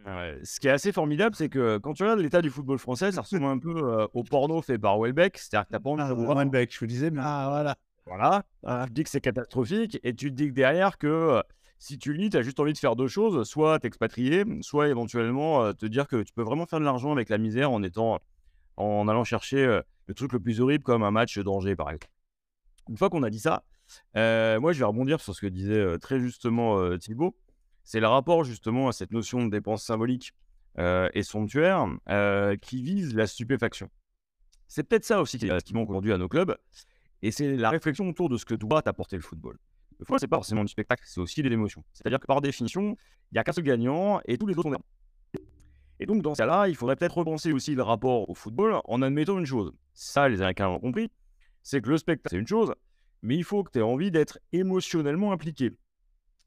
euh, 0.06 0.38
ce 0.42 0.60
qui 0.60 0.68
est 0.68 0.70
assez 0.70 0.92
formidable, 0.92 1.34
c'est 1.34 1.48
que 1.48 1.78
quand 1.78 1.92
tu 1.94 2.02
regardes 2.02 2.20
l'état 2.20 2.40
du 2.40 2.50
football 2.50 2.78
français, 2.78 3.12
ça 3.12 3.22
ressemble 3.22 3.44
un 3.44 3.58
peu 3.58 3.76
euh, 3.76 4.06
au 4.14 4.22
porno 4.22 4.62
fait 4.62 4.78
par 4.78 4.98
Welbeck. 4.98 5.36
C'est-à-dire 5.38 5.66
que 5.66 5.72
t'as 5.72 5.80
pas 5.80 5.90
envie 5.90 6.02
Ah, 6.04 6.08
de 6.08 6.14
voir. 6.14 6.36
Welbeck, 6.36 6.72
je 6.72 6.80
vous 6.80 6.86
disais 6.86 7.10
bien. 7.10 7.22
Ah, 7.24 7.46
voilà. 7.50 7.76
Voilà. 8.06 8.44
Tu 8.84 8.88
te 8.88 8.94
dis 8.94 9.04
que 9.04 9.10
c'est 9.10 9.20
catastrophique 9.20 9.98
et 10.02 10.14
tu 10.14 10.30
te 10.30 10.34
dis 10.34 10.48
que 10.48 10.54
derrière 10.54 10.96
que 10.96 11.06
euh, 11.06 11.42
si 11.78 11.98
tu 11.98 12.12
lis, 12.12 12.30
tu 12.30 12.36
as 12.36 12.42
juste 12.42 12.58
envie 12.58 12.72
de 12.72 12.78
faire 12.78 12.96
deux 12.96 13.06
choses, 13.06 13.46
soit 13.46 13.78
t'expatrier, 13.78 14.44
soit 14.62 14.88
éventuellement 14.88 15.62
euh, 15.62 15.72
te 15.72 15.86
dire 15.86 16.08
que 16.08 16.22
tu 16.22 16.32
peux 16.32 16.42
vraiment 16.42 16.66
faire 16.66 16.80
de 16.80 16.84
l'argent 16.84 17.12
avec 17.12 17.28
la 17.28 17.38
misère 17.38 17.70
en 17.70 17.82
étant 17.82 18.18
en 18.76 19.08
allant 19.08 19.24
chercher 19.24 19.64
euh, 19.64 19.82
le 20.06 20.14
truc 20.14 20.32
le 20.32 20.40
plus 20.40 20.60
horrible 20.60 20.84
comme 20.84 21.02
un 21.02 21.10
match 21.10 21.38
d'Angers 21.38 21.76
par 21.76 21.90
exemple. 21.90 22.08
Une 22.88 22.96
fois 22.96 23.10
qu'on 23.10 23.22
a 23.22 23.30
dit 23.30 23.40
ça, 23.40 23.62
euh, 24.16 24.58
moi 24.58 24.72
je 24.72 24.78
vais 24.78 24.84
rebondir 24.86 25.20
sur 25.20 25.34
ce 25.34 25.40
que 25.42 25.46
disait 25.46 25.98
très 25.98 26.18
justement 26.18 26.96
Thibaut. 26.96 27.36
C'est 27.88 28.00
le 28.00 28.06
rapport 28.06 28.44
justement 28.44 28.88
à 28.88 28.92
cette 28.92 29.12
notion 29.12 29.46
de 29.46 29.50
dépense 29.50 29.82
symbolique 29.82 30.34
euh, 30.78 31.08
et 31.14 31.22
somptuaire 31.22 31.86
euh, 32.10 32.54
qui 32.56 32.82
vise 32.82 33.14
la 33.14 33.26
stupéfaction. 33.26 33.88
C'est 34.66 34.82
peut-être 34.82 35.06
ça 35.06 35.22
aussi 35.22 35.38
qui, 35.38 35.48
qui 35.64 35.72
manque 35.72 35.88
aujourd'hui 35.88 36.12
à 36.12 36.18
nos 36.18 36.28
clubs. 36.28 36.54
Et 37.22 37.30
c'est 37.30 37.56
la 37.56 37.70
réflexion 37.70 38.06
autour 38.06 38.28
de 38.28 38.36
ce 38.36 38.44
que 38.44 38.52
doit 38.52 38.82
t'apporter 38.82 39.16
le 39.16 39.22
football. 39.22 39.56
Le 39.98 40.04
football, 40.04 40.20
c'est 40.20 40.28
pas 40.28 40.36
forcément 40.36 40.64
du 40.64 40.68
spectacle, 40.68 41.02
c'est 41.06 41.18
aussi 41.18 41.42
de 41.42 41.48
l'émotion. 41.48 41.82
C'est-à-dire 41.94 42.20
que 42.20 42.26
par 42.26 42.42
définition, 42.42 42.94
il 43.32 43.36
n'y 43.36 43.38
a 43.38 43.42
qu'un 43.42 43.52
seul 43.52 43.64
gagnant 43.64 44.20
et 44.26 44.36
tous 44.36 44.46
les 44.46 44.52
autres 44.52 44.70
sont 44.70 44.76
des 45.32 45.40
Et 45.98 46.04
donc, 46.04 46.20
dans 46.20 46.34
ce 46.34 46.42
cas-là, 46.42 46.68
il 46.68 46.76
faudrait 46.76 46.96
peut-être 46.96 47.16
repenser 47.16 47.52
aussi 47.52 47.74
le 47.74 47.82
rapport 47.82 48.28
au 48.28 48.34
football 48.34 48.82
en 48.84 49.00
admettant 49.00 49.38
une 49.38 49.46
chose. 49.46 49.72
Ça, 49.94 50.28
les 50.28 50.42
Américains 50.42 50.68
ont 50.68 50.78
compris, 50.78 51.10
c'est 51.62 51.80
que 51.80 51.88
le 51.88 51.96
spectacle, 51.96 52.28
c'est 52.32 52.38
une 52.38 52.46
chose, 52.46 52.74
mais 53.22 53.34
il 53.34 53.44
faut 53.44 53.64
que 53.64 53.70
tu 53.70 53.78
aies 53.78 53.82
envie 53.82 54.10
d'être 54.10 54.38
émotionnellement 54.52 55.32
impliqué. 55.32 55.72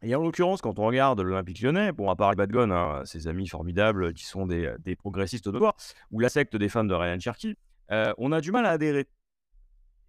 Et 0.04 0.16
en 0.16 0.24
l'occurrence, 0.24 0.62
quand 0.62 0.80
on 0.80 0.86
regarde 0.86 1.22
l'Olympique 1.22 1.62
lyonnais, 1.62 1.92
bon, 1.92 2.10
à 2.10 2.16
part 2.16 2.34
les 2.34 2.58
hein, 2.58 3.02
ses 3.06 3.28
amis 3.28 3.48
formidables 3.48 4.14
qui 4.14 4.26
sont 4.26 4.48
des, 4.48 4.74
des 4.80 4.96
progressistes 4.96 5.46
notoires, 5.48 5.76
ou 6.10 6.20
la 6.20 6.30
secte 6.30 6.56
des 6.56 6.70
fans 6.70 6.84
de 6.84 6.94
Ryan 6.94 7.20
Cherky, 7.20 7.56
euh, 7.92 8.12
on 8.18 8.32
a 8.32 8.42
du 8.42 8.52
mal 8.52 8.66
à 8.66 8.72
adhérer. 8.72 9.08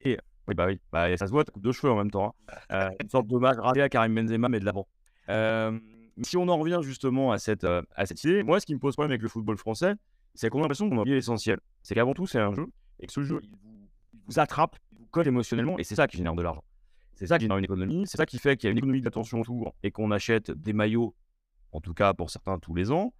Et 0.00 0.18
oui, 0.48 0.55
bah 0.55 0.66
oui, 0.66 0.81
bah, 0.90 1.14
ça 1.16 1.26
se 1.26 1.31
voit, 1.33 1.44
tu 1.44 1.50
coupes 1.50 1.62
deux 1.62 1.72
cheveux 1.72 1.92
en 1.92 1.96
même 1.96 2.11
temps. 2.11 2.35
hein. 2.48 2.55
Euh, 2.72 2.90
une 3.02 3.11
sorte 3.11 3.26
d'hommage 3.26 3.59
raté 3.59 3.83
à 3.83 3.88
Karim 3.88 4.14
Benzema, 4.14 4.48
mais 4.48 4.61
de 4.61 4.64
l'avant. 4.64 4.88
Euh, 5.28 5.78
si 6.22 6.37
on 6.37 6.48
en 6.48 6.57
revient 6.59 6.81
justement 6.83 7.31
à 7.33 7.38
cette, 7.38 7.64
euh, 7.64 7.83
idée, 8.24 8.42
moi, 8.42 8.61
ce 8.61 8.66
qui 8.66 8.74
me 8.74 8.81
pose 8.81 8.94
problème 8.94 9.11
avec 9.12 9.22
le 9.22 9.28
football 9.28 9.59
français, 9.59 9.94
c'est 10.35 10.48
qu'on 10.48 10.59
a 10.59 10.62
l'impression 10.62 10.88
qu'on 10.88 10.96
a 10.98 11.00
oublié 11.02 11.16
l'essentiel. 11.16 11.59
C'est 11.83 11.94
qu'avant 11.94 12.14
tout, 12.14 12.26
c'est 12.26 12.38
un 12.38 12.55
jeu, 12.55 12.66
et 12.98 13.07
que 13.07 13.12
ce 13.12 13.22
jeu, 13.22 13.40
vous, 13.62 13.88
il 14.14 14.20
vous 14.26 14.38
attrape, 14.38 14.76
il 14.92 14.98
vous 14.98 15.07
colle 15.11 15.28
émotionnellement, 15.28 15.78
et 15.78 15.85
c'est 15.85 15.96
ça 15.96 16.07
qui 16.07 16.16
génère 16.16 16.35
de 16.35 16.42
l'argent. 16.42 16.64
C'est 17.22 17.28
ça 17.28 17.38
qui 17.38 17.44
génère 17.44 17.58
une 17.58 17.64
économie, 17.64 18.04
c'est 18.08 18.16
ça 18.16 18.26
qui 18.26 18.37
fait 18.37 18.56
qu'il 18.56 18.66
y 18.66 18.68
a 18.68 18.72
une 18.72 18.78
économie 18.78 19.00
d'attention 19.00 19.40
autour, 19.42 19.76
et 19.85 19.92
qu'on 19.92 20.11
achète 20.11 20.50
des 20.50 20.72
maillots, 20.72 21.14
en 21.70 21.80
tout 21.80 21.94
cas 21.94 22.14
pour 22.14 22.30
certains 22.30 22.58
tous 22.58 22.74
les 22.74 22.90
ans. 22.90 23.14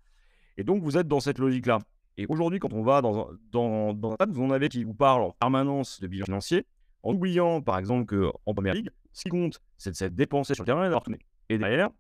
Et 0.57 0.65
donc, 0.65 0.83
vous 0.83 0.97
êtes 0.97 1.07
dans 1.07 1.21
cette 1.21 1.39
logique-là. 1.39 1.79
Et 2.17 2.27
aujourd'hui, 2.27 2.59
quand 2.59 2.73
on 2.73 2.83
va 2.83 3.01
dans, 3.01 3.31
dans, 3.53 3.95
dans 3.95 4.11
un 4.11 4.15
stade, 4.17 4.33
vous 4.33 4.43
en 4.43 4.51
avez 4.51 4.69
qui 4.69 4.83
vous 4.83 4.93
parlent 4.93 5.23
en 5.23 5.31
permanence 5.31 6.01
de 6.01 6.09
bilan 6.09 6.25
financier, 6.25 6.67
en 7.05 7.15
oubliant, 7.15 7.63
par 7.63 7.79
exemple, 7.79 8.07
qu'en 8.07 8.55
première 8.55 8.75
ligue, 8.75 8.91
ce 9.13 9.23
qui 9.23 9.29
compte, 9.29 9.61
c'est 9.79 9.91
de 9.91 9.95
s'être 9.95 10.17
dépensé 10.17 10.55
sur 10.55 10.65
le 10.65 10.67
terrain 10.67 10.81
et 10.81 10.91
d'avoir. 10.91 11.05
Et 11.49 11.57
derrière, 11.57 11.91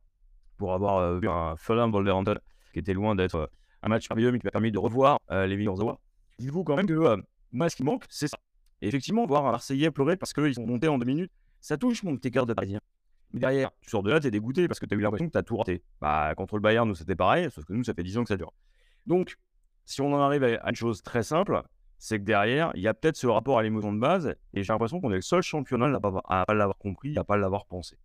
pour 0.56 0.74
avoir 0.74 0.96
euh, 0.96 1.20
vu 1.20 1.28
un 1.28 1.54
Fulham 1.54 1.92
Wolverhampton 1.92 2.34
qui 2.72 2.80
était 2.80 2.94
loin 2.94 3.14
d'être 3.14 3.36
euh, 3.36 3.46
un 3.84 3.88
match 3.88 4.10
merveilleux, 4.10 4.32
mais 4.32 4.40
qui 4.40 4.46
m'a 4.46 4.50
permis 4.50 4.72
de 4.72 4.78
revoir 4.78 5.20
euh, 5.30 5.46
les 5.46 5.56
meilleurs 5.56 5.80
awards, 5.80 6.00
dites-vous 6.40 6.64
quand 6.64 6.74
même 6.74 6.86
que 6.86 6.94
euh, 6.94 7.16
moi, 7.52 7.68
ce 7.68 7.76
qui 7.76 7.84
manque, 7.84 8.06
c'est 8.08 8.26
ça. 8.26 8.38
Et 8.80 8.88
effectivement, 8.88 9.24
voir 9.24 9.46
un 9.46 9.52
Marseillais 9.52 9.92
pleurer 9.92 10.16
parce 10.16 10.32
qu'ils 10.32 10.54
sont 10.54 10.66
montés 10.66 10.88
en 10.88 10.98
deux 10.98 11.06
minutes, 11.06 11.30
ça 11.62 11.78
touche 11.78 12.02
mon 12.02 12.16
petit 12.16 12.30
cœur 12.30 12.44
de 12.44 12.52
parisien. 12.52 12.80
Mais 13.32 13.40
derrière, 13.40 13.70
tu 13.80 13.88
sors 13.88 14.02
de 14.02 14.10
là, 14.10 14.20
t'es 14.20 14.30
dégoûté 14.30 14.68
parce 14.68 14.78
que 14.78 14.84
t'as 14.84 14.96
eu 14.96 15.00
l'impression 15.00 15.26
que 15.26 15.32
t'as 15.32 15.42
tout 15.42 15.56
raté. 15.56 15.82
Bah, 16.00 16.34
contre 16.36 16.56
le 16.56 16.60
Bayern, 16.60 16.86
nous, 16.86 16.94
c'était 16.94 17.16
pareil, 17.16 17.50
sauf 17.50 17.64
que 17.64 17.72
nous, 17.72 17.84
ça 17.84 17.94
fait 17.94 18.02
10 18.02 18.18
ans 18.18 18.22
que 18.24 18.28
ça 18.28 18.36
dure. 18.36 18.52
Donc, 19.06 19.38
si 19.84 20.02
on 20.02 20.12
en 20.12 20.20
arrive 20.20 20.44
à 20.44 20.68
une 20.68 20.76
chose 20.76 21.02
très 21.02 21.22
simple, 21.22 21.62
c'est 21.98 22.18
que 22.18 22.24
derrière, 22.24 22.72
il 22.74 22.82
y 22.82 22.88
a 22.88 22.94
peut-être 22.94 23.16
ce 23.16 23.26
rapport 23.26 23.58
à 23.58 23.62
l'émotion 23.62 23.92
de 23.92 23.98
base, 23.98 24.34
et 24.52 24.62
j'ai 24.62 24.72
l'impression 24.72 25.00
qu'on 25.00 25.12
est 25.12 25.16
le 25.16 25.22
seul 25.22 25.40
championnat 25.40 25.86
à 25.86 25.88
ne 25.90 25.98
pas, 25.98 26.54
l'avoir 26.54 26.76
compris, 26.76 27.16
à 27.16 27.24
pas 27.24 27.36
l'avoir 27.36 27.64
pensé. 27.64 27.96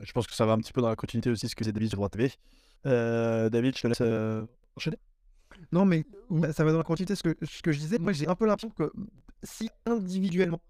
Je 0.00 0.12
pense 0.12 0.26
que 0.26 0.34
ça 0.34 0.44
va 0.44 0.52
un 0.52 0.58
petit 0.58 0.72
peu 0.72 0.82
dans 0.82 0.88
la 0.88 0.96
continuité 0.96 1.30
aussi, 1.30 1.48
ce 1.48 1.56
que 1.56 1.64
c'est 1.64 1.72
David 1.72 1.88
sur 1.88 1.96
Droit 1.96 2.08
TV. 2.08 2.30
Euh, 2.86 3.48
David, 3.48 3.76
je 3.76 3.82
te 3.82 3.86
laisse 3.88 4.00
euh, 4.00 4.44
enchaîner. 4.76 4.98
Non, 5.72 5.84
mais 5.84 6.04
ça 6.52 6.64
va 6.64 6.72
dans 6.72 6.78
la 6.78 6.84
continuité. 6.84 7.16
Ce 7.16 7.22
que, 7.22 7.36
ce 7.44 7.62
que 7.62 7.72
je 7.72 7.78
disais, 7.78 7.98
moi, 7.98 8.12
j'ai 8.12 8.28
un 8.28 8.34
peu 8.34 8.46
l'impression 8.46 8.70
que 8.70 8.92
si 9.42 9.70
individuellement, 9.86 10.60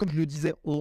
comme 0.00 0.10
je 0.12 0.16
le 0.16 0.24
disais, 0.24 0.54
on, 0.64 0.80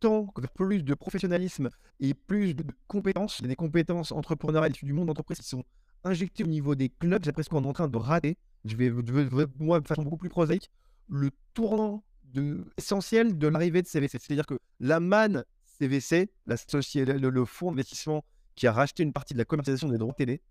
tend 0.00 0.34
vers 0.36 0.50
plus 0.50 0.82
de 0.82 0.94
professionnalisme 0.94 1.70
et 2.00 2.12
plus 2.12 2.54
de 2.54 2.64
compétences, 2.88 3.38
il 3.38 3.42
y 3.42 3.44
a 3.44 3.48
des 3.50 3.54
compétences 3.54 4.10
entrepreneuriales 4.10 4.72
du 4.72 4.92
monde 4.92 5.06
d'entreprise 5.06 5.38
qui 5.38 5.46
sont 5.46 5.62
injectées 6.02 6.42
au 6.42 6.48
niveau 6.48 6.74
des 6.74 6.88
clubs, 6.88 7.22
j'ai 7.22 7.28
l'impression 7.28 7.50
qu'on 7.50 7.62
est 7.62 7.68
en 7.68 7.72
train 7.72 7.86
de 7.86 7.96
rater, 7.96 8.36
je 8.64 8.74
vais, 8.74 8.90
moi, 9.60 9.78
de 9.78 9.86
façon 9.86 10.02
beaucoup 10.02 10.16
plus 10.16 10.28
prosaïque, 10.28 10.72
le 11.08 11.30
tournant 11.54 12.02
essentiel 12.76 13.38
de 13.38 13.46
l'arrivée 13.46 13.80
de 13.80 13.86
CVC. 13.86 14.18
C'est-à-dire 14.18 14.46
que 14.46 14.58
la 14.80 14.98
manne 14.98 15.44
CVC, 15.78 16.28
le, 16.46 17.44
fonds 17.44 17.70
d'investissement 17.70 18.24
qui 18.56 18.66
a 18.66 18.72
racheté 18.72 19.04
une 19.04 19.12
partie 19.12 19.34
de 19.34 19.38
la 19.38 19.44
commercialisation 19.44 19.88
des 19.88 19.98
droits 19.98 20.14
télé, 20.14 20.42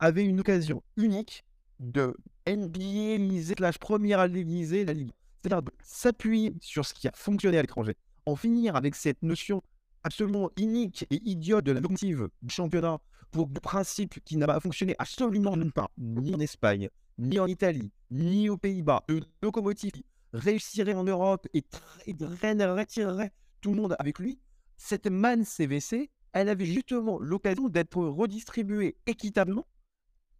avait 0.00 0.24
une 0.24 0.40
occasion 0.40 0.82
unique 0.96 1.44
de 1.78 2.16
NBA 2.48 3.54
slash 3.56 3.78
première 3.78 4.26
ligue 4.26 4.84
la 4.84 4.92
ligue. 4.92 5.12
C'est-à-dire 5.42 5.70
s'appuyer 5.82 6.54
sur 6.60 6.86
ce 6.86 6.94
qui 6.94 7.08
a 7.08 7.12
fonctionné 7.14 7.58
à 7.58 7.62
l'étranger, 7.62 7.96
en 8.26 8.36
finir 8.36 8.76
avec 8.76 8.94
cette 8.94 9.22
notion 9.22 9.62
absolument 10.04 10.50
inique 10.56 11.06
et 11.10 11.20
idiote 11.24 11.64
de 11.64 11.72
la 11.72 11.80
locomotive 11.80 12.28
du 12.42 12.54
championnat 12.54 12.98
pour 13.30 13.48
le 13.52 13.60
principe 13.60 14.22
qui 14.24 14.36
n'a 14.36 14.46
pas 14.46 14.60
fonctionné 14.60 14.94
absolument 14.98 15.56
nulle 15.56 15.72
part, 15.72 15.90
ni 15.98 16.34
en 16.34 16.40
Espagne, 16.40 16.90
ni 17.18 17.38
en 17.38 17.46
Italie, 17.46 17.90
ni 18.10 18.48
aux 18.48 18.56
Pays-Bas. 18.56 19.04
Une 19.08 19.24
locomotive 19.42 19.92
réussirait 20.32 20.94
en 20.94 21.04
Europe 21.04 21.46
et, 21.54 21.64
retirerait 22.06 23.32
tout 23.60 23.74
le 23.74 23.80
monde 23.80 23.96
avec 23.98 24.18
lui. 24.18 24.38
Cette 24.76 25.06
manne 25.06 25.44
CVC, 25.44 26.10
elle 26.32 26.48
avait 26.48 26.66
justement 26.66 27.18
l'occasion 27.18 27.68
d'être 27.68 28.02
redistribuée 28.04 28.96
équitablement 29.06 29.66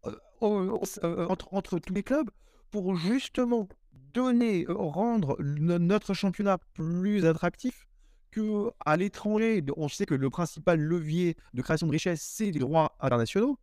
euh, 0.07 0.17
euh, 0.43 1.27
entre, 1.29 1.49
entre 1.53 1.79
tous 1.79 1.95
les 1.95 2.03
clubs 2.03 2.31
pour 2.71 2.97
justement 2.97 3.69
donner, 3.93 4.67
euh, 4.69 4.75
rendre 4.75 5.37
no- 5.41 5.79
notre 5.79 6.15
championnat 6.15 6.59
plus 6.75 7.25
attractif 7.25 7.87
que 8.31 8.71
à 8.85 8.97
l'étranger, 8.97 9.63
on 9.77 9.89
sait 9.89 10.07
que 10.07 10.15
le 10.15 10.31
principal 10.31 10.81
levier 10.81 11.37
de 11.55 11.63
création 11.63 11.87
de 11.87 11.93
richesse, 11.93 12.23
c'est 12.23 12.51
les 12.51 12.59
droits 12.59 12.97
internationaux, 13.01 13.59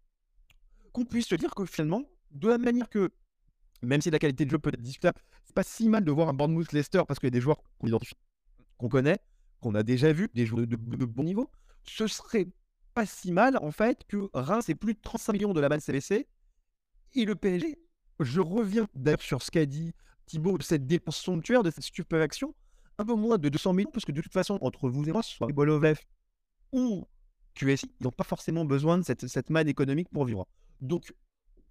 qu'on 0.94 1.06
puisse 1.06 1.28
se 1.28 1.36
dire 1.36 1.54
que 1.56 1.66
finalement, 1.66 2.04
de 2.32 2.48
la 2.48 2.58
manière 2.58 2.90
que, 2.90 3.10
même 3.82 4.02
si 4.02 4.12
la 4.12 4.20
qualité 4.20 4.46
de 4.46 4.52
jeu 4.52 4.60
peut 4.60 4.70
être 4.74 4.82
discutable, 4.82 5.20
c'est 5.46 5.56
pas 5.56 5.64
si 5.64 5.90
mal 5.90 6.04
de 6.04 6.12
voir 6.12 6.30
un 6.30 6.34
Bournemouth 6.34 6.72
Leicester 6.72 7.02
parce 7.08 7.20
qu'il 7.20 7.28
y 7.28 7.32
a 7.32 7.32
des 7.32 7.42
joueurs 7.42 7.62
qu'on 7.80 7.88
identifie, 7.88 8.16
qu'on 8.78 8.90
connaît, 8.90 9.18
qu'on 9.60 9.74
a 9.76 9.84
déjà 9.84 10.14
vu, 10.14 10.30
des 10.34 10.46
joueurs 10.46 10.68
de, 10.68 10.76
bon 10.76 11.24
niveau. 11.24 11.50
Ce 11.84 12.08
serait 12.08 12.48
pas 12.94 13.06
si 13.06 13.32
mal 13.32 13.58
en 13.62 13.72
fait 13.72 14.04
que 14.08 14.30
Reims 14.34 14.66
c'est 14.68 14.76
plus 14.76 14.94
de 14.94 15.00
35 15.02 15.34
millions 15.34 15.54
de 15.54 15.62
la 15.62 15.70
base 15.70 15.84
CVC 15.84 16.28
et 17.16 17.26
le 17.26 17.36
PSG. 17.36 17.80
Je 18.20 18.42
reviens 18.42 18.88
d'ailleurs 18.94 19.22
sur 19.22 19.42
ce 19.42 19.50
qu'a 19.50 19.66
dit 19.66 19.94
Thibaut 20.30 20.60
de 20.60 20.64
cette 20.64 20.86
dépense 20.86 21.18
somptuaire, 21.18 21.64
de 21.64 21.72
cette 21.72 21.84
stupéfaction, 21.84 22.54
un 23.00 23.06
peu 23.06 23.16
moins 23.16 23.40
de 23.40 23.50
200 23.50 23.74
millions, 23.74 23.90
parce 23.92 24.06
que 24.06 24.12
de 24.12 24.22
toute 24.22 24.32
façon, 24.32 24.60
entre 24.62 24.88
vous 24.88 25.10
et 25.10 25.12
moi, 25.12 25.24
soit 25.24 25.48
Bolovlev 25.48 26.00
ou 26.72 27.08
QSI, 27.56 27.92
ils 28.00 28.04
n'ont 28.04 28.12
pas 28.12 28.24
forcément 28.24 28.64
besoin 28.64 29.00
de 29.00 29.04
cette, 29.04 29.26
cette 29.26 29.50
manne 29.50 29.68
économique 29.68 30.08
pour 30.10 30.26
vivre. 30.26 30.46
Donc, 30.82 31.14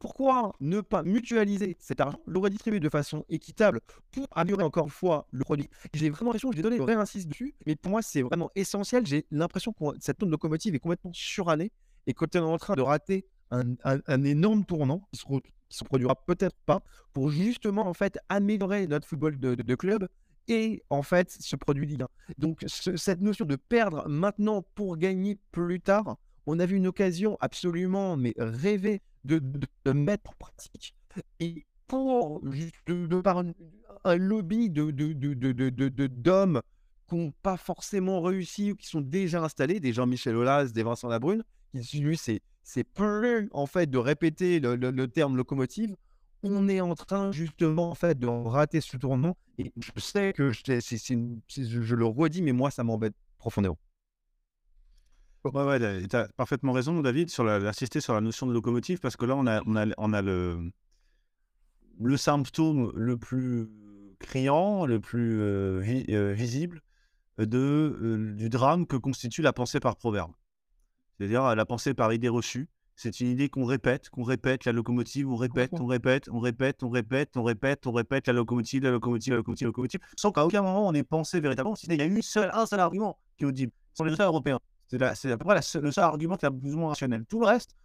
pourquoi 0.00 0.52
ne 0.60 0.80
pas 0.80 1.04
mutualiser 1.04 1.76
cet 1.78 2.00
argent, 2.00 2.20
le 2.26 2.38
redistribuer 2.38 2.80
de 2.80 2.88
façon 2.88 3.24
équitable 3.28 3.80
pour 4.10 4.26
améliorer 4.32 4.64
encore 4.64 4.84
une 4.84 4.90
fois 4.90 5.28
le 5.30 5.44
produit? 5.44 5.68
J'ai 5.94 6.10
vraiment 6.10 6.30
l'impression 6.30 6.50
je 6.50 6.56
vais 6.56 6.62
donner, 6.62 6.80
réinsiste 6.80 7.28
dessus, 7.28 7.54
mais 7.64 7.76
pour 7.76 7.92
moi, 7.92 8.02
c'est 8.02 8.22
vraiment 8.22 8.50
essentiel. 8.56 9.06
J'ai 9.06 9.24
l'impression 9.30 9.72
que 9.72 9.84
cette 10.00 10.18
tonne 10.18 10.30
locomotive 10.30 10.74
est 10.74 10.80
complètement 10.80 11.12
surannée 11.12 11.70
et 12.06 12.14
qu'on 12.14 12.26
est 12.26 12.38
en 12.38 12.58
train 12.58 12.74
de 12.74 12.82
rater 12.82 13.26
un, 13.50 14.24
énorme 14.24 14.64
tournant 14.64 15.02
qui 15.12 15.20
se, 15.20 15.24
se 15.68 15.84
produira 15.84 16.14
peut-être 16.14 16.56
pas 16.66 16.82
pour 17.12 17.30
justement 17.30 17.86
en 17.86 17.94
fait 17.94 18.18
améliorer 18.28 18.86
notre 18.86 19.06
football 19.06 19.38
de, 19.38 19.74
club 19.74 20.08
et 20.48 20.82
en 20.90 21.02
fait 21.02 21.30
ce 21.30 21.56
produit 21.56 21.86
Ligue 21.86 22.02
1. 22.02 22.08
Donc 22.38 22.64
ce- 22.66 22.96
cette 22.96 23.20
notion 23.20 23.44
de 23.44 23.56
perdre 23.56 24.08
maintenant 24.08 24.62
pour 24.74 24.96
gagner 24.96 25.38
plus 25.52 25.80
tard, 25.80 26.16
on 26.46 26.58
a 26.58 26.66
vu 26.66 26.76
une 26.76 26.86
occasion 26.86 27.36
absolument 27.40 28.16
mais 28.16 28.34
rêvée 28.38 29.02
de, 29.24 29.42
mettre 29.92 30.30
en 30.30 30.34
pratique 30.38 30.94
et 31.40 31.66
pour 31.86 32.40
de, 32.42 33.20
par 33.20 33.38
un, 34.04 34.16
lobby 34.16 34.70
de 34.70 34.90
de- 34.90 36.06
d'hommes 36.06 36.62
qui 37.08 37.16
n'ont 37.16 37.32
pas 37.42 37.56
forcément 37.56 38.20
réussi 38.20 38.72
ou 38.72 38.76
qui 38.76 38.86
sont 38.86 39.00
déjà 39.00 39.42
installés, 39.42 39.80
des 39.80 39.92
Jean-Michel 39.92 40.36
Aulas, 40.36 40.66
des 40.66 40.82
Vincent 40.82 41.08
Labrune, 41.08 41.42
c'est 42.16 42.40
c'est 42.62 42.84
plus 42.84 43.48
en 43.52 43.66
fait 43.66 43.88
de 43.88 43.98
répéter 43.98 44.60
le, 44.60 44.76
le- 44.76 45.08
terme 45.08 45.36
locomotive. 45.36 45.96
On 46.42 46.68
est 46.68 46.80
en 46.80 46.94
train 46.94 47.32
justement 47.32 47.90
en 47.90 47.94
fait 47.94 48.18
de 48.18 48.26
rater 48.26 48.80
ce 48.80 48.96
tournant 48.96 49.36
et 49.58 49.72
je 49.76 49.90
sais 50.00 50.32
que 50.32 50.52
je, 50.52 51.94
le 51.94 52.06
redis 52.06 52.42
mais 52.42 52.52
moi 52.52 52.70
ça 52.70 52.84
m'embête 52.84 53.14
profondément. 53.38 53.78
Ouais, 55.44 55.64
ouais, 55.64 56.06
tu 56.08 56.16
as 56.16 56.28
parfaitement 56.36 56.72
raison, 56.72 57.00
David, 57.00 57.30
sur 57.30 57.42
la- 57.44 57.58
d'insister 57.60 58.00
sur 58.00 58.12
la 58.14 58.20
notion 58.20 58.46
de 58.46 58.52
locomotive, 58.52 58.98
parce 59.00 59.16
que 59.16 59.24
là, 59.24 59.34
on 59.36 59.46
a, 59.46 59.62
on 59.66 59.76
a, 59.76 59.86
on 59.96 60.12
a 60.12 60.20
le, 60.20 60.70
le 62.00 62.16
symptôme 62.16 62.92
le 62.94 63.16
plus 63.16 63.68
criant, 64.18 64.86
le 64.86 65.00
plus 65.00 65.40
euh, 65.40 65.80
vi- 65.80 66.06
euh, 66.10 66.32
visible 66.32 66.80
de, 67.38 67.58
euh, 68.02 68.34
du 68.34 68.48
drame 68.50 68.86
que 68.86 68.96
constitue 68.96 69.42
la 69.42 69.52
pensée 69.54 69.80
par 69.80 69.96
proverbe. 69.96 70.32
C'est-à-dire 71.18 71.54
la 71.54 71.64
pensée 71.64 71.94
par 71.94 72.12
idée 72.12 72.28
reçue. 72.28 72.68
C'est 72.96 73.20
une 73.20 73.28
idée 73.28 73.48
qu'on 73.48 73.64
répète, 73.64 74.10
qu'on 74.10 74.24
répète, 74.24 74.64
la 74.64 74.72
locomotive, 74.72 75.30
on 75.30 75.36
répète, 75.36 75.70
on 75.74 75.86
répète, 75.86 76.28
on 76.32 76.40
répète, 76.40 76.82
on 76.82 76.90
répète, 76.90 77.36
on 77.36 77.42
répète, 77.44 77.86
on 77.86 77.92
répète, 77.92 78.26
la 78.26 78.32
locomotive, 78.32 78.82
la 78.82 78.90
locomotive, 78.90 79.34
la 79.34 79.36
locomotive, 79.36 79.66
la 79.66 79.68
locomotive, 79.68 80.00
sans 80.16 80.32
qu'à 80.32 80.44
aucun 80.44 80.62
moment 80.62 80.88
on 80.88 80.92
ait 80.94 81.04
pensé 81.04 81.38
véritablement, 81.38 81.76
sinon 81.76 81.94
il 81.94 82.00
y 82.00 82.02
a 82.02 82.06
eu 82.06 82.20
seul, 82.22 82.50
un 82.52 82.66
seul 82.66 82.80
argument 82.80 83.16
qui 83.36 83.44
est 83.44 83.46
audible, 83.46 83.70
ce 83.92 83.98
sont 83.98 84.04
les 84.04 84.14
États 84.14 84.26
européens. 84.26 84.58
C'est 84.88 85.30
à 85.30 85.36
peu 85.38 85.44
près 85.44 85.54
la 85.54 85.62
seule- 85.62 85.84
le 85.84 85.92
seul 85.92 86.02
argument 86.02 86.36
qui 86.36 86.46
est 86.46 86.50
plus 86.50 86.74
ou 86.74 86.78
moins 86.78 86.88
rationnel. 86.88 87.24
Tout 87.26 87.38
le 87.38 87.46
reste, 87.46 87.76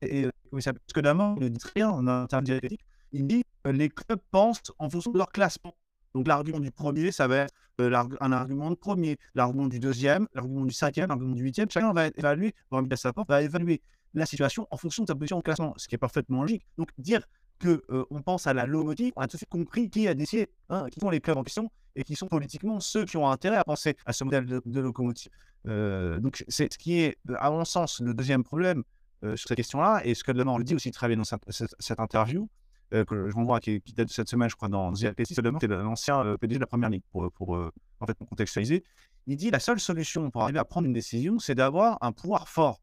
s'appelle 0.00 0.30
parce 0.52 0.92
que 0.94 1.00
il 1.00 1.42
ne 1.42 1.48
dit 1.48 1.60
rien 1.74 1.90
en 1.90 2.26
termes 2.28 2.44
dialectiques, 2.44 2.84
il 3.12 3.26
dit 3.26 3.42
que 3.64 3.70
les 3.70 3.88
clubs 3.88 4.20
pensent 4.30 4.62
en 4.78 4.88
fonction 4.88 5.10
de 5.10 5.18
leur 5.18 5.32
classement. 5.32 5.74
Donc 6.14 6.28
l'argument 6.28 6.60
du 6.60 6.70
premier, 6.70 7.10
ça 7.12 7.26
va 7.26 7.36
être 7.38 7.54
un 8.20 8.32
argument 8.32 8.74
premier, 8.74 9.16
l'argument 9.34 9.66
du 9.66 9.80
deuxième, 9.80 10.26
l'argument 10.34 10.64
du 10.64 10.72
cinquième, 10.72 11.08
l'argument 11.08 11.34
du 11.34 11.42
huitième. 11.42 11.70
Chacun 11.70 11.92
va 11.92 12.08
évaluer, 12.08 12.54
va 12.70 12.82
mettre 12.82 12.98
sa 12.98 13.12
porte, 13.12 13.28
va 13.28 13.42
évaluer 13.42 13.80
la 14.14 14.26
situation 14.26 14.66
en 14.70 14.76
fonction 14.76 15.04
de 15.04 15.08
sa 15.08 15.14
position 15.14 15.38
au 15.38 15.42
classement, 15.42 15.74
ce 15.76 15.88
qui 15.88 15.94
est 15.94 15.98
parfaitement 15.98 16.42
logique. 16.42 16.66
Donc 16.76 16.88
dire 16.98 17.26
que 17.58 17.82
euh, 17.90 18.04
on 18.10 18.22
pense 18.22 18.46
à 18.46 18.54
la 18.54 18.66
locomotive, 18.66 19.12
on 19.16 19.20
a 19.20 19.28
tout 19.28 19.36
de 19.36 19.38
suite 19.38 19.50
compris 19.50 19.90
qui 19.90 20.08
a 20.08 20.14
décidé, 20.14 20.48
hein, 20.70 20.86
qui 20.90 20.98
sont 20.98 21.10
les 21.10 21.20
clubs 21.20 21.36
en 21.36 21.44
question 21.44 21.70
et 21.94 22.02
qui 22.02 22.16
sont 22.16 22.26
politiquement 22.26 22.80
ceux 22.80 23.04
qui 23.04 23.16
ont 23.16 23.28
intérêt 23.28 23.56
à 23.56 23.64
penser 23.64 23.96
à 24.06 24.12
ce 24.12 24.24
modèle 24.24 24.46
de, 24.46 24.80
locomotive. 24.80 25.30
Euh, 25.66 26.18
donc 26.18 26.44
c'est 26.48 26.72
ce 26.72 26.78
qui 26.78 27.00
est, 27.00 27.18
à 27.38 27.50
mon 27.50 27.64
sens, 27.64 28.00
le 28.00 28.14
deuxième 28.14 28.42
problème 28.42 28.82
euh, 29.24 29.36
sur 29.36 29.48
cette 29.48 29.56
question-là, 29.56 30.00
et 30.04 30.14
ce 30.14 30.24
que 30.24 30.32
Lemar 30.32 30.58
le 30.58 30.64
dit 30.64 30.74
aussi 30.74 30.90
très 30.90 31.08
bien 31.08 31.18
dans 31.18 31.24
cette 31.24 32.00
interview, 32.00 32.48
euh, 32.94 33.04
que 33.04 33.28
je 33.28 33.34
renvoie, 33.34 33.60
qui, 33.60 33.80
qui 33.80 33.92
date 33.92 34.08
cette 34.10 34.28
semaine, 34.28 34.48
je 34.48 34.56
crois, 34.56 34.68
dans 34.68 34.92
The 34.92 35.04
Athletic, 35.04 35.36
c'est 35.36 35.66
l'ancien 35.68 36.24
euh, 36.24 36.36
PDG 36.36 36.56
de 36.58 36.60
la 36.60 36.66
Première 36.66 36.90
Ligue, 36.90 37.02
pour, 37.10 37.56
euh, 37.56 37.70
en 38.00 38.06
fait, 38.06 38.16
contextualiser. 38.28 38.84
Il 39.26 39.36
dit 39.36 39.50
la 39.50 39.60
seule 39.60 39.78
solution 39.80 40.30
pour 40.30 40.42
arriver 40.42 40.58
à 40.58 40.64
prendre 40.64 40.86
une 40.86 40.92
décision, 40.92 41.38
c'est 41.38 41.54
d'avoir 41.54 41.98
un 42.00 42.12
pouvoir 42.12 42.48
fort, 42.48 42.80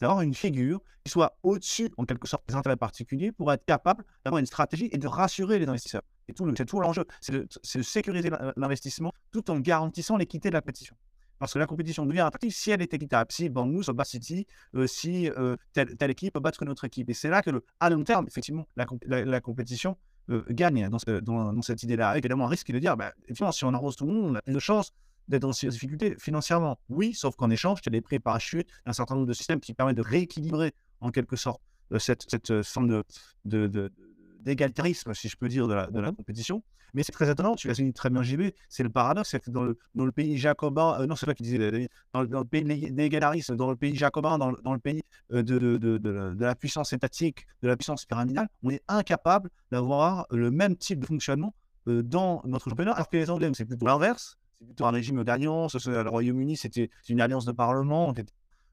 d'avoir 0.00 0.20
une 0.20 0.34
figure 0.34 0.80
qui 1.04 1.10
soit 1.10 1.36
au-dessus, 1.42 1.90
en 1.96 2.04
quelque 2.04 2.28
sorte, 2.28 2.46
des 2.48 2.54
intérêts 2.54 2.76
particuliers 2.76 3.32
pour 3.32 3.52
être 3.52 3.64
capable 3.64 4.04
d'avoir 4.24 4.38
une 4.38 4.46
stratégie 4.46 4.88
et 4.92 4.98
de 4.98 5.06
rassurer 5.08 5.58
les 5.58 5.68
investisseurs. 5.68 6.02
Et 6.28 6.34
tout 6.34 6.52
c'est 6.56 6.66
tout 6.66 6.78
l'enjeu, 6.80 7.04
c'est 7.20 7.32
de, 7.32 7.48
de 7.74 7.82
sécuriser 7.82 8.28
l'in- 8.30 8.52
l'investissement 8.56 9.12
tout 9.32 9.50
en 9.50 9.58
garantissant 9.58 10.18
l'équité 10.18 10.50
de 10.50 10.54
la 10.54 10.60
compétition. 10.60 10.94
Parce 11.38 11.52
que 11.52 11.58
la 11.58 11.66
compétition 11.66 12.04
devient 12.06 12.20
attractive 12.20 12.52
si 12.52 12.70
elle 12.70 12.82
est 12.82 12.92
équitable, 12.92 13.30
si 13.30 13.48
Bournemouth 13.48 13.90
bat 13.90 14.04
City, 14.04 14.46
euh, 14.74 14.86
si 14.86 15.30
euh, 15.30 15.56
telle, 15.72 15.96
telle 15.96 16.10
équipe 16.10 16.36
battre 16.38 16.62
une 16.62 16.68
autre 16.68 16.84
équipe. 16.84 17.08
Et 17.10 17.14
c'est 17.14 17.30
là 17.30 17.42
que, 17.42 17.50
à 17.80 17.90
long 17.90 18.02
terme, 18.04 18.26
effectivement, 18.26 18.66
la, 18.76 18.84
comp- 18.86 19.04
la- 19.06 19.24
la 19.24 19.40
compétition 19.40 19.96
euh, 20.30 20.42
gagne 20.50 20.88
dans, 20.88 20.98
ce- 20.98 21.20
dans- 21.20 21.52
dans 21.52 21.62
cette 21.62 21.82
idée-là. 21.82 22.18
Évidemment, 22.18 22.46
un 22.46 22.48
risque 22.48 22.70
de 22.72 22.78
dire, 22.78 22.96
bah, 22.96 23.12
si 23.52 23.64
on 23.64 23.72
arrose 23.74 23.96
tout 23.96 24.06
le 24.06 24.12
monde, 24.12 24.30
on 24.32 24.34
a 24.34 24.42
plus 24.42 24.52
de 24.54 24.58
chances 24.58 24.92
d'être 25.28 25.42
dans 25.42 25.52
ces 25.52 25.68
difficultés 25.68 26.16
financièrement. 26.18 26.78
Oui, 26.88 27.14
sauf 27.14 27.36
qu'en 27.36 27.50
échange, 27.50 27.82
tu 27.82 27.88
as 27.88 27.92
des 27.92 28.00
prix 28.00 28.18
parachutes, 28.18 28.68
un 28.86 28.92
certain 28.92 29.14
nombre 29.14 29.26
de 29.26 29.32
systèmes 29.32 29.60
qui 29.60 29.74
permettent 29.74 29.96
de 29.96 30.02
rééquilibrer 30.02 30.72
en 31.00 31.10
quelque 31.10 31.36
sorte 31.36 31.60
cette, 31.98 32.62
forme 32.62 33.02
de, 33.44 33.92
d'égalitarisme, 34.40 35.14
si 35.14 35.28
je 35.28 35.36
peux 35.36 35.48
dire, 35.48 35.68
de 35.68 35.74
la 36.00 36.12
compétition. 36.12 36.62
Mais 36.94 37.02
c'est 37.02 37.12
très 37.12 37.30
étonnant, 37.30 37.54
tu 37.54 37.68
l'as 37.68 37.74
dit 37.74 37.92
très 37.92 38.10
bien, 38.10 38.22
JB, 38.22 38.50
c'est 38.68 38.82
le 38.82 38.88
paradoxe, 38.90 39.30
c'est 39.30 39.40
que 39.40 39.50
dans 39.50 39.62
le, 39.64 40.12
pays 40.12 40.36
jacobin, 40.38 41.00
euh, 41.00 41.06
non, 41.06 41.16
c'est 41.16 41.26
toi 41.26 41.34
qui 41.34 41.42
disais, 41.42 41.88
dans, 42.12 42.22
le- 42.22 42.44
pays 42.44 42.64
né- 42.64 42.90
d'égalitarisme, 42.90 43.56
dans 43.56 43.70
le 43.70 43.76
pays 43.76 43.94
jacobin, 43.94 44.38
dans 44.38 44.50
le, 44.50 44.78
pays 44.78 45.02
euh, 45.32 45.42
de, 45.42 46.44
la, 46.44 46.54
puissance 46.54 46.92
étatique, 46.92 47.46
de 47.62 47.68
la 47.68 47.76
puissance 47.76 48.04
pyramidale, 48.06 48.48
on 48.62 48.70
est 48.70 48.82
incapable 48.88 49.50
d'avoir 49.70 50.26
le 50.30 50.50
même 50.50 50.76
type 50.76 51.00
de 51.00 51.06
fonctionnement 51.06 51.54
euh, 51.88 52.02
dans 52.02 52.42
notre 52.44 52.68
championnat, 52.70 52.92
alors 52.92 53.08
que 53.08 53.16
les 53.16 53.30
Anglais, 53.30 53.50
c'est 53.54 53.64
plutôt 53.64 53.86
l'inverse, 53.86 54.38
c'est 54.58 54.66
plutôt 54.66 54.86
un 54.86 54.90
régime 54.90 55.22
d'alliance, 55.24 55.76
ce- 55.78 55.90
le 55.90 56.08
Royaume-Uni, 56.08 56.56
c'était 56.56 56.90
une 57.08 57.20
alliance 57.20 57.44
de 57.44 57.52
parlement, 57.52 58.12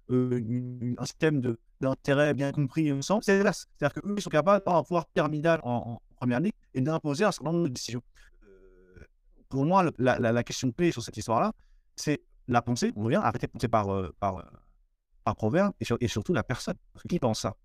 un 0.09 1.05
système 1.05 1.41
d'intérêt 1.81 2.33
bien 2.33 2.51
compris 2.51 2.91
ensemble, 2.91 3.23
c'est 3.23 3.37
l'inverse. 3.37 3.67
C'est-à-dire 3.77 4.01
qu'eux, 4.01 4.13
ils 4.17 4.21
sont 4.21 4.29
capables 4.29 4.63
d'avoir 4.63 4.81
un 4.81 4.83
pouvoir 4.83 5.05
pyramidal 5.07 5.59
en, 5.63 5.71
en 5.75 6.01
première 6.15 6.39
ligue 6.39 6.53
et 6.75 6.81
d'imposer 6.81 7.23
un 7.23 7.31
certain 7.31 7.51
nombre 7.51 7.67
de 7.67 7.73
décisions. 7.73 8.03
Euh, 8.43 9.03
pour 9.49 9.65
moi, 9.65 9.83
la, 9.97 10.19
la- 10.19 10.31
la 10.31 10.43
question 10.43 10.71
sur 10.91 11.01
cette 11.01 11.17
histoire-là, 11.17 11.51
c'est 11.95 12.21
la 12.47 12.61
pensée. 12.61 12.91
On 12.95 13.03
revient, 13.05 13.15
arrêter 13.15 13.47
de 13.47 13.51
penser 13.51 13.67
par, 13.67 13.89
euh, 13.89 14.13
par, 14.19 14.37
euh, 14.37 15.33
proverbe 15.33 15.73
et, 15.79 15.85
sur- 15.85 15.97
et 15.99 16.07
surtout 16.07 16.33
la 16.33 16.43
personne. 16.43 16.75
Qui 17.09 17.17
pense 17.19 17.39
ça? 17.41 17.55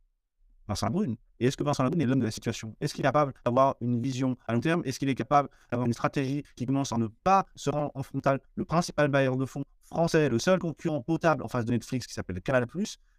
Vincent 0.66 0.86
Labrune. 0.86 1.16
Et 1.40 1.46
est-ce 1.46 1.56
que 1.56 1.64
Vincent 1.64 1.82
Labrune 1.82 2.00
est 2.00 2.06
l'homme 2.06 2.20
de 2.20 2.24
la 2.24 2.30
situation? 2.30 2.76
Est-ce 2.80 2.94
qu'il 2.94 3.02
est 3.04 3.08
capable 3.08 3.34
d'avoir 3.44 3.74
une 3.80 4.00
vision 4.00 4.36
à 4.46 4.54
long 4.54 4.60
terme? 4.60 4.82
Est-ce 4.84 4.98
qu'il 4.98 5.08
est 5.08 5.14
capable 5.14 5.48
d'avoir 5.70 5.86
une 5.86 5.92
stratégie 5.92 6.44
qui 6.54 6.64
commence 6.64 6.92
à 6.92 6.96
ne 6.96 7.08
pas 7.08 7.44
se 7.56 7.70
rendre 7.70 7.90
en 7.94 8.02
frontal? 8.02 8.40
Le 8.54 8.64
principal 8.64 9.08
bailleur 9.08 9.36
de 9.36 9.46
fonds 9.46 9.64
français, 9.82 10.28
le 10.28 10.38
seul 10.38 10.58
concurrent 10.60 11.02
potable 11.02 11.42
en 11.42 11.48
face 11.48 11.64
de 11.64 11.72
Netflix 11.72 12.06
qui 12.06 12.14
s'appelle 12.14 12.40
Canal+, 12.40 12.66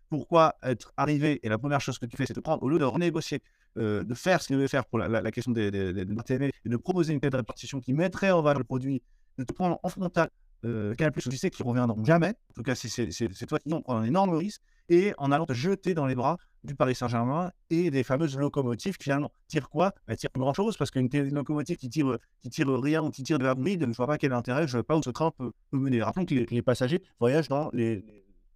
pourquoi 0.10 0.56
être 0.64 0.94
arrivé 0.98 1.40
et 1.44 1.50
la 1.50 1.58
première 1.58 1.82
chose 1.82 2.00
que 2.00 2.06
tu 2.06 2.16
fais, 2.18 2.26
c'est 2.26 2.34
de 2.36 2.40
prendre, 2.40 2.64
au 2.64 2.70
lieu 2.70 2.80
de 2.80 2.86
renégocier, 2.86 3.42
euh, 3.78 4.04
de 4.04 4.14
faire 4.14 4.42
ce 4.42 4.48
qu'il 4.48 4.58
devait 4.58 4.68
faire 4.68 4.86
pour 4.86 5.00
la, 5.00 5.32
question 5.32 5.52
des, 5.52 5.72
des, 5.72 5.94
des- 5.94 6.52
et 6.66 6.70
de 6.70 6.78
proposer 6.78 7.14
une 7.14 7.20
telle 7.20 7.36
répartition 7.36 7.80
qui 7.80 7.94
mettrait 7.94 8.32
en 8.32 8.42
valeur 8.42 8.60
le 8.60 8.66
produit, 8.66 9.02
de 9.38 9.44
te 9.44 9.54
prendre 9.54 9.80
en 9.84 9.90
frontal 9.90 10.30
euh, 10.66 10.94
Canal+, 10.96 11.14
où 11.16 11.30
tu 11.30 11.38
sais 11.38 11.50
qu'ils 11.50 11.66
reviendront 11.66 12.04
jamais, 12.04 12.30
en 12.30 12.54
tout 12.56 12.64
cas 12.64 12.76
c'est- 12.76 13.46
toi 13.48 13.60
qui 13.60 13.74
en 13.74 13.82
prends 13.82 13.98
un 13.98 14.04
énorme 14.04 14.36
risque, 14.36 14.62
et 14.90 15.14
en 15.18 15.32
allant 15.32 15.46
te 15.46 15.54
jeter 15.54 15.94
dans 15.94 16.06
les 16.06 16.16
bras 16.16 16.38
du 16.64 16.76
Paris 16.76 16.96
Saint-Germain 16.96 17.52
et 17.70 17.90
des 17.90 18.04
fameuses 18.04 18.38
locomotives 18.38 18.98
qui 18.98 19.06
finalement 19.06 19.32
tirent 19.48 19.70
quoi? 19.70 19.94
Elles 20.08 20.18
tirent 20.18 20.30
pas 20.32 20.40
grand-chose 20.42 20.78
parce 20.78 20.92
qu'une 20.92 21.10
locomotive 21.30 21.78
qui 21.78 21.90
tire, 21.90 22.18
qui 22.42 22.50
tire 22.50 22.68
rien 22.70 23.02
ou 23.02 23.10
qui 23.10 23.24
tire 23.24 23.40
de 23.40 23.46
la 23.46 23.56
bride, 23.56 23.82
je 23.82 23.86
ne 23.88 23.94
vois 23.94 24.08
pas 24.08 24.18
quel 24.18 24.34
intérêt, 24.34 24.68
je 24.68 24.78
ne 24.78 24.82
vois 24.82 24.88
pas 24.88 24.98
où 24.98 25.02
ce 25.02 25.10
train 25.10 25.32
peut, 25.32 25.52
peut 25.72 25.78
mener. 25.78 26.04
Rappelons 26.04 26.26
que 26.26 26.36
les, 26.36 26.62
passagers 26.62 27.02
voyagent 27.20 27.48
dans 27.48 27.70
les 27.74 28.06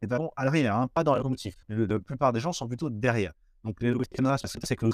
wagons 0.03 0.29
à 0.35 0.45
l'arrière, 0.45 0.75
hein, 0.75 0.87
pas 0.93 1.03
dans 1.03 1.13
la 1.13 1.19
locomotive. 1.19 1.55
Le- 1.67 1.85
la 1.85 1.99
plupart 1.99 2.33
des 2.33 2.39
gens 2.39 2.51
sont 2.51 2.67
plutôt 2.67 2.89
derrière. 2.89 3.33
Donc 3.65 3.81
les 3.81 3.89
locomotives, 3.91 4.47
c'est 4.47 4.65
c'est 4.65 4.75
que. 4.75 4.85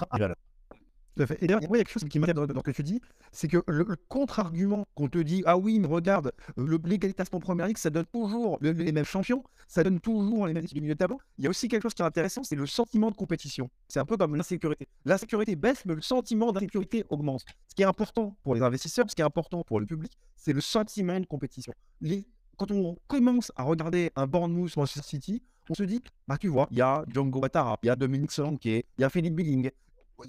Tout 1.17 1.23
à 1.23 1.27
fait. 1.27 1.43
Et 1.43 1.47
d'ailleurs, 1.47 1.59
il 1.61 1.63
y 1.65 1.75
a 1.75 1.83
quelque 1.83 1.91
chose 1.91 2.05
qui 2.09 2.19
m'intéresse 2.19 2.47
dans, 2.47 2.59
ce 2.61 2.63
que 2.63 2.71
tu 2.71 2.83
dis, 2.83 3.01
c'est 3.33 3.49
que 3.49 3.57
le, 3.67 3.83
le 3.83 3.95
contre-argument 4.07 4.85
qu'on 4.95 5.09
te 5.09 5.17
dit, 5.17 5.43
ah 5.45 5.57
oui, 5.57 5.77
mais 5.77 5.87
regarde, 5.87 6.31
euh, 6.57 6.77
l'égalité 6.85 7.21
en 7.33 7.39
première 7.41 7.67
ligue, 7.67 7.77
ça 7.77 7.89
donne 7.89 8.05
toujours 8.05 8.57
le- 8.61 8.71
les 8.71 8.93
mêmes 8.93 9.03
champions, 9.03 9.43
ça 9.67 9.83
donne 9.83 9.99
toujours 9.99 10.47
les 10.47 10.53
mêmes 10.53 10.63
du 10.63 10.79
milieu 10.79 10.93
de 10.93 10.97
tableau. 10.97 11.19
Il 11.37 11.43
y 11.43 11.47
a 11.47 11.49
aussi 11.49 11.67
quelque 11.67 11.83
chose 11.83 11.93
qui 11.93 12.01
est 12.01 12.05
intéressant, 12.05 12.43
c'est 12.45 12.55
le 12.55 12.65
sentiment 12.65 13.11
de 13.11 13.17
compétition. 13.17 13.69
C'est 13.89 13.99
un 13.99 14.05
peu 14.05 14.15
comme 14.15 14.37
l'insécurité. 14.37 14.87
L'insécurité 15.03 15.57
baisse, 15.57 15.83
mais 15.85 15.95
le 15.95 16.01
sentiment 16.01 16.53
d'insécurité 16.53 17.03
augmente. 17.09 17.43
Ce 17.67 17.75
qui 17.75 17.81
est 17.81 17.85
important 17.85 18.37
pour 18.43 18.55
les 18.55 18.61
investisseurs, 18.61 19.05
ce 19.09 19.13
qui 19.15 19.21
est 19.21 19.25
important 19.25 19.63
pour 19.65 19.81
le 19.81 19.85
public, 19.85 20.13
c'est 20.37 20.53
le 20.53 20.61
sentiment 20.61 21.19
de 21.19 21.25
compétition. 21.25 21.73
Les- 21.99 22.25
Quand 22.57 22.71
on 22.71 22.95
commence 23.07 23.51
à 23.57 23.63
regarder 23.63 24.11
un 24.15 24.27
Bournemouth 24.27 24.77
Manchester 24.77 25.01
City, 25.03 25.43
on 25.69 25.73
se 25.73 25.83
dit, 25.83 26.01
bah 26.27 26.37
tu 26.37 26.47
vois, 26.47 26.67
il 26.71 26.77
y 26.77 26.81
a 26.81 27.03
Django 27.07 27.39
Ouattara, 27.39 27.77
il 27.83 27.87
y 27.87 27.89
a 27.89 27.95
Dominique 27.95 28.31
Solanke, 28.31 28.65
il 28.65 28.83
y 28.97 29.03
a 29.03 29.09
Philippe 29.09 29.35
Billing. 29.35 29.71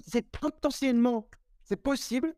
C'est 0.05 0.25
potentiellement, 0.29 1.27
c'est 1.63 1.75
possible 1.75 2.33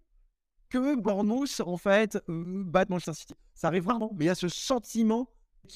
que 0.69 0.95
Bournemouth, 0.95 1.61
en 1.65 1.77
fait, 1.77 2.17
euh, 2.29 2.63
batte 2.65 2.89
Manchester 2.89 3.13
City. 3.13 3.33
Ça 3.53 3.67
arrive 3.67 3.87
rarement, 3.87 4.11
mais 4.15 4.25
il 4.25 4.27
y 4.27 4.31
a 4.31 4.35
ce 4.35 4.47
sentiment, 4.47 5.29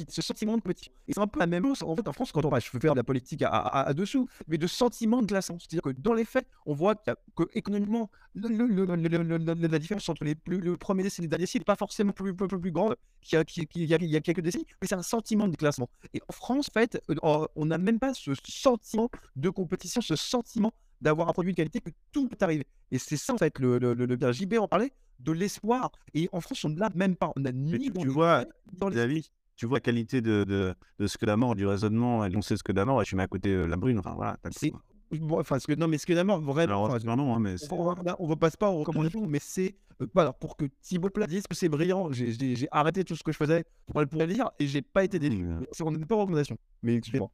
ce 0.10 0.22
sentiment 0.22 0.56
de 0.58 0.62
compétition. 0.62 0.92
Et 1.08 1.14
c'est 1.14 1.20
un 1.20 1.28
peu 1.28 1.40
la 1.40 1.48
même 1.48 1.64
chose, 1.64 1.84
en 1.84 1.96
fait, 1.96 2.08
en 2.08 2.14
France, 2.14 2.32
quand 2.32 2.44
on 2.46 2.50
va, 2.50 2.60
je 2.60 2.70
veux 2.72 2.80
faire 2.80 2.94
de 2.94 3.00
la 3.00 3.04
politique 3.04 3.42
à, 3.42 3.50
à- 3.50 3.88
à 3.90 3.94
dessous, 3.94 4.28
mais 4.48 4.58
de 4.58 4.68
sentiment 4.68 5.22
de 5.22 5.28
glaçant. 5.28 5.58
C'est-à-dire 5.60 5.82
que 5.82 5.90
dans 5.90 6.14
les 6.14 6.26
faits, 6.26 6.48
on 6.66 6.74
voit 6.74 6.96
qu'il 6.96 7.12
y 7.12 7.12
a- 7.12 7.18
que 7.36 7.44
économiquement, 7.54 8.10
le- 8.34 8.48
le- 8.50 8.68
le- 8.68 8.86
le- 8.86 8.96
le- 8.96 9.38
le- 9.38 9.54
le- 9.54 9.68
la 9.68 9.80
différence 9.80 10.08
entre 10.10 10.24
les, 10.24 10.36
le 10.48 10.78
premier 10.78 11.04
décennie 11.04 11.26
et 11.26 11.28
les 11.28 11.30
derniers 11.30 11.44
décennies 11.44 11.62
n'est 11.62 11.66
pas 11.66 11.76
forcément 11.76 12.12
plus, 12.12 12.36
plus, 12.36 12.48
plus, 12.48 12.60
plus 12.60 12.72
grande 12.72 12.96
qu'il 13.22 13.38
y, 13.76 13.94
a- 13.94 13.98
y 14.02 14.16
y 14.16 14.22
quelques 14.22 14.42
décennies, 14.42 14.66
mais 14.82 14.88
c'est 14.88 14.96
un 14.96 15.02
sentiment 15.02 15.48
de 15.48 15.56
classement. 15.56 15.90
Et 16.14 16.22
en 16.28 16.34
France, 16.34 16.70
en 16.70 16.80
fait, 16.80 17.02
euh, 17.10 17.48
on 17.56 17.66
n'a 17.66 17.78
même 17.78 18.00
pas 18.00 18.14
ce 18.14 18.32
sentiment 18.48 19.10
de 19.36 19.50
compétition, 19.50 20.02
ce 20.02 20.16
sentiment 20.16 20.72
d'avoir 21.02 21.30
un 21.30 21.34
produit 21.34 21.54
de 21.54 21.58
qualité 21.58 21.80
que 21.82 21.92
tout 22.12 22.28
peut 22.28 22.38
arriver. 22.42 22.66
Et 22.92 22.98
c'est 23.00 23.18
ça, 23.18 23.34
en 23.34 23.38
fait, 23.38 23.58
le, 23.60 23.78
le, 23.80 23.94
le, 23.94 24.06
le 24.06 24.16
bien. 24.16 24.32
JB 24.32 24.56
en 24.60 24.68
parlait 24.68 24.92
de 25.20 25.32
l'espoir. 25.32 25.92
Et 26.14 26.28
en 26.32 26.42
France, 26.42 26.64
on 26.66 26.70
ne 26.70 26.80
l'a 26.80 26.90
même 26.96 27.16
pas. 27.16 27.32
On 27.36 27.46
a 27.46 27.52
ni 27.52 27.72
tu- 27.80 27.90
dans 27.92 28.02
tu 28.02 28.08
les 28.08 28.14
vois, 28.14 28.46
David, 28.92 29.24
tu 29.60 29.66
vois 29.66 29.78
la 29.78 29.82
qualité 29.82 30.22
de, 30.22 30.46
de, 30.46 30.74
de 31.00 31.08
ce 31.08 31.18
que 31.18 31.26
la 31.26 31.36
mort, 31.36 31.54
du 31.54 31.68
raisonnement, 31.68 32.26
et 32.26 32.34
on 32.34 32.42
sait 32.42 32.56
ce 32.56 32.64
que 32.64 32.72
la 32.72 32.86
mort, 32.86 33.02
et 33.02 33.06
tu 33.06 33.18
mets 33.18 33.24
à 33.24 33.28
côté 33.28 33.50
euh, 33.50 33.68
la 33.68 33.76
brune, 33.76 34.00
enfin 34.00 34.14
voilà. 34.16 34.38
coup. 34.72 34.80
Bon, 35.12 35.40
enfin, 35.40 35.60
ce 35.60 35.68
que, 35.68 35.74
non, 35.74 35.90
mais 35.90 35.98
ce 35.98 36.06
que 36.06 36.14
vraiment, 36.14 36.38
Alors, 36.62 36.84
enfin, 36.84 36.98
pardon, 37.04 37.36
hein, 37.36 37.40
mais 37.40 37.56
on, 37.70 37.96
on 38.20 38.28
va 38.28 38.36
pas 38.38 38.50
se 38.50 38.56
pas 38.56 38.70
aux 38.70 38.78
recommandations, 38.80 39.28
mais 39.28 39.40
c'est 39.42 39.76
euh, 40.02 40.08
voilà, 40.14 40.32
pour 40.32 40.56
que 40.56 40.66
Thibaut 40.82 41.10
Plat 41.10 41.28
dise 41.28 41.46
que 41.46 41.56
c'est 41.56 41.68
brillant. 41.68 42.10
J'ai 42.12 42.70
arrêté 42.72 43.04
tout 43.04 43.16
ce 43.18 43.24
que 43.24 43.34
je 43.34 43.38
faisais 43.38 43.66
pour 43.86 44.00
le 44.00 44.08
pour 44.08 44.22
le 44.22 44.28
dire 44.28 44.50
et 44.60 44.68
j'ai 44.68 44.82
pas 44.82 45.04
été 45.04 45.20
déçu. 45.20 45.46
On 45.82 45.92
n'est 45.92 46.06
pas 46.06 46.16
aux 46.16 46.20
recommandations. 46.20 46.58
Mais 46.84 46.96
excusez-moi. 46.96 47.30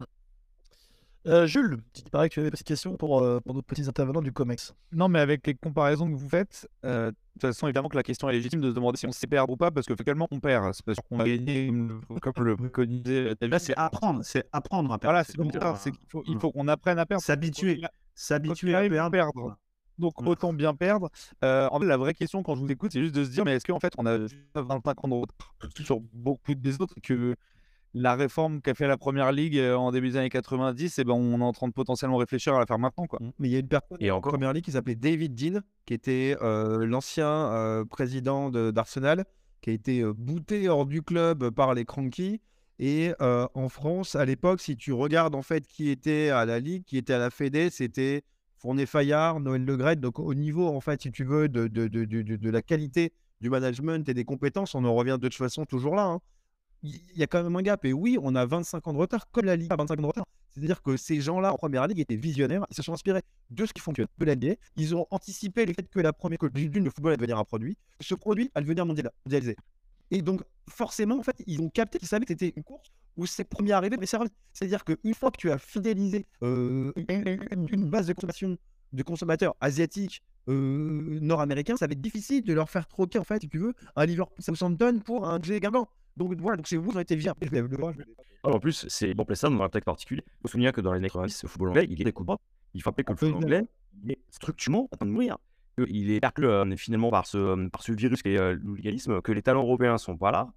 Euh, 1.28 1.48
Jules, 1.48 1.78
il 1.96 2.10
paraît 2.12 2.30
que 2.30 2.36
tu 2.36 2.40
avais 2.40 2.52
des 2.52 2.58
questions 2.58 2.96
pour, 2.98 3.20
euh, 3.22 3.40
pour 3.40 3.56
nos 3.56 3.64
petits 3.64 3.88
intervenants 3.90 4.22
du 4.22 4.32
COMEX. 4.32 4.76
Non, 4.92 5.08
mais 5.10 5.20
avec 5.20 5.46
les 5.48 5.56
comparaisons 5.56 6.08
que 6.08 6.16
vous 6.16 6.30
faites, 6.30 6.68
euh, 6.86 7.08
de 7.10 7.16
toute 7.34 7.42
façon, 7.42 7.66
évidemment 7.68 7.90
que 7.90 7.96
la 7.96 8.04
question 8.04 8.30
est 8.30 8.34
légitime 8.34 8.62
de 8.62 8.70
se 8.70 8.76
demander 8.76 8.98
si 8.98 9.08
on 9.08 9.12
sait 9.12 9.26
perdre 9.26 9.52
ou 9.54 9.58
pas, 9.58 9.72
parce 9.72 9.88
que 9.88 9.96
fatalement, 9.96 10.28
on 10.30 10.40
perd. 10.40 10.74
C'est 10.74 10.86
parce 10.86 11.00
qu'on 11.00 11.20
a 11.20 11.26
gagné, 11.26 11.72
comme 12.22 12.44
le- 12.44 12.56
préconisait 12.56 13.34
David. 13.42 13.52
Là, 13.54 13.60
c'est 13.60 13.76
apprendre, 13.76 14.22
c'est 14.24 14.48
apprendre 14.52 14.92
à 14.94 15.00
perdre. 15.00 15.14
Voilà, 15.14 15.24
c'est 15.24 15.36
comme 15.36 15.52
ça. 15.52 15.58
vraiment, 15.60 15.76
c'est 15.76 15.92
qu'il 15.92 16.08
faut, 16.08 16.20
euh, 16.20 16.24
il 16.28 16.40
faut 16.40 16.52
qu'on 16.52 16.68
apprenne 16.68 17.00
à 17.00 17.06
perdre. 17.08 17.24
S'habituer, 17.24 17.82
s'habituer 18.14 18.70
il 18.72 18.76
à 18.76 18.88
perdre. 18.90 19.12
perdre. 19.12 19.58
Donc 19.98 20.22
Mm. 20.22 20.28
autant 20.28 20.54
bien 20.54 20.76
perdre. 20.76 21.10
Euh, 21.44 21.70
en 21.72 21.80
fait, 21.80 21.86
la 21.86 21.96
vraie 21.98 22.14
question 22.14 22.44
quand 22.44 22.54
je 22.56 22.60
vous 22.62 22.70
écoute, 22.72 22.92
c'est 22.92 23.02
juste 23.02 23.16
de 23.16 23.24
se 23.24 23.30
dire, 23.32 23.46
mais 23.46 23.54
est-ce 23.56 23.66
qu'en 23.66 23.80
fait, 23.80 23.94
on 23.98 24.06
a 24.06 24.18
25 24.54 25.06
ans 25.06 25.08
de 25.08 25.14
retard 25.14 25.54
sur 25.84 26.02
beaucoup 26.14 26.54
des 26.54 26.82
autres 26.82 26.96
que 27.02 27.36
la 27.98 28.16
réforme 28.16 28.62
qu'a 28.62 28.74
fait 28.74 28.88
la 28.88 28.98
première 28.98 29.32
ligue 29.32 29.58
en 29.58 29.92
début 29.92 30.10
des 30.10 30.18
années 30.18 30.30
90, 30.30 31.00
et 31.00 31.04
ben, 31.06 31.14
on 31.14 31.40
est 31.40 31.44
en 31.44 31.54
train 31.54 31.68
de 31.70 31.74
potentiellement 31.74 32.18
réfléchir 32.18 32.54
à 32.54 32.60
la 32.60 32.66
faire 32.66 32.78
maintenant, 32.78 33.08
quoi. 33.08 33.20
Mais 33.40 33.48
il 33.48 33.52
y 33.54 33.56
a 33.56 33.60
une 33.60 33.70
personne 33.70 33.98
Et 34.02 34.12
en 34.12 34.18
encore. 34.18 34.34
première 34.34 34.52
ligue 34.52 34.66
qui 34.66 34.72
s'appelait 34.74 34.96
David 34.96 35.34
Dean, 35.34 35.62
qui 35.86 35.94
était 35.94 36.36
euh, 36.42 36.86
l'ancien 36.86 37.28
euh, 37.28 37.86
président 37.86 38.50
de- 38.50 38.70
d'Arsenal, 38.72 39.24
qui 39.62 39.70
a 39.70 39.74
été 39.74 40.02
euh, 40.02 40.14
booté 40.14 40.68
hors 40.68 40.86
du 40.86 41.02
club 41.02 41.50
par 41.52 41.74
les 41.74 41.86
Crankies. 41.86 42.42
Et 42.80 43.14
euh, 43.22 43.48
en 43.54 43.70
France, 43.70 44.16
à 44.16 44.26
l'époque, 44.26 44.60
si 44.60 44.76
tu 44.76 44.92
regardes 44.92 45.34
en 45.34 45.42
fait 45.42 45.66
qui 45.66 45.90
était 45.90 46.30
à 46.30 46.44
la 46.46 46.60
Ligue, 46.60 46.84
qui 46.84 46.98
était 46.98 47.14
à 47.14 47.18
la 47.20 47.30
Fédé, 47.30 47.70
c'était 47.70 48.24
Fournier 48.58 48.86
Fayard, 48.86 49.40
Noël 49.40 49.64
Le 49.64 49.78
Gret. 49.78 49.96
Donc 49.96 50.20
au 50.20 50.34
niveau, 50.34 50.68
en 50.68 50.82
fait, 50.82 51.02
si 51.02 51.12
tu 51.14 51.24
veux, 51.24 51.48
de, 51.48 51.68
de, 51.68 51.88
de, 51.88 52.04
de, 52.04 52.22
de- 52.24 52.36
de 52.36 52.50
la 52.50 52.62
qualité 52.62 53.14
du 53.40 53.50
management 53.50 54.08
et 54.10 54.14
des 54.14 54.26
compétences, 54.26 54.76
on 54.76 54.84
en 54.84 54.94
revient 54.94 55.18
de 55.20 55.28
toute 55.30 55.36
façon 55.38 55.64
toujours 55.66 55.96
là. 55.96 56.04
hein. 56.04 56.20
Il 56.86 57.18
y 57.18 57.24
a 57.24 57.28
quand 57.28 57.44
même 57.44 57.56
un 57.56 57.62
gap. 57.62 57.84
Et 57.86 57.94
oui, 57.94 58.18
on 58.22 58.36
a 58.36 58.46
25 58.46 58.88
ans 58.88 58.94
de 58.94 58.98
retard, 58.98 59.30
comme 59.32 59.46
la 59.46 59.56
Ligue 59.56 59.72
a 59.72 59.76
25 59.76 60.00
ans 60.00 60.02
de 60.02 60.08
retard. 60.08 60.26
C'est-à-dire 60.52 60.82
que 60.82 60.96
ces 60.96 61.20
gens-là 61.20 61.54
en 61.54 61.58
première 61.58 61.86
ligue 61.86 62.00
étaient 62.00 62.16
visionnaires, 62.16 62.66
ils 62.70 62.76
se 62.76 62.82
sont 62.82 62.94
inspirés 62.94 63.22
de 63.50 63.66
ce 63.66 63.74
qui 63.74 63.82
fonctionne 63.82 64.08
de 64.18 64.26
la 64.26 64.36
NBA. 64.36 64.54
Ils 64.78 64.96
ont 64.96 65.06
anticipé 65.12 65.66
le 65.66 65.74
fait 65.74 65.84
que 65.90 66.00
la 66.00 66.14
première 66.14 66.40
que 66.40 66.46
le 66.46 66.90
football 66.90 67.12
allait 67.12 67.18
devenir 67.18 67.38
un 67.38 67.44
produit, 67.44 67.76
ce 68.00 68.16
produit 68.16 68.50
allait 68.56 68.64
devenir 68.66 68.86
mondial- 68.86 69.12
mondialisé. 69.26 69.58
Et 70.12 70.22
donc, 70.22 70.44
forcément, 70.70 71.18
en 71.20 71.24
fait, 71.24 71.36
ils 71.46 71.60
ont 71.62 71.70
capté 71.70 72.00
qu'ils 72.00 72.08
savaient 72.08 72.26
que 72.26 72.34
c'était 72.34 72.54
une 72.56 72.64
course 72.64 72.90
où 73.18 73.26
c'est 73.26 73.44
premier 73.44 73.74
arrivé, 73.74 73.98
mais 74.00 74.06
servi. 74.06 74.30
C'est-à-dire 74.54 74.86
qu'une 74.86 75.14
fois 75.14 75.32
que 75.32 75.38
tu 75.38 75.52
as 75.52 75.58
fidélisé 75.58 76.26
euh, 76.44 76.94
une 77.72 77.90
base 77.90 78.08
de 78.08 78.14
consommation 78.14 78.58
de 78.94 79.04
consommateurs 79.04 79.56
asiatiques, 79.60 80.24
euh, 80.48 81.20
nord-américains, 81.22 81.76
ça 81.76 81.88
va 81.88 81.94
être 81.94 82.02
difficile 82.02 82.44
de 82.44 82.54
leur 82.54 82.70
faire 82.70 82.88
troquer, 82.88 83.20
en 83.20 83.24
fait, 83.24 83.42
si 83.42 83.50
tu 83.50 83.58
veux, 83.58 83.74
un 83.96 84.06
Liverpool 84.06 84.42
Southampton 84.44 85.00
pour 85.04 85.28
un 85.28 85.42
Jay 85.42 85.60
Guingamp. 85.60 85.90
Donc 86.18 86.34
voilà, 86.40 86.58
donc 86.58 86.68
c'est 86.68 86.78
vous 86.78 86.90
qui 86.92 86.96
avez 86.98 87.02
été 87.04 87.16
bien. 87.16 87.34
Je 87.42 87.50
lève 87.50 87.68
le 87.70 87.78
bras, 87.78 87.92
je 87.92 87.98
lève 88.00 88.08
le 88.08 88.14
bras. 88.14 88.24
Ah, 88.44 88.50
en 88.56 88.60
plus, 88.60 88.86
c'est 88.90 89.14
bon 89.14 89.26
ça 89.34 89.50
dans 89.50 89.56
un 89.56 89.66
contexte 89.66 89.86
particulier. 89.86 90.24
Il 90.26 90.32
faut 90.44 90.48
se 90.48 90.52
souvenir 90.54 90.72
que 90.72 90.82
dans 90.82 90.92
les 90.94 90.98
années 90.98 91.08
90, 91.10 91.44
le 91.44 91.50
football 91.50 91.70
anglais, 91.70 91.88
il 91.90 92.02
est 92.02 92.06
découvert. 92.06 92.38
Il 92.74 92.82
faut 92.82 92.90
rappeler 92.90 93.04
que 93.04 93.12
le 93.12 93.18
football 93.18 93.44
anglais, 93.44 93.68
il 94.04 94.12
est 94.12 94.20
structurellement 94.30 94.88
en 94.92 94.96
train 94.98 95.06
de 95.06 95.12
mourir. 95.12 95.38
Il 95.90 96.12
est 96.12 96.20
perclé 96.22 96.46
euh, 96.48 96.76
finalement 96.78 97.10
par 97.10 97.26
ce, 97.26 97.68
par 97.70 97.82
ce 97.84 97.92
virus 97.92 98.22
qui 98.22 98.30
est 98.30 98.40
euh, 98.40 99.22
que 99.22 99.32
les 99.34 99.42
talents 99.42 99.64
européens 99.64 99.98
sont 99.98 100.16
pas 100.18 100.32
là. 100.32 100.54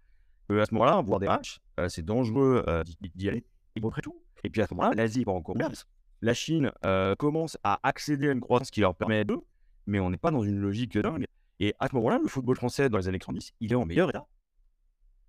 Que 0.48 0.58
à 0.60 0.64
ce 0.66 0.72
moment-là, 0.74 1.00
voir 1.02 1.18
des 1.18 1.26
matchs, 1.26 1.58
euh, 1.80 1.88
c'est 1.88 2.04
dangereux 2.04 2.64
euh, 2.68 2.84
d'y- 3.16 3.28
aller. 3.28 3.44
Et 3.74 3.80
après 3.84 4.00
tout. 4.00 4.16
Et 4.44 4.50
puis 4.50 4.62
à 4.62 4.66
ce 4.66 4.74
moment-là, 4.74 4.94
l'Asie 4.94 5.24
va 5.24 5.32
encore 5.32 5.56
plus. 5.56 5.84
La 6.22 6.34
Chine 6.34 6.70
euh, 6.84 7.14
commence 7.16 7.58
à 7.64 7.80
accéder 7.82 8.28
à 8.28 8.32
une 8.32 8.40
croissance 8.40 8.70
qui 8.70 8.80
leur 8.80 8.94
permet 8.94 9.24
d'eux, 9.24 9.40
mais 9.86 9.98
on 9.98 10.10
n'est 10.10 10.16
pas 10.18 10.30
dans 10.30 10.42
une 10.42 10.58
logique 10.60 10.96
dingue. 10.98 11.26
Et 11.60 11.74
à 11.80 11.88
ce 11.88 11.94
moment-là, 11.96 12.18
le 12.22 12.28
football 12.28 12.56
français 12.56 12.88
dans 12.88 12.98
les 12.98 13.08
années 13.08 13.18
90, 13.18 13.52
il 13.60 13.72
est 13.72 13.74
en 13.76 13.84
meilleur 13.86 14.10
état. 14.10 14.26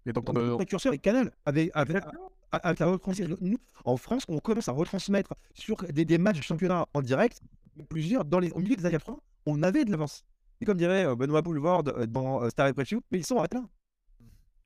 Et 0.06 0.14
donc, 0.14 0.28
Le 0.34 0.56
précurseur 0.56 0.94
est 0.94 0.98
Canal, 1.00 1.32
avec, 1.46 1.72
avec, 1.74 1.94
la- 2.04 2.12
avec 2.52 2.80
la 2.80 2.86
retransmission. 2.88 3.36
Nous, 3.42 3.58
en 3.86 3.98
France, 3.98 4.24
on 4.28 4.40
commence 4.40 4.68
à 4.70 4.72
retransmettre 4.72 5.34
sur 5.54 5.76
des, 5.78 6.06
des 6.06 6.18
matchs 6.18 6.38
de 6.38 6.44
championnat 6.44 6.86
en 6.94 7.02
direct, 7.02 7.42
plusieurs, 7.90 8.26
dans 8.26 8.40
les, 8.40 8.52
au 8.52 8.60
milieu 8.60 8.76
des 8.76 8.86
années 8.86 8.94
80, 8.98 9.18
on 9.46 9.64
avait 9.64 9.86
de 9.86 9.92
l'avance. 9.92 10.26
Et 10.62 10.66
comme 10.66 10.78
dirait 10.78 11.06
euh, 11.06 11.16
Benoît 11.16 11.42
Boulevard 11.42 11.84
euh, 11.88 12.06
dans 12.06 12.44
euh, 12.44 12.50
Star 12.50 12.68
et 12.68 12.74
mais 12.78 13.18
ils 13.20 13.26
sont 13.26 13.38
arrêtés 13.38 13.58
là. 13.58 13.64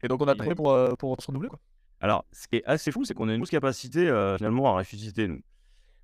Et 0.01 0.07
donc 0.07 0.21
on 0.21 0.27
a 0.27 0.35
trouvé 0.35 0.55
pour, 0.55 0.71
euh, 0.71 0.93
pour 0.95 1.21
se 1.21 1.27
renouveler, 1.27 1.49
quoi. 1.49 1.59
Alors, 1.99 2.25
ce 2.33 2.47
qui 2.47 2.57
est 2.57 2.65
assez 2.65 2.91
fou, 2.91 3.05
c'est 3.05 3.13
qu'on 3.13 3.29
a 3.29 3.33
une 3.33 3.39
grosse 3.39 3.49
capacité 3.49 4.09
euh, 4.09 4.35
finalement 4.37 4.73
à 4.75 4.79
ressusciter, 4.79 5.27
nous. 5.27 5.39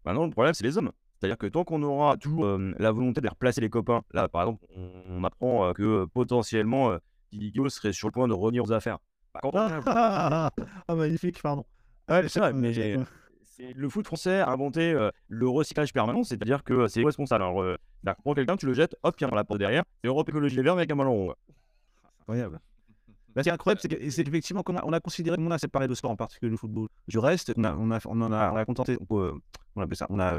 Maintenant, 0.05 0.25
le 0.25 0.31
problème, 0.31 0.53
c'est 0.53 0.63
les 0.63 0.77
hommes. 0.77 0.91
C'est-à-dire 1.19 1.37
que 1.37 1.47
tant 1.47 1.65
qu'on 1.65 1.83
aura 1.83 2.15
toujours 2.15 2.45
euh, 2.45 2.71
la 2.79 2.91
volonté 2.91 3.19
de 3.19 3.27
replacer 3.27 3.59
les 3.59 3.69
copains, 3.69 4.03
là, 4.13 4.29
par 4.29 4.43
exemple, 4.43 4.65
on, 4.77 4.89
on 5.09 5.23
apprend 5.25 5.65
euh, 5.65 5.73
que 5.73 6.05
potentiellement, 6.05 6.91
euh, 6.91 6.97
Didigo 7.33 7.67
serait 7.67 7.91
sur 7.91 8.07
le 8.07 8.13
point 8.13 8.29
de 8.29 8.33
revenir 8.33 8.63
aux 8.63 8.71
affaires. 8.71 8.99
Quand 9.41 9.51
on- 9.53 9.81
Ah, 9.85 10.51
magnifique, 10.95 11.41
pardon. 11.41 11.65
Ouais, 12.09 12.27
c'est 12.27 12.39
vrai, 12.39 12.53
mais 12.53 12.73
j'ai- 12.73 12.97
c'est- 13.45 13.73
le 13.73 13.89
foot 13.89 14.05
français 14.05 14.39
a 14.39 14.49
inventé 14.49 14.91
euh, 14.93 15.11
le 15.27 15.47
recyclage 15.47 15.93
permanent, 15.93 16.23
c'est-à-dire 16.23 16.63
que 16.63 16.73
euh, 16.73 16.87
c'est 16.87 17.03
responsable. 17.03 17.43
Alors, 17.43 17.61
euh, 17.61 17.77
bah, 18.03 18.15
prends 18.23 18.33
quelqu'un, 18.33 18.57
tu 18.57 18.65
le 18.65 18.73
jettes, 18.73 18.95
hop, 19.03 19.15
il 19.19 19.23
y 19.23 19.27
a 19.27 19.35
la 19.35 19.43
porte 19.43 19.59
derrière, 19.59 19.83
et 20.03 20.07
Europe 20.07 20.27
Écologie 20.29 20.55
Les 20.55 20.63
Verts 20.63 20.73
avec 20.73 20.91
un 20.91 20.95
ballon 20.95 21.13
rond. 21.13 21.33
Incroyable. 22.21 22.59
Bah, 23.35 23.41
ce 23.41 23.43
qui 23.43 23.49
est 23.49 23.51
incroyable, 23.53 23.79
c'est 23.81 23.87
que 23.89 24.09
c'est 24.09 24.27
effectivement 24.27 24.63
qu'on 24.63 24.75
a, 24.75 24.83
on 24.85 24.91
a 24.93 24.99
considéré 24.99 25.37
qu'on 25.37 25.51
a 25.51 25.59
séparé 25.59 25.87
le 25.87 25.93
sport, 25.95 26.09
en 26.11 26.15
particulier 26.15 26.49
le 26.49 26.57
football, 26.57 26.87
du 27.07 27.19
reste. 27.19 27.53
On 27.57 27.63
a, 27.63 27.75
on 27.75 27.91
a, 27.91 27.99
on 28.05 28.21
en 28.21 28.31
a, 28.31 28.51
on 28.51 28.55
a 28.55 28.65
contenté, 28.65 28.97
on, 29.09 29.19
euh, 29.19 29.33
on 29.75 29.81
appelle 29.81 29.95
ça, 29.97 30.07
on 30.09 30.19
a 30.19 30.33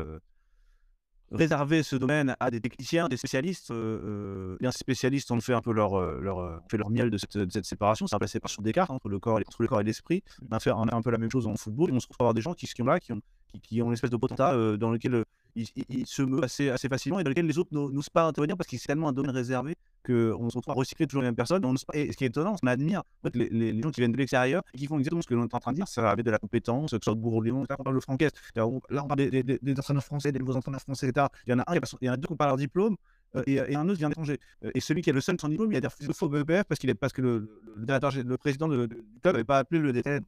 réservé 1.33 1.83
ce 1.83 1.97
domaine 1.97 2.35
à 2.41 2.51
des 2.51 2.61
techniciens, 2.61 3.09
des 3.09 3.17
spécialistes. 3.17 3.71
Euh, 3.71 4.57
euh, 4.61 4.71
ces 4.71 4.79
spécialistes 4.79 5.31
ont 5.31 5.41
fait 5.41 5.55
un 5.55 5.61
peu 5.61 5.73
leur, 5.73 5.95
euh, 5.95 6.19
leur, 6.21 6.61
fait 6.71 6.77
leur 6.77 6.91
miel 6.91 7.11
de 7.11 7.19
cette, 7.19 7.37
de 7.37 7.51
cette 7.51 7.65
séparation. 7.65 8.07
C'est 8.07 8.17
un 8.17 8.19
peu 8.19 8.25
la 8.25 8.29
séparation 8.29 8.63
des 8.63 8.73
cartes 8.73 8.91
entre 8.91 9.09
le 9.09 9.19
corps 9.19 9.39
et, 9.39 9.45
entre 9.47 9.63
le 9.63 9.69
corps 9.69 9.81
et 9.81 9.85
l'esprit. 9.85 10.23
On 10.51 10.55
a 10.55 10.61
fait 10.61 10.71
on 10.73 10.83
a 10.85 10.95
un 10.95 11.03
peu 11.03 11.11
la 11.11 11.19
même 11.19 11.31
chose 11.31 11.47
en 11.47 11.57
football. 11.57 11.91
Et 11.91 11.93
on 11.93 12.01
se 12.01 12.07
retrouve 12.09 12.25
à 12.25 12.27
avoir 12.27 12.35
des 12.35 12.43
gens 12.43 12.55
qui, 12.55 12.67
qui 12.67 12.73
sont 12.77 12.85
là, 12.85 12.99
qui 13.01 13.13
ont, 13.13 13.21
qui, 13.49 13.61
qui 13.61 13.83
ont 13.83 13.87
une 13.87 13.93
espèce 13.93 14.11
de 14.11 14.17
potentat 14.17 14.53
euh, 14.55 14.77
dans 14.77 14.91
lequel 14.91 15.25
ils 15.57 16.07
se 16.07 16.23
meuvent 16.23 16.45
assez, 16.45 16.71
facilement 16.89 17.19
et 17.21 17.25
dans 17.25 17.31
lequel 17.31 17.47
les 17.47 17.59
autres 17.59 17.71
n'o- 17.73 17.91
n'osent 17.91 18.09
pas 18.11 18.27
intervenir 18.27 18.57
parce 18.57 18.69
que 18.69 18.77
c'est 18.77 18.87
tellement 18.87 19.09
un 19.09 19.13
domaine 19.13 19.31
réservé 19.35 19.75
qu'on 20.05 20.49
se 20.51 20.57
retrouve 20.57 20.73
à 20.73 20.77
recycler 20.77 21.07
toujours 21.07 21.23
les 21.23 21.29
mêmes 21.29 21.37
personnes. 21.37 21.65
On 21.65 21.75
et 21.93 22.13
ce 22.13 22.17
qui 22.17 22.25
est 22.25 22.29
étonnant, 22.29 22.57
qu'on 22.57 22.67
admire 22.69 23.03
les, 23.35 23.81
gens 23.83 23.91
qui 23.91 24.01
viennent 24.01 24.13
de 24.13 24.17
l'extérieur 24.17 24.63
et 24.75 24.79
qui 24.79 24.87
font 24.87 24.99
exactement 24.99 25.23
ce 25.23 25.27
que 25.27 25.35
l'on 25.35 25.45
est 25.45 25.55
en 25.55 25.59
train 25.61 25.73
de 25.73 25.77
dire, 25.77 25.89
ça 25.89 26.11
avec 26.11 26.25
de 26.25 26.31
la 26.31 26.39
compétence, 26.39 26.91
que 26.93 26.97
ce 26.97 27.05
soit 27.05 27.15
de 27.15 27.21
Bourg-Léon, 27.21 27.65
là 27.69 27.77
on 27.79 27.83
parle 27.85 27.97
de 27.97 28.01
Francaise, 28.01 28.31
là 28.55 28.67
on 28.67 28.81
on 28.91 29.07
parle 29.07 29.17
des, 29.19 29.31
des- 29.31 29.43
des- 29.43 29.59
des 29.63 29.79
entraîneurs 29.79 30.05
français, 30.05 30.33
des 30.33 30.39
nouveaux 30.39 30.57
entraîneurs 30.57 30.81
français, 30.81 31.09
etc. 31.09 31.27
Il 31.47 31.51
y 31.51 31.55
en 31.55 31.59
a 31.59 31.65
un, 31.71 31.75
il 31.75 31.81
y 31.83 31.87
son- 31.87 31.99
il 32.01 32.09
en 32.11 32.13
a 32.15 32.17
deux 32.17 32.27
qui 32.27 32.33
ont 32.33 32.37
pas 32.37 32.47
leur 32.47 32.57
diplôme. 32.57 32.97
euh, 33.37 33.43
Et, 33.47 33.77
un 33.77 33.89
autre 33.89 33.99
vient 33.99 34.09
d'étranger. 34.09 34.39
Euh, 34.65 34.71
Et 34.75 34.81
celui 34.81 35.03
qui 35.03 35.11
a 35.11 35.13
le 35.13 35.21
seul 35.21 35.37
sans 35.41 35.49
diplôme, 35.49 35.71
il 35.71 35.77
a 35.77 35.81
des 35.81 35.89
de 36.07 36.13
faux 36.13 36.29
BPF 36.29 36.65
parce, 36.65 36.81
qu'il 36.81 36.91
est, 36.91 36.95
parce 36.95 37.13
que 37.13 37.23
le, 37.23 37.49
le, 37.77 38.37
président 38.37 38.67
de- 38.69 38.87
de- 38.87 38.95
du 38.95 39.21
club 39.23 39.35
n'avait 39.35 39.45
pas 39.45 39.59
appelé 39.59 39.81
le 39.81 39.93
DTN. 39.93 40.25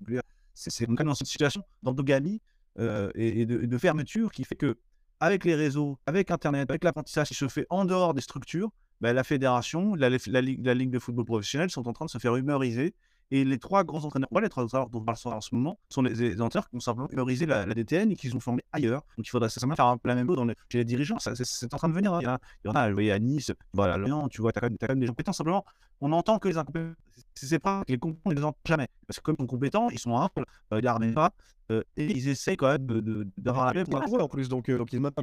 C'est 0.54 0.70
c'est 0.70 0.86
dans 0.86 1.14
cette 1.14 1.26
situation 1.26 1.62
d'endogamie 1.82 2.40
euh, 2.78 3.10
de, 3.14 3.20
et 3.62 3.66
de 3.66 3.78
fermeture 3.78 4.30
qui 4.30 4.44
fait 4.44 4.54
que 4.54 4.76
avec 5.22 5.44
les 5.44 5.54
réseaux, 5.54 6.00
avec 6.04 6.32
Internet, 6.32 6.68
avec 6.68 6.82
l'apprentissage 6.82 7.28
qui 7.28 7.34
se 7.34 7.46
fait 7.46 7.64
en 7.70 7.84
dehors 7.84 8.12
des 8.12 8.20
structures, 8.20 8.72
ben, 9.00 9.12
la 9.12 9.22
fédération, 9.22 9.94
la, 9.94 10.10
la 10.10 10.40
ligue, 10.40 10.66
la 10.66 10.74
ligue 10.74 10.90
de 10.90 10.98
football 10.98 11.24
professionnel 11.24 11.70
sont 11.70 11.86
en 11.86 11.92
train 11.92 12.06
de 12.06 12.10
se 12.10 12.18
faire 12.18 12.34
humoriser 12.34 12.92
et 13.32 13.44
les 13.46 13.58
trois 13.58 13.82
grands 13.82 14.04
entraîneurs, 14.04 14.28
les 14.42 14.48
trois 14.50 14.64
entraîneurs 14.64 14.90
dont 14.90 15.00
on 15.00 15.04
parle 15.04 15.16
en 15.24 15.40
ce 15.40 15.54
moment, 15.54 15.78
sont 15.88 16.02
les, 16.02 16.14
les 16.14 16.40
entraîneurs 16.42 16.68
qui 16.68 16.76
ont 16.76 16.80
simplement 16.80 17.08
humorisé 17.08 17.46
la, 17.46 17.64
la 17.64 17.72
DTN 17.72 18.10
et 18.12 18.14
qui 18.14 18.28
sont 18.28 18.40
formés 18.40 18.62
ailleurs. 18.72 19.00
Donc 19.16 19.26
il 19.26 19.30
faudrait 19.30 19.48
simplement 19.48 19.74
faire 19.74 19.86
un 19.86 19.96
peu 19.96 20.08
la 20.10 20.14
même 20.16 20.26
chose 20.26 20.36
dans 20.36 20.44
les, 20.44 20.54
chez 20.70 20.78
les 20.78 20.84
dirigeants. 20.84 21.18
Ça, 21.18 21.32
c'est, 21.34 21.72
en 21.72 21.78
train 21.78 21.88
de 21.88 21.94
venir. 21.94 22.12
hein. 22.12 22.18
Il, 22.20 22.24
y 22.24 22.28
en 22.28 22.34
a, 22.34 22.38
il 22.62 22.68
y 22.68 22.70
en 22.70 22.74
a, 22.74 22.88
vous 22.88 22.92
voyez, 22.94 23.10
à 23.10 23.18
Nice, 23.18 23.50
voilà, 23.72 23.94
à 23.94 23.96
Lorient, 23.96 24.28
tu 24.28 24.42
vois, 24.42 24.52
tu 24.52 24.58
as 24.58 24.68
t'as 24.68 24.86
quand 24.86 24.88
même 24.90 25.00
des 25.00 25.06
gens 25.06 25.12
compétents. 25.12 25.32
Simplement, 25.32 25.64
on 26.02 26.12
entend 26.12 26.38
que 26.38 26.48
les 26.48 26.58
incompétents. 26.58 26.92
C'est, 27.34 27.58
pas 27.58 27.84
que 27.86 27.92
les 27.92 27.98
compétents, 27.98 28.20
on 28.26 28.30
les 28.32 28.44
entend 28.44 28.58
jamais. 28.66 28.88
Parce 29.06 29.18
que 29.18 29.22
comme 29.22 29.36
ils 29.38 29.42
sont 29.42 29.46
compétents, 29.46 29.88
ils 29.88 29.98
sont 29.98 30.14
humbles, 30.14 30.30
euh, 30.36 30.44
ils 30.72 30.74
regardent 30.76 31.14
pas, 31.14 31.32
euh, 31.70 31.82
et 31.96 32.10
ils 32.10 32.28
essayent 32.28 32.58
quand 32.58 32.68
même 32.68 32.84
de, 32.84 33.00
de, 33.00 33.26
d'avoir 33.38 33.72
la 33.72 33.82
en 34.20 34.28
plus, 34.28 34.50
donc, 34.50 34.68
euh, 34.68 34.76
donc 34.76 34.92
ils 34.92 34.96
ne 34.96 35.04
mettent 35.04 35.14
pas. 35.14 35.22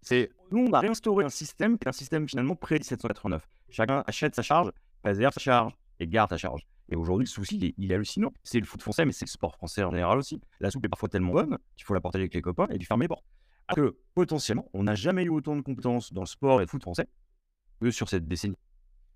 C'est 0.00 0.30
nous, 0.52 0.60
on 0.68 0.72
a 0.72 0.80
réinstauré 0.80 1.26
un 1.26 1.28
système 1.28 1.76
qui 1.76 1.84
est 1.84 1.88
un 1.88 1.92
système 1.92 2.26
finalement 2.26 2.54
pré-1789. 2.54 3.40
Chacun 3.68 4.02
achète 4.06 4.34
sa 4.34 4.42
charge, 4.42 4.70
préserve 5.02 5.34
sa 5.34 5.40
charge 5.40 5.74
et 6.00 6.06
garde 6.06 6.30
sa 6.30 6.36
charge. 6.36 6.66
Et 6.90 6.96
aujourd'hui, 6.96 7.26
le 7.26 7.30
souci, 7.30 7.56
il 7.56 7.64
est, 7.66 7.74
il 7.76 7.92
est 7.92 7.94
hallucinant. 7.94 8.32
C'est 8.42 8.60
le 8.60 8.66
foot 8.66 8.80
français, 8.80 9.04
mais 9.04 9.12
c'est 9.12 9.26
le 9.26 9.30
sport 9.30 9.54
français 9.54 9.82
en 9.84 9.90
général 9.90 10.18
aussi. 10.18 10.40
La 10.60 10.70
soupe 10.70 10.84
est 10.84 10.88
parfois 10.88 11.08
tellement 11.08 11.32
bonne 11.32 11.58
qu'il 11.76 11.84
faut 11.84 11.94
la 11.94 12.00
partager 12.00 12.22
avec 12.22 12.34
les 12.34 12.42
copains 12.42 12.66
et 12.70 12.78
lui 12.78 12.84
fermer 12.84 13.04
les 13.04 13.08
portes. 13.08 13.24
Alors 13.68 13.90
que 13.90 13.98
potentiellement, 14.14 14.68
on 14.72 14.84
n'a 14.84 14.94
jamais 14.94 15.24
eu 15.24 15.28
autant 15.28 15.54
de 15.54 15.60
compétences 15.60 16.12
dans 16.12 16.22
le 16.22 16.26
sport 16.26 16.60
et 16.60 16.64
le 16.64 16.68
foot 16.68 16.82
français 16.82 17.06
que 17.80 17.90
sur 17.90 18.08
cette 18.08 18.26
décennie. 18.26 18.56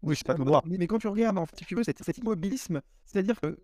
Oui, 0.03 0.17
c'est 0.17 0.27
pas. 0.27 0.37
Mais, 0.67 0.77
mais 0.79 0.87
quand 0.87 0.99
tu 0.99 1.09
regardes, 1.09 1.39
en 1.39 1.47
fait, 1.47 1.57
si 1.59 1.65
tu 1.65 1.75
veux, 1.75 1.85
cet, 1.85 2.03
cet 2.03 2.19
immobilisme, 2.19 2.83
c'est-à-dire 3.05 3.41
que 3.41 3.59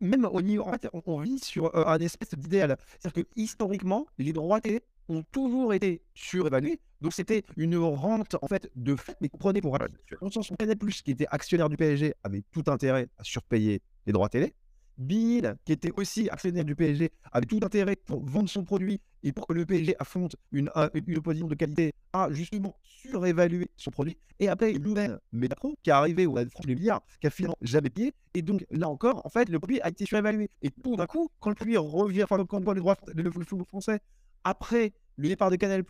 même 0.00 0.24
au 0.24 0.42
niveau, 0.42 0.64
en 0.64 0.72
fait, 0.72 0.88
on, 0.92 1.02
on 1.06 1.20
vit 1.20 1.38
sur 1.38 1.74
euh, 1.76 1.84
un 1.86 1.98
espèce 1.98 2.34
d'idéal. 2.34 2.76
C'est-à-dire 2.98 3.24
que 3.24 3.28
historiquement, 3.36 4.06
les 4.18 4.32
droits 4.32 4.60
télé 4.60 4.80
ont 5.08 5.22
toujours 5.32 5.74
été 5.74 6.02
surévalués. 6.14 6.80
Donc 7.00 7.12
c'était 7.12 7.42
une 7.56 7.76
rente 7.76 8.36
en 8.40 8.46
fait 8.46 8.70
de 8.76 8.94
fait, 8.96 9.16
mais 9.20 9.28
comprenez 9.28 9.60
pour 9.60 9.76
le 9.78 9.88
où 10.20 10.56
Canal+, 10.56 10.76
qui 10.78 11.10
était 11.10 11.26
actionnaire 11.30 11.68
du 11.68 11.76
PSG, 11.76 12.14
avait 12.22 12.42
tout 12.52 12.62
intérêt 12.68 13.08
à 13.18 13.24
surpayer 13.24 13.82
les 14.06 14.12
droits 14.12 14.28
télé. 14.28 14.54
Bill, 14.98 15.56
qui 15.64 15.72
était 15.72 15.90
aussi 15.96 16.28
actionnaire 16.28 16.64
du 16.64 16.76
PSG, 16.76 17.10
avait 17.32 17.46
tout 17.46 17.58
intérêt 17.62 17.96
pour 17.96 18.24
vendre 18.24 18.48
son 18.48 18.62
produit 18.62 19.00
et 19.22 19.32
pour 19.32 19.46
que 19.46 19.52
le 19.54 19.64
PSG 19.64 19.96
affronte 19.98 20.36
une, 20.52 20.70
un- 20.74 20.90
une 20.94 21.16
opposition 21.18 21.48
de 21.48 21.54
qualité 21.54 21.92
à 22.12 22.28
justement 22.30 22.76
surévaluer 22.82 23.68
son 23.76 23.90
produit. 23.90 24.16
Et 24.38 24.48
après, 24.48 24.72
nouvelle 24.74 25.18
Mediapro 25.32 25.74
qui 25.82 25.90
est 25.90 25.92
arrivée 25.92 26.26
au 26.26 26.34
franchement 26.36 26.60
les 26.66 26.74
milliards, 26.74 27.02
qui 27.20 27.26
a 27.26 27.30
finalement 27.30 27.56
jamais 27.62 27.90
payé. 27.90 28.12
Et 28.34 28.42
donc 28.42 28.64
là 28.70 28.88
encore, 28.88 29.24
en 29.24 29.30
fait, 29.30 29.48
le 29.48 29.58
produit 29.58 29.80
a 29.80 29.88
été 29.88 30.04
surévalué. 30.04 30.50
Et 30.60 30.70
tout 30.70 30.94
d'un 30.96 31.06
coup, 31.06 31.30
quand 31.40 31.50
le 31.50 31.56
produit 31.56 31.76
revient, 31.78 32.24
enfin, 32.24 32.44
quand 32.44 32.58
le 32.58 32.80
droit 32.80 32.96
le, 33.14 33.22
le 33.22 33.30
football 33.30 33.64
français, 33.66 34.00
après 34.44 34.92
le 35.16 35.28
départ 35.28 35.50
de 35.50 35.56
Canal 35.56 35.84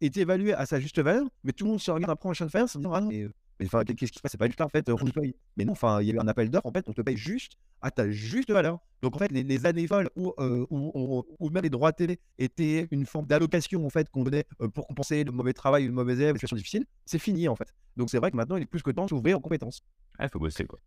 est 0.00 0.16
évalué 0.16 0.52
à 0.54 0.66
sa 0.66 0.80
juste 0.80 0.98
valeur, 1.00 1.26
mais 1.44 1.52
tout 1.52 1.64
le 1.64 1.70
monde 1.72 1.80
se 1.80 1.90
regarde 1.90 2.10
après 2.12 2.28
en 2.28 2.32
chaîne 2.32 2.46
de 2.46 2.52
faire 2.52 2.64
en 2.64 2.66
se 2.66 2.78
disant 2.78 2.92
Ah 2.92 3.00
non, 3.00 3.08
mais, 3.08 3.22
euh, 3.22 3.32
mais 3.60 3.66
enfin, 3.66 3.84
qu'est-ce 3.84 4.12
qui 4.12 4.18
se 4.18 4.20
passe? 4.22 4.32
C'est 4.32 4.38
pas 4.38 4.46
juste 4.46 4.60
là, 4.60 4.66
en 4.66 4.68
fait, 4.68 4.88
euh, 4.88 4.94
on 5.00 5.04
te 5.04 5.10
paye. 5.20 5.34
Mais 5.56 5.64
non, 5.64 5.72
enfin, 5.72 6.00
il 6.00 6.08
y 6.08 6.10
a 6.10 6.14
eu 6.14 6.18
un 6.20 6.28
appel 6.28 6.48
d'offres, 6.50 6.66
en 6.66 6.72
fait, 6.72 6.88
on 6.88 6.92
te 6.92 7.02
paye 7.02 7.16
juste 7.16 7.54
à 7.82 7.90
ta 7.90 8.08
juste 8.10 8.50
valeur. 8.50 8.78
Donc 9.02 9.14
en 9.16 9.18
fait, 9.18 9.30
les, 9.32 9.42
les 9.42 9.66
années 9.66 9.86
folles 9.86 10.10
où, 10.16 10.32
euh, 10.38 10.66
où, 10.70 10.90
où- 10.94 11.24
où 11.38 11.50
même 11.50 11.62
les 11.62 11.70
droits 11.70 11.92
télé 11.92 12.18
étaient 12.38 12.88
une 12.90 13.06
forme 13.06 13.26
d'allocation 13.26 13.84
en 13.86 13.90
fait 13.90 14.08
qu'on 14.10 14.24
donnait 14.24 14.44
euh, 14.60 14.68
pour 14.68 14.86
compenser 14.88 15.22
le 15.24 15.30
mauvais 15.32 15.52
travail, 15.52 15.86
le 15.86 15.92
mauvais 15.92 16.14
élève, 16.14 16.34
les 16.34 16.38
situations 16.38 16.56
difficiles, 16.56 16.84
c'est 17.04 17.18
fini 17.20 17.48
en 17.48 17.54
fait. 17.54 17.72
Donc 17.96 18.10
c'est 18.10 18.18
vrai 18.18 18.30
que 18.32 18.36
maintenant 18.36 18.56
il 18.56 18.62
est 18.62 18.66
plus 18.66 18.82
que 18.82 18.90
temps 18.90 19.04
de 19.04 19.10
s'ouvrir 19.10 19.38
en 19.38 19.40
compétences. 19.40 19.82
Il 20.20 20.28
faut 20.28 20.40
bosser 20.40 20.64
quoi. 20.66 20.80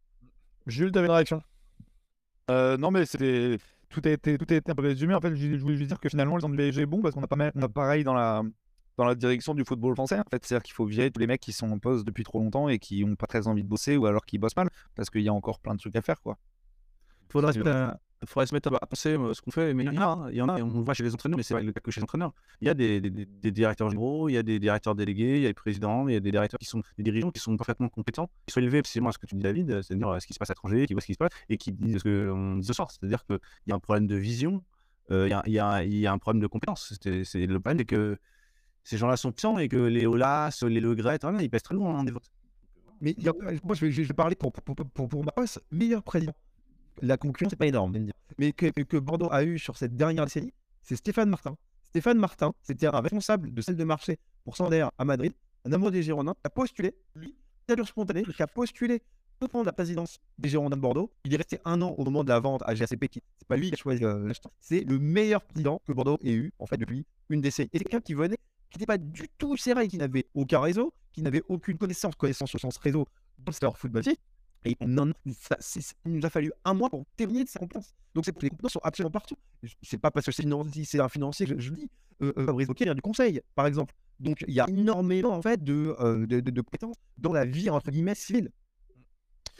Jules, 0.67 0.91
t'avais 0.91 1.07
une 1.07 1.13
réaction? 1.13 1.41
Euh, 2.49 2.77
non, 2.77 2.91
mais 2.91 3.05
c'était 3.05 3.57
tout 3.91 4.01
a 4.05 4.09
été 4.09 4.37
tout 4.37 4.45
a 4.49 4.55
été 4.55 4.71
un 4.71 4.75
peu 4.75 4.81
résumé. 4.81 5.13
En 5.13 5.21
fait, 5.21 5.35
je, 5.35 5.57
je 5.57 5.61
voulais 5.61 5.77
juste 5.77 5.89
dire 5.89 5.99
que 5.99 6.09
finalement, 6.09 6.35
le 6.35 6.41
centre 6.41 6.55
PSG 6.55 6.81
est 6.81 6.85
bon 6.85 7.01
parce 7.01 7.13
qu'on 7.15 7.23
a 7.23 7.27
pas 7.27 7.35
mal, 7.35 7.51
on 7.55 7.61
a 7.61 7.69
pareil 7.69 8.03
dans 8.03 8.13
la 8.13 8.43
dans 8.97 9.05
la 9.05 9.15
direction 9.15 9.53
du 9.53 9.63
football 9.63 9.95
français. 9.95 10.19
En 10.19 10.29
fait, 10.29 10.45
c'est-à-dire 10.45 10.63
qu'il 10.63 10.73
faut 10.73 10.85
virer 10.85 11.11
tous 11.11 11.19
les 11.19 11.27
mecs 11.27 11.41
qui 11.41 11.53
sont 11.53 11.71
en 11.71 11.79
poste 11.79 12.05
depuis 12.05 12.23
trop 12.23 12.39
longtemps 12.39 12.69
et 12.69 12.79
qui 12.79 13.03
ont 13.03 13.15
pas 13.15 13.27
très 13.27 13.47
envie 13.47 13.63
de 13.63 13.67
bosser 13.67 13.97
ou 13.97 14.05
alors 14.05 14.25
qui 14.25 14.37
bossent 14.37 14.55
mal 14.55 14.69
parce 14.95 15.09
qu'il 15.09 15.21
y 15.21 15.29
a 15.29 15.33
encore 15.33 15.59
plein 15.59 15.73
de 15.73 15.79
trucs 15.79 15.95
à 15.95 16.01
faire, 16.01 16.21
quoi. 16.21 16.37
faudrait 17.29 17.53
à, 18.21 18.25
faudrait 18.25 18.47
se 18.47 18.53
mettre 18.53 18.73
à 18.73 18.85
penser 18.85 19.17
euh, 19.17 19.33
ce 19.33 19.41
qu'on 19.41 19.51
fait, 19.51 19.73
mais 19.73 19.83
il 19.83 19.93
y 19.93 19.97
en 19.97 20.01
a, 20.01 20.05
hein, 20.05 20.27
il 20.29 20.35
y 20.37 20.41
en 20.41 20.49
a, 20.49 20.61
on 20.61 20.81
voit 20.81 20.93
chez 20.93 21.03
les 21.03 21.13
entraîneurs, 21.13 21.37
mais 21.37 21.43
c'est 21.43 21.53
pas 21.53 21.61
le 21.61 21.71
cas 21.71 21.79
que 21.79 21.91
chez 21.91 21.99
les 21.99 22.03
entraîneurs. 22.03 22.33
Il 22.61 22.67
y 22.67 22.69
a 22.69 22.73
des, 22.73 22.99
directeurs 23.51 23.89
généraux, 23.89 24.29
il 24.29 24.33
y 24.33 24.37
a 24.37 24.43
des 24.43 24.59
directeurs 24.59 24.95
délégués, 24.95 25.37
il 25.37 25.41
y 25.41 25.45
a 25.45 25.49
des 25.49 25.53
présidents, 25.53 26.07
il 26.07 26.13
y 26.13 26.17
a 26.17 26.19
des 26.19 26.31
directeurs 26.31 26.59
qui 26.59 26.65
sont 26.65 26.81
des 26.97 27.03
dirigeants 27.03 27.31
qui 27.31 27.39
sont 27.39 27.55
parfaitement 27.57 27.89
compétents, 27.89 28.29
qui 28.45 28.53
sont 28.53 28.59
élevés 28.59 28.81
précisément 28.81 29.09
à 29.09 29.11
ce 29.11 29.17
que 29.17 29.25
tu 29.25 29.35
dis 29.35 29.41
David, 29.41 29.81
c'est-à-dire 29.81 30.09
euh, 30.09 30.19
ce 30.19 30.27
qui 30.27 30.33
se 30.33 30.39
passe 30.39 30.49
à 30.49 30.53
l'étranger, 30.53 30.85
qui 30.85 30.93
voient 30.93 31.01
ce 31.01 31.07
qui 31.07 31.13
se 31.13 31.17
passe 31.17 31.31
et 31.49 31.57
qui 31.57 31.71
disent 31.71 31.99
ce 31.99 32.29
qu'on 32.29 32.57
dit 32.57 32.65
ce 32.65 32.73
soir, 32.73 32.91
c'est-à-dire 32.91 33.25
qu'il 33.25 33.39
y 33.67 33.71
a 33.71 33.75
un 33.75 33.79
problème 33.79 34.07
de 34.07 34.15
vision, 34.15 34.63
euh, 35.11 35.27
il 35.45 35.53
y, 35.53 35.59
a, 35.59 35.83
il 35.83 35.93
il 35.93 36.07
un 36.07 36.17
problème 36.17 36.41
de 36.41 36.47
compétence. 36.47 36.93
C'est 37.01 37.23
c'est- 37.23 37.45
le 37.45 37.59
problème, 37.59 37.79
c'est 37.79 37.85
que 37.85 38.17
ces 38.83 38.97
gens-là 38.97 39.17
sont 39.17 39.31
puissants 39.31 39.57
et 39.57 39.67
que 39.67 39.77
les 39.77 40.05
Olas, 40.05 40.63
les 40.67 40.79
Le 40.79 40.95
Gret, 40.95 41.19
ils 41.39 41.49
pèsent 41.49 41.63
très 41.63 41.75
loin 41.75 41.99
hein. 41.99 42.05
Mais 43.01 43.15
il 43.17 43.31
moi 43.63 43.75
je 43.75 43.85
vais, 43.85 44.13
parler 44.13 44.35
pour, 44.35 44.51
pour, 44.53 44.75
pour, 44.75 45.09
pour 45.09 45.25
ma 45.25 45.31
poste, 45.31 45.59
meilleur 45.71 46.03
président. 46.03 46.35
La 47.01 47.17
concurrence 47.17 47.51
c'est 47.51 47.57
pas 47.57 47.67
énorme, 47.67 48.09
mais 48.37 48.53
que, 48.53 48.97
Bordeaux 48.97 49.29
a 49.31 49.43
eu 49.43 49.59
sur 49.59 49.77
cette 49.77 49.95
dernière 49.95 50.25
décennie, 50.25 50.53
c'est 50.81 50.95
Stéphane 50.95 51.29
Martin. 51.29 51.55
Stéphane 51.83 52.17
Martin, 52.17 52.53
c'était 52.61 52.87
un 52.87 52.99
responsable 53.01 53.53
de 53.53 53.61
celle 53.61 53.75
de 53.75 53.83
marché 53.83 54.17
pour 54.43 54.55
Sander 54.55 54.87
à 54.97 55.05
Madrid, 55.05 55.33
un 55.65 55.73
amoureux 55.73 55.91
des 55.91 56.03
Girondins, 56.03 56.33
qui 56.33 56.45
a 56.45 56.49
postulé, 56.49 56.95
lui, 57.15 57.35
allure 57.67 57.87
spontanée, 57.87 58.23
qui 58.23 58.41
a 58.41 58.47
postulé 58.47 59.01
pour 59.39 59.49
prendre 59.49 59.65
la 59.65 59.73
présidence 59.73 60.19
des 60.37 60.49
Girondins 60.49 60.77
de 60.77 60.81
Bordeaux. 60.81 61.11
Il 61.25 61.33
est 61.33 61.37
resté 61.37 61.59
un 61.65 61.81
an 61.81 61.95
au 61.97 62.05
moment 62.05 62.23
de 62.23 62.29
la 62.29 62.39
vente 62.39 62.61
à 62.65 62.75
GACP, 62.75 63.07
qui 63.07 63.21
c'est 63.37 63.47
pas 63.47 63.57
lui 63.57 63.69
qui 63.69 63.73
a 63.73 63.77
choisi 63.77 64.03
euh. 64.03 64.31
C'est 64.59 64.81
le 64.81 64.99
meilleur 64.99 65.41
président 65.41 65.81
que 65.85 65.93
Bordeaux 65.93 66.17
ait 66.23 66.33
eu, 66.33 66.53
en 66.59 66.65
fait, 66.65 66.77
depuis 66.77 67.05
une 67.29 67.41
décennie. 67.41 67.69
Et 67.73 67.79
c'est 67.79 67.83
quelqu'un 67.83 68.01
qui 68.01 68.13
venait, 68.13 68.37
qui 68.69 68.77
n'était 68.77 68.85
pas 68.85 68.97
du 68.97 69.27
tout 69.37 69.57
serré, 69.57 69.87
qui 69.87 69.97
n'avait 69.97 70.27
aucun 70.35 70.59
réseau, 70.59 70.93
qui 71.11 71.21
n'avait 71.21 71.43
aucune 71.49 71.77
connaissance, 71.77 72.15
connaissance 72.15 72.53
au 72.55 72.57
sens 72.59 72.77
réseau 72.77 73.07
dans 73.39 73.51
le. 73.51 74.01
Et 74.63 74.77
on 74.79 74.97
en- 74.97 75.11
ça- 75.33 75.57
il 76.05 76.11
nous 76.13 76.25
a 76.25 76.29
fallu 76.29 76.51
un 76.65 76.73
mois 76.73 76.89
pour 76.89 77.03
terminer 77.17 77.43
de 77.43 77.49
ses 77.49 77.57
compétences. 77.59 77.93
Donc 78.13 78.25
c'est- 78.25 78.43
les 78.43 78.49
compétences 78.49 78.73
sont 78.73 78.81
absolument 78.83 79.11
partout. 79.11 79.35
C'est 79.81 79.97
pas 79.97 80.11
parce 80.11 80.25
que 80.25 80.31
c'est 80.31 80.43
c'est 80.85 80.99
un 80.99 81.09
financier 81.09 81.45
que 81.47 81.53
je, 81.55 81.59
je 81.59 81.69
le 81.71 81.77
dis. 81.77 81.89
Euh, 82.21 82.33
euh, 82.37 82.45
Fabrice 82.45 82.67
Wauquiez 82.67 82.85
vient 82.85 82.93
du 82.95 83.01
conseil, 83.01 83.41
par 83.55 83.65
exemple. 83.65 83.95
Donc 84.19 84.43
il 84.47 84.53
y 84.53 84.59
a 84.59 84.69
énormément 84.69 85.31
en 85.31 85.41
fait 85.41 85.63
de, 85.63 85.95
euh, 85.99 86.27
de, 86.27 86.39
de- 86.41 86.51
de 86.51 86.61
compétences 86.61 86.97
dans 87.17 87.33
la 87.33 87.45
vie 87.45 87.69
entre 87.71 87.89
guillemets 87.89 88.13
civile. 88.13 88.51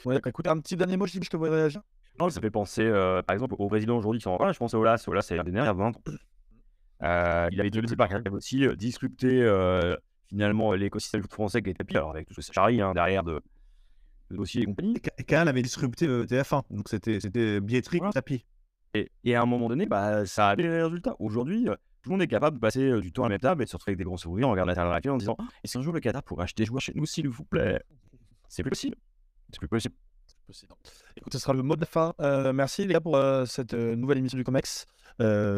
Ouais, 0.05 0.15
d'accord. 0.15 0.29
écoute, 0.29 0.47
un 0.47 0.59
petit 0.59 0.75
dernier 0.77 0.97
mot, 0.97 1.07
Gilles, 1.07 1.23
je 1.23 1.29
te 1.29 1.37
vois 1.37 1.49
réagir. 1.49 1.81
Non, 2.19 2.29
ça 2.29 2.41
fait 2.41 2.51
penser, 2.51 2.83
euh, 2.83 3.21
par 3.23 3.33
exemple, 3.33 3.55
au 3.57 3.67
président 3.67 3.97
aujourd'hui 3.97 4.19
qui 4.19 4.23
sont 4.23 4.31
en 4.31 4.51
je 4.51 4.57
pense 4.57 4.73
à 4.73 4.79
Olas. 4.79 5.03
Olas, 5.07 5.21
c'est 5.23 5.39
un 5.39 5.43
des 5.43 5.51
derniers, 5.51 5.67
il 5.67 5.69
y 5.69 5.69
a 5.69 5.73
20 5.73 5.95
ans. 5.95 6.01
Euh, 7.03 7.49
il 7.51 7.59
avait 7.59 7.71
déjà 7.71 7.95
par 7.95 8.11
avait 8.11 8.29
aussi 8.29 8.65
euh, 8.67 8.75
disrupté 8.75 9.41
euh, 9.41 9.95
finalement 10.27 10.73
l'écosystème 10.73 11.23
français 11.23 11.61
qui 11.63 11.71
était 11.71 11.83
pire, 11.83 12.01
alors 12.01 12.11
avec 12.11 12.27
tout 12.27 12.33
ce 12.33 12.39
que 12.41 12.45
ça 12.45 12.53
charrie 12.53 12.79
hein, 12.79 12.93
derrière 12.93 13.23
de, 13.23 13.33
de 13.33 13.41
dossiers 14.37 14.63
et 14.63 14.65
compagnie. 14.65 14.95
Canal 15.27 15.47
avait 15.47 15.61
disrupté 15.61 16.07
euh, 16.07 16.25
TF1, 16.25 16.63
donc 16.69 16.89
c'était 16.89 17.19
c'était 17.19 17.59
billetterie 17.61 17.97
Voilà. 17.99 18.11
tapis. 18.11 18.45
Et, 18.93 19.09
et 19.23 19.35
à 19.35 19.41
un 19.41 19.45
moment 19.45 19.69
donné, 19.69 19.85
bah, 19.85 20.25
ça 20.25 20.49
a 20.49 20.55
les 20.55 20.67
résultats. 20.83 21.15
Aujourd'hui, 21.19 21.69
euh, 21.69 21.75
tout 22.01 22.09
le 22.09 22.15
monde 22.15 22.21
est 22.21 22.27
capable 22.27 22.57
de 22.57 22.61
passer 22.61 22.81
euh, 22.83 22.99
du 22.99 23.11
temps 23.13 23.23
à 23.23 23.25
la 23.27 23.33
même 23.33 23.39
table 23.39 23.61
et 23.61 23.65
de 23.65 23.69
se 23.69 23.75
retrouver 23.75 23.91
avec 23.91 23.99
des 23.99 24.03
grands 24.03 24.17
sourires 24.17 24.47
en 24.47 24.51
regardant 24.51 24.73
la 24.73 25.01
télé 25.01 25.13
en 25.13 25.17
disant 25.17 25.37
Et 25.63 25.67
si 25.67 25.77
un 25.77 25.81
jour 25.81 25.93
le 25.93 25.99
Qatar 25.99 26.23
pourrait 26.23 26.43
acheter 26.43 26.63
des 26.63 26.67
joueurs 26.67 26.81
chez 26.81 26.93
nous, 26.95 27.05
s'il 27.05 27.29
vous 27.29 27.45
plaît? 27.45 27.81
C'est 28.49 28.63
plus 28.63 28.71
possible. 28.71 28.97
C'est 29.51 29.59
plus 29.59 29.67
possible. 29.69 29.95
Écoute, 31.17 31.33
ce 31.33 31.39
sera 31.39 31.53
le 31.53 31.63
mot 31.63 31.75
de 31.75 31.81
la 31.81 31.85
fin. 31.87 32.13
Euh, 32.19 32.53
merci 32.53 32.85
les 32.85 32.93
gars 32.93 33.01
pour 33.01 33.15
euh, 33.15 33.45
cette 33.45 33.73
euh, 33.73 33.95
nouvelle 33.95 34.17
émission 34.17 34.37
du 34.37 34.43
Comex 34.43 34.85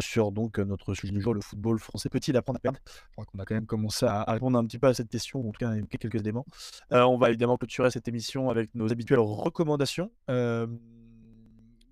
sur 0.02 0.32
donc 0.34 0.60
notre 0.60 0.94
sujet 0.94 1.14
du 1.14 1.22
jour, 1.22 1.34
le 1.34 1.40
football 1.40 1.80
français 1.80 2.10
peut-il 2.10 2.36
apprendre 2.36 2.58
à 2.58 2.60
perdre? 2.60 2.80
Je 2.86 3.12
crois 3.14 3.26
qu'on 3.26 3.40
a 3.40 3.46
quand 3.46 3.56
même 3.56 3.66
commencé 3.66 4.06
à, 4.06 4.24
répondre 4.24 4.58
un 4.58 4.66
petit 4.66 4.78
peu 4.78 4.88
à 4.88 4.94
cette 4.94 5.08
question, 5.10 5.40
en 5.48 5.52
tout 5.52 5.60
cas 5.60 5.72
quelques 5.90 6.16
éléments. 6.20 6.46
On 6.92 7.18
va 7.18 7.30
évidemment 7.30 7.56
clôturer 7.58 7.90
cette 7.90 8.08
émission 8.10 8.50
avec 8.50 8.76
nos 8.76 8.92
habituelles 8.92 9.20
recommandations. 9.20 10.12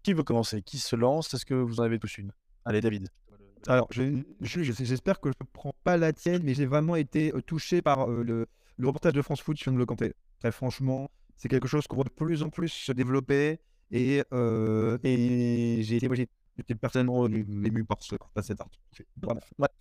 Qui 0.03 0.13
veut 0.13 0.23
commencer? 0.23 0.61
Qui 0.63 0.79
se 0.79 0.95
lance? 0.95 1.33
Est-ce 1.33 1.45
que 1.45 1.53
vous 1.53 1.79
en 1.79 1.83
avez 1.83 1.99
tous 1.99 2.17
une? 2.17 2.31
Allez 2.65 2.81
David. 2.81 3.07
Alors, 3.67 3.87
je- 3.91 4.21
je- 4.41 4.63
je- 4.63 4.83
j'espère 4.83 5.19
que 5.21 5.29
je 5.29 5.35
ne 5.39 5.45
prends 5.53 5.73
pas 5.83 5.95
la 5.95 6.11
tienne, 6.11 6.41
mais 6.43 6.53
j'ai 6.55 6.65
vraiment 6.65 6.95
été 6.95 7.31
touché 7.45 7.81
par 7.81 8.07
le, 8.07 8.47
le 8.77 8.87
reportage 8.87 9.13
de 9.13 9.21
France 9.21 9.41
Foot 9.41 9.57
sur 9.57 9.71
N'Golo 9.71 9.85
Kanté. 9.85 10.13
Très 10.39 10.51
franchement, 10.51 11.09
c'est 11.37 11.49
quelque 11.49 11.67
chose 11.67 11.87
qu'on 11.87 11.95
voit 11.95 12.05
de 12.05 12.09
plus 12.09 12.43
en 12.43 12.49
plus 12.49 12.69
se 12.69 12.91
développer. 12.91 13.59
Et, 13.91 14.23
euh, 14.31 14.97
et 15.03 15.79
j'ai 15.83 15.97
été, 15.97 16.07
moi, 16.07 16.15
personnellement 16.79 17.27
ému 17.27 17.83
par, 17.83 18.01
ce, 18.01 18.15
par 18.33 18.43
cet 18.43 18.61
article. 18.61 19.05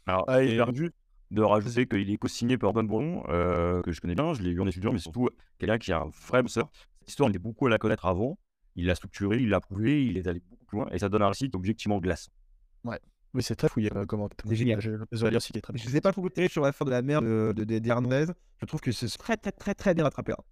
Alors, 0.07 0.25
Ah, 0.29 0.43
et- 0.43 0.59
juste 0.75 0.95
de 1.31 1.43
rajouter 1.43 1.87
qu'il 1.87 2.11
est 2.11 2.17
co-signé 2.17 2.59
par 2.59 2.71
Antoine 2.71 2.89
Bourlon, 2.89 3.23
euh, 3.29 3.83
que 3.83 3.93
je 3.93 4.01
connais 4.01 4.17
bien, 4.17 4.35
je 4.35 4.43
l'ai 4.43 4.53
vu 4.53 4.61
en 4.61 4.67
étudiant, 4.67 4.93
mais 4.93 4.99
surtout 4.99 5.29
quelqu'un 5.59 5.79
qui 5.79 5.93
a 5.93 6.01
un 6.01 6.11
vrai 6.29 6.43
bosseur. 6.43 6.69
Cette 7.01 7.11
histoire, 7.11 7.31
il 7.31 7.37
est 7.37 7.39
beaucoup 7.39 7.67
à 7.67 7.71
la 7.71 7.79
connaître 7.79 8.07
avant. 8.07 8.37
Il 8.75 8.87
l'a 8.87 8.95
structuré, 8.97 9.37
il 9.39 9.49
l'a 9.49 9.61
prouvé, 9.61 10.05
il 10.05 10.17
est 10.17 10.27
allé 10.27 10.41
beaucoup 10.49 10.65
plus 10.65 10.79
loin, 10.79 10.89
et 10.91 10.99
ça 10.99 11.09
donne 11.09 11.23
un 11.23 11.29
récit 11.29 11.51
objectivement 11.53 11.99
glaçant. 11.99 12.33
Oui, 13.33 13.45
c'est 13.45 13.55
très 13.55 13.69
fouillé 13.69 13.91
euh, 13.95 14.07
comment. 14.07 14.29
C'est 14.45 14.57
génial. 14.57 14.81
Je 14.81 14.91
ne 14.91 15.79
sais 15.79 16.01
pas 16.01 16.11
beaucoup 16.11 16.31
sur 16.49 16.63
l'affaire 16.63 16.85
de 16.85 16.91
la 16.91 17.01
merde 17.03 17.25
de, 17.25 17.53
de, 17.65 17.79
des 17.79 17.91
Arnaises. 17.91 18.33
Je 18.61 18.67
trouve 18.67 18.81
que 18.81 18.91
c'est 18.91 19.07
très, 19.17 19.37
très, 19.37 19.53
très, 19.53 19.75
très 19.75 19.95
bien 19.95 20.03
rattrapé. 20.03 20.33
hein. 20.33 20.43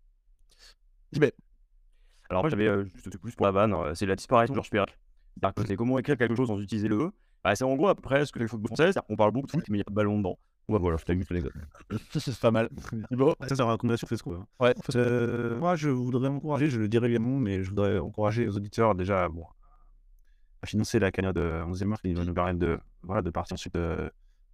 Alors 2.30 2.42
moi 2.42 2.50
j'avais 2.50 2.66
euh, 2.68 2.84
juste 2.94 3.16
plus 3.18 3.34
pour 3.34 3.46
la 3.46 3.52
vanne, 3.52 3.72
euh, 3.72 3.94
c'est 3.94 4.06
la 4.06 4.16
disparition 4.16 4.52
de 4.52 4.56
Georges 4.56 4.70
Perec. 4.70 4.98
C'est-à-dire 5.40 5.64
c'est 5.66 5.76
comment 5.76 5.98
écrire 5.98 6.16
quelque 6.16 6.34
chose 6.34 6.48
sans 6.48 6.60
utiliser 6.60 6.88
le 6.88 6.96
E. 6.96 7.10
Bah, 7.42 7.54
c'est 7.54 7.64
en 7.64 7.74
gros 7.76 7.88
après 7.88 8.26
ce 8.26 8.32
que 8.32 8.38
les 8.38 8.48
football 8.48 8.68
français, 8.68 8.92
c'est 8.92 9.00
qu'on 9.06 9.16
parle 9.16 9.30
beaucoup 9.30 9.46
de 9.46 9.52
foot, 9.52 9.64
mais 9.68 9.76
il 9.76 9.78
n'y 9.78 9.82
a 9.82 9.84
pas 9.84 9.90
de 9.90 9.96
ballon 9.96 10.18
dedans. 10.18 10.38
Ouais, 10.68 10.78
voilà, 10.78 10.98
je 10.98 11.04
t'ai 11.04 11.14
les 11.14 11.40
gars. 11.40 11.48
c'est 12.12 12.38
pas 12.38 12.50
mal. 12.50 12.68
Bon, 13.12 13.34
Ça, 13.40 13.48
c'est 13.48 13.56
la 13.58 13.64
recommandation 13.64 14.06
Facebook. 14.06 14.36
hein. 14.38 14.46
ouais. 14.60 14.74
Euh, 14.96 15.58
moi, 15.58 15.76
je 15.76 15.88
voudrais 15.88 16.28
encourager, 16.28 16.68
je 16.68 16.78
le 16.78 16.88
dis 16.88 16.98
régulièrement, 16.98 17.38
mais 17.38 17.62
je 17.62 17.70
voudrais 17.70 17.98
encourager 17.98 18.44
les 18.44 18.54
auditeurs 18.54 18.94
déjà 18.94 19.30
bon, 19.30 19.46
à 20.62 20.66
financer 20.66 20.98
la 20.98 21.10
cagnotte 21.10 21.36
de 21.36 21.62
11e 21.64 21.86
mars 21.86 22.02
qui 22.02 22.12
va 22.12 22.22
nous 22.24 22.34
permettre 22.34 22.58
de, 22.58 22.78
voilà, 23.02 23.22
de 23.22 23.30
partir 23.30 23.54
ensuite 23.54 23.76
euh, 23.76 24.10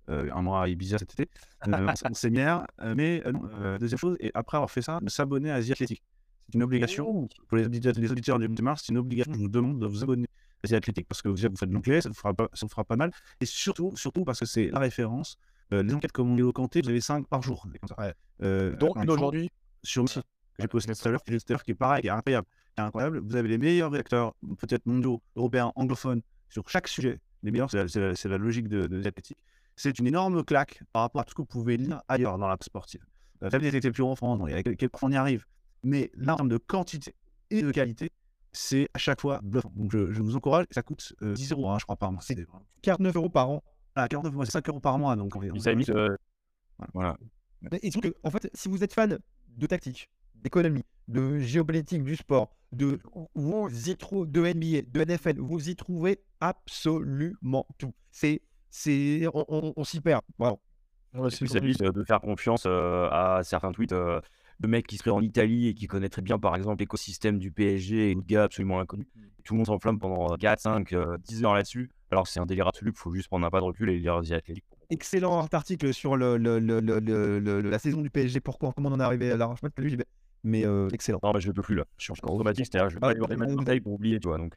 un 0.09 0.43
mois 0.43 0.63
à 0.63 0.69
Ibiza 0.69 0.99
cet 0.99 1.13
été, 1.19 1.31
euh, 1.67 1.89
en 1.89 2.11
en 2.11 2.15
séminaire. 2.15 2.67
Mais 2.95 3.23
euh, 3.27 3.33
non, 3.33 3.43
euh, 3.61 3.79
deuxième 3.79 3.99
chose, 3.99 4.17
et 4.21 4.31
après 4.35 4.57
avoir 4.57 4.71
fait 4.71 4.83
ça, 4.83 5.01
de 5.03 5.09
s'abonner 5.09 5.51
à 5.51 5.63
The 5.63 5.71
Athletic. 5.73 6.03
C'est 6.47 6.55
une 6.55 6.63
obligation 6.63 7.29
pour 7.49 7.57
les 7.59 7.67
auditeurs, 7.67 7.93
les 7.97 8.11
auditeurs 8.13 8.39
du 8.39 8.49
11e 8.49 8.63
mars, 8.63 8.83
c'est 8.85 8.93
une 8.93 8.99
obligation. 8.99 9.33
Je 9.35 9.39
vous 9.39 9.49
demande 9.49 9.79
de 9.81 9.87
vous 9.87 10.03
abonner 10.03 10.27
à 10.63 10.69
The 10.69 10.73
Athletic 10.75 11.09
parce 11.09 11.23
que 11.23 11.29
déjà 11.29 11.49
vous 11.49 11.57
faites 11.57 11.69
de 11.69 11.75
l'anglais, 11.75 12.01
ça 12.01 12.09
vous, 12.09 12.15
fera 12.15 12.35
pas- 12.35 12.49
ça 12.53 12.67
vous 12.67 12.71
fera 12.71 12.85
pas 12.85 12.97
mal. 12.97 13.11
Et 13.41 13.47
surtout, 13.47 13.93
surtout 13.97 14.25
parce 14.25 14.41
que 14.41 14.47
c'est 14.47 14.69
la 14.69 14.79
référence. 14.79 15.37
Euh, 15.73 15.83
les 15.83 15.95
enquêtes 15.95 16.13
comme 16.13 16.31
on 16.31 16.53
Kanté, 16.53 16.83
vous 16.83 16.91
avez 16.91 17.01
5 17.01 17.27
par 17.27 17.43
jour. 17.43 17.67
des. 17.73 17.79
Euh, 18.43 18.77
Donc, 18.77 18.97
une 18.97 19.11
aujourd'hui. 19.11 19.51
sur 19.83 20.05
que 20.05 20.21
j'ai 20.63 20.69
posté 20.69 20.95
tout 20.95 21.09
à 21.09 21.11
l'heure, 21.11 21.23
qui 21.25 21.33
est 21.33 21.51
est 21.71 21.75
pareil, 21.75 22.03
qui 22.03 22.09
est 22.09 22.11
incroyable, 22.11 22.47
qui 22.75 22.81
est 22.81 22.85
incroyable. 22.85 23.19
Vous 23.25 23.35
avez 23.37 23.49
les 23.49 23.59
meilleurs 23.59 23.91
rédacteurs, 23.91 24.35
peut-être 24.59 24.85
mondiaux, 24.87 25.21
européens, 25.37 25.73
anglophones, 25.77 26.21
sur 26.51 26.69
chaque 26.69 26.89
sujet. 26.89 27.19
Les 27.43 27.51
meilleurs, 27.51 27.71
c'est 27.71 27.85
la, 27.99 28.09
la- 28.13 28.15
la 28.29 28.39
logique 28.39 28.69
de, 28.69 28.87
de. 28.87 29.03
C'est 29.77 29.99
une 29.99 30.07
énorme 30.07 30.45
claque 30.45 30.83
par 30.93 31.03
rapport 31.03 31.23
à 31.23 31.25
tout 31.25 31.31
ce 31.31 31.35
que 31.35 31.43
vous 31.43 31.47
pouvez 31.47 31.77
lire 31.77 32.01
ailleurs 32.09 32.39
dans 32.39 32.47
la 32.49 32.57
sportive. 32.61 33.05
La 33.41 33.51
famille 33.51 33.69
était 33.69 33.91
plus 33.91 34.03
en 34.05 34.15
France, 34.15 34.41
il 34.47 34.53
y 34.53 34.55
a 34.55 34.63
on 35.03 35.11
y 35.11 35.17
arrive. 35.17 35.45
Mais 35.85 36.11
là, 36.15 36.35
en 36.35 36.37
termes 36.37 36.49
de 36.49 36.59
quantité 36.59 37.15
et 37.51 37.63
de 37.63 37.71
qualité, 37.71 38.11
c'est 38.53 38.89
à 38.95 38.99
chaque 38.99 39.21
fois 39.21 39.41
bluffant. 39.43 39.73
Donc 39.75 39.91
je, 39.93 40.13
je 40.13 40.23
vous 40.23 40.37
encourage, 40.37 40.67
ça 40.71 40.83
coûte 40.83 41.13
euh, 41.23 41.35
10 41.35 41.53
euros, 41.53 41.71
hein, 41.71 41.79
je 41.79 41.85
crois, 41.85 41.97
par 41.97 42.13
mois. 42.13 42.23
C'est 42.23 42.35
vraiment- 42.35 42.65
49 42.83 43.17
euros 43.17 43.29
par 43.29 43.51
an. 43.51 43.63
Ah, 43.97 44.09
49 44.09 44.33
mois, 44.35 44.45
c'est 44.47 44.53
5 44.53 44.69
euros 44.69 44.81
par 44.81 44.99
mois. 44.99 45.15
Donc, 45.17 45.37
on- 45.37 45.43
Il 45.43 45.61
s'est 45.61 45.75
mis, 45.75 45.85
euh, 45.91 46.17
voilà. 46.93 47.17
Trouve 47.91 48.03
que, 48.03 48.15
en 48.23 48.31
fait, 48.31 48.51
si 48.55 48.69
vous 48.69 48.83
êtes 48.85 48.93
fan 48.93 49.19
de 49.49 49.67
tactique, 49.67 50.11
d'économie, 50.35 50.85
de 51.09 51.39
géopolitique 51.39 52.03
du 52.03 52.17
sport, 52.17 52.51
de 52.73 52.99
vous 53.35 53.69
y 53.89 53.97
trouvez 53.97 54.31
de 54.31 54.45
NBA, 54.47 54.83
de 54.91 55.01
NFL, 55.05 55.39
vous 55.39 55.69
y 55.69 55.77
trouvez 55.77 56.21
absolument 56.41 57.67
tout. 57.79 57.93
C'est, 58.11 58.43
c'est, 58.71 59.27
on, 59.33 59.45
on- 59.49 59.73
on 59.77 59.85
s'y 59.85 60.01
perd. 60.01 60.23
Voilà. 60.39 60.57
Ouais, 61.15 61.29
Et 61.29 61.31
c'est 61.31 61.83
de 61.93 62.03
faire 62.05 62.21
confiance 62.21 62.65
euh, 62.67 63.09
à 63.11 63.43
certains 63.45 63.71
tweets 63.71 63.93
euh, 63.93 64.21
de 64.61 64.67
mecs 64.69 64.87
qui 64.87 64.97
seraient 64.97 65.11
en 65.11 65.21
Italie 65.21 65.69
et 65.69 65.75
qui 65.75 65.87
connaîtraient 65.87 66.23
bien, 66.23 66.39
par 66.39 66.57
exemple, 66.57 66.81
l'écosystème 66.81 67.39
du 67.39 67.51
PSG 67.51 68.11
et 68.11 68.15
de 68.15 68.21
gars 68.21 68.45
absolument 68.45 68.81
inconnus. 68.81 69.07
Tout 69.45 69.55
le 69.55 69.59
monde 69.59 69.67
s'enflamme 69.67 69.99
pendant 69.99 70.35
4, 70.37 70.61
5, 70.61 70.95
10 71.25 71.45
heures 71.45 71.55
là-dessus, 71.55 71.91
alors 72.11 72.25
que 72.25 72.31
c'est 72.31 72.41
un 72.41 72.47
délire 72.47 72.67
absolu 72.69 72.93
qu'il 72.93 72.99
faut 73.01 73.13
juste 73.15 73.29
prendre 73.29 73.47
un 73.47 73.51
pas 73.51 73.61
de 73.61 73.65
recul 73.67 73.91
et 73.91 73.99
lire 73.99 74.21
The 74.23 74.33
Athletic. 74.33 74.65
Excellent 74.91 75.47
article 75.53 75.93
sur 75.93 76.17
le, 76.17 76.37
le- 76.39 76.59
le- 76.61 76.81
le- 76.81 76.99
le- 77.01 77.39
le- 77.41 77.61
la 77.61 77.79
saison 77.79 78.01
du 78.01 78.11
PSG. 78.11 78.41
Pourquoi, 78.41 78.73
comment 78.73 78.89
on 78.91 78.93
en 78.93 79.01
est 79.01 79.05
arrivé 79.05 79.37
là? 79.37 79.55
Je 79.77 79.97
mais 80.45 80.65
euh, 80.65 80.89
excellent. 80.93 81.19
Non, 81.23 81.33
mais 81.33 81.41
je 81.41 81.49
ne 81.49 81.53
peux 81.53 81.63
plus 81.63 81.75
là. 81.75 81.85
Je 81.99 82.05
suis 82.05 82.13
encore 82.13 82.35
automatique, 82.35 82.67
c'est-à-dire 82.71 82.91
je 82.91 82.95
vais 82.95 83.01
pas 83.01 83.09
aller 83.11 83.19
voir 83.19 83.31
les 83.31 83.37
de 83.37 83.55
bataille 83.57 83.81
pour 83.81 83.95
oublier, 83.95 84.21
tu 84.21 84.29
vois. 84.29 84.39
Donc, 84.39 84.55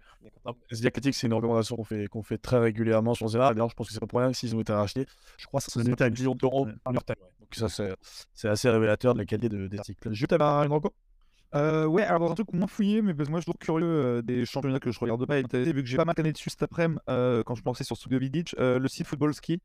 c'est 0.69 1.27
une 1.27 1.33
recommandation 1.33 1.75
qu'on 1.75 1.83
fait, 1.83 2.07
qu'on 2.07 2.23
fait 2.23 2.37
très 2.37 2.59
régulièrement 2.59 3.13
sur 3.13 3.27
Zera. 3.27 3.53
D'ailleurs, 3.53 3.69
je 3.69 3.75
pense 3.75 3.87
que 3.87 3.93
c'est 3.93 3.99
pas 3.99 4.07
pour 4.07 4.19
rien 4.19 4.33
s'ils 4.33 4.55
ont 4.55 4.61
été 4.61 4.73
rachetés. 4.73 5.05
Je 5.37 5.45
crois 5.47 5.59
que 5.61 5.71
ça 5.71 5.81
C'est 5.83 5.95
Times. 5.95 6.11
millions 6.11 6.35
d'euros 6.35 6.67
par 6.83 6.93
leur 6.93 7.03
ouais. 7.07 7.15
Donc 7.39 7.55
ça, 7.55 7.69
c'est, 7.69 7.95
c'est 8.33 8.49
assez 8.49 8.69
révélateur 8.69 9.13
de 9.13 9.19
la 9.19 9.25
qualité 9.25 9.49
de- 9.49 9.67
des 9.67 9.77
articles. 9.79 10.09
Je 10.11 10.25
t'avais 10.25 10.43
un 10.43 10.67
reco 10.67 10.93
Euh, 11.57 11.85
ouais, 11.85 12.03
alors 12.03 12.31
un 12.31 12.35
truc 12.35 12.53
moins 12.53 12.67
fouillé, 12.67 13.01
mais 13.01 13.13
parce 13.13 13.27
que 13.27 13.31
moi 13.31 13.39
je 13.39 13.43
suis 13.43 13.53
toujours 13.53 13.79
curieux 13.79 13.87
euh, 13.87 14.21
des 14.21 14.45
championnats 14.45 14.79
que 14.79 14.91
je 14.91 14.99
regarde 14.99 15.25
pas 15.25 15.39
et 15.39 15.43
vu 15.43 15.81
que 15.81 15.85
j'ai 15.85 15.97
pas 15.97 16.05
mal 16.05 16.15
canné 16.15 16.31
dessus 16.31 16.49
cet 16.49 16.61
après-midi 16.63 16.99
euh, 17.09 17.41
quand 17.43 17.55
je 17.55 17.63
pensais 17.63 17.83
sur 17.83 17.97
Studio 17.97 18.19
Vidic, 18.19 18.55
euh, 18.59 18.79
le 18.79 18.87
site 18.87 19.07
Football 19.07 19.33
Ski. 19.33 19.59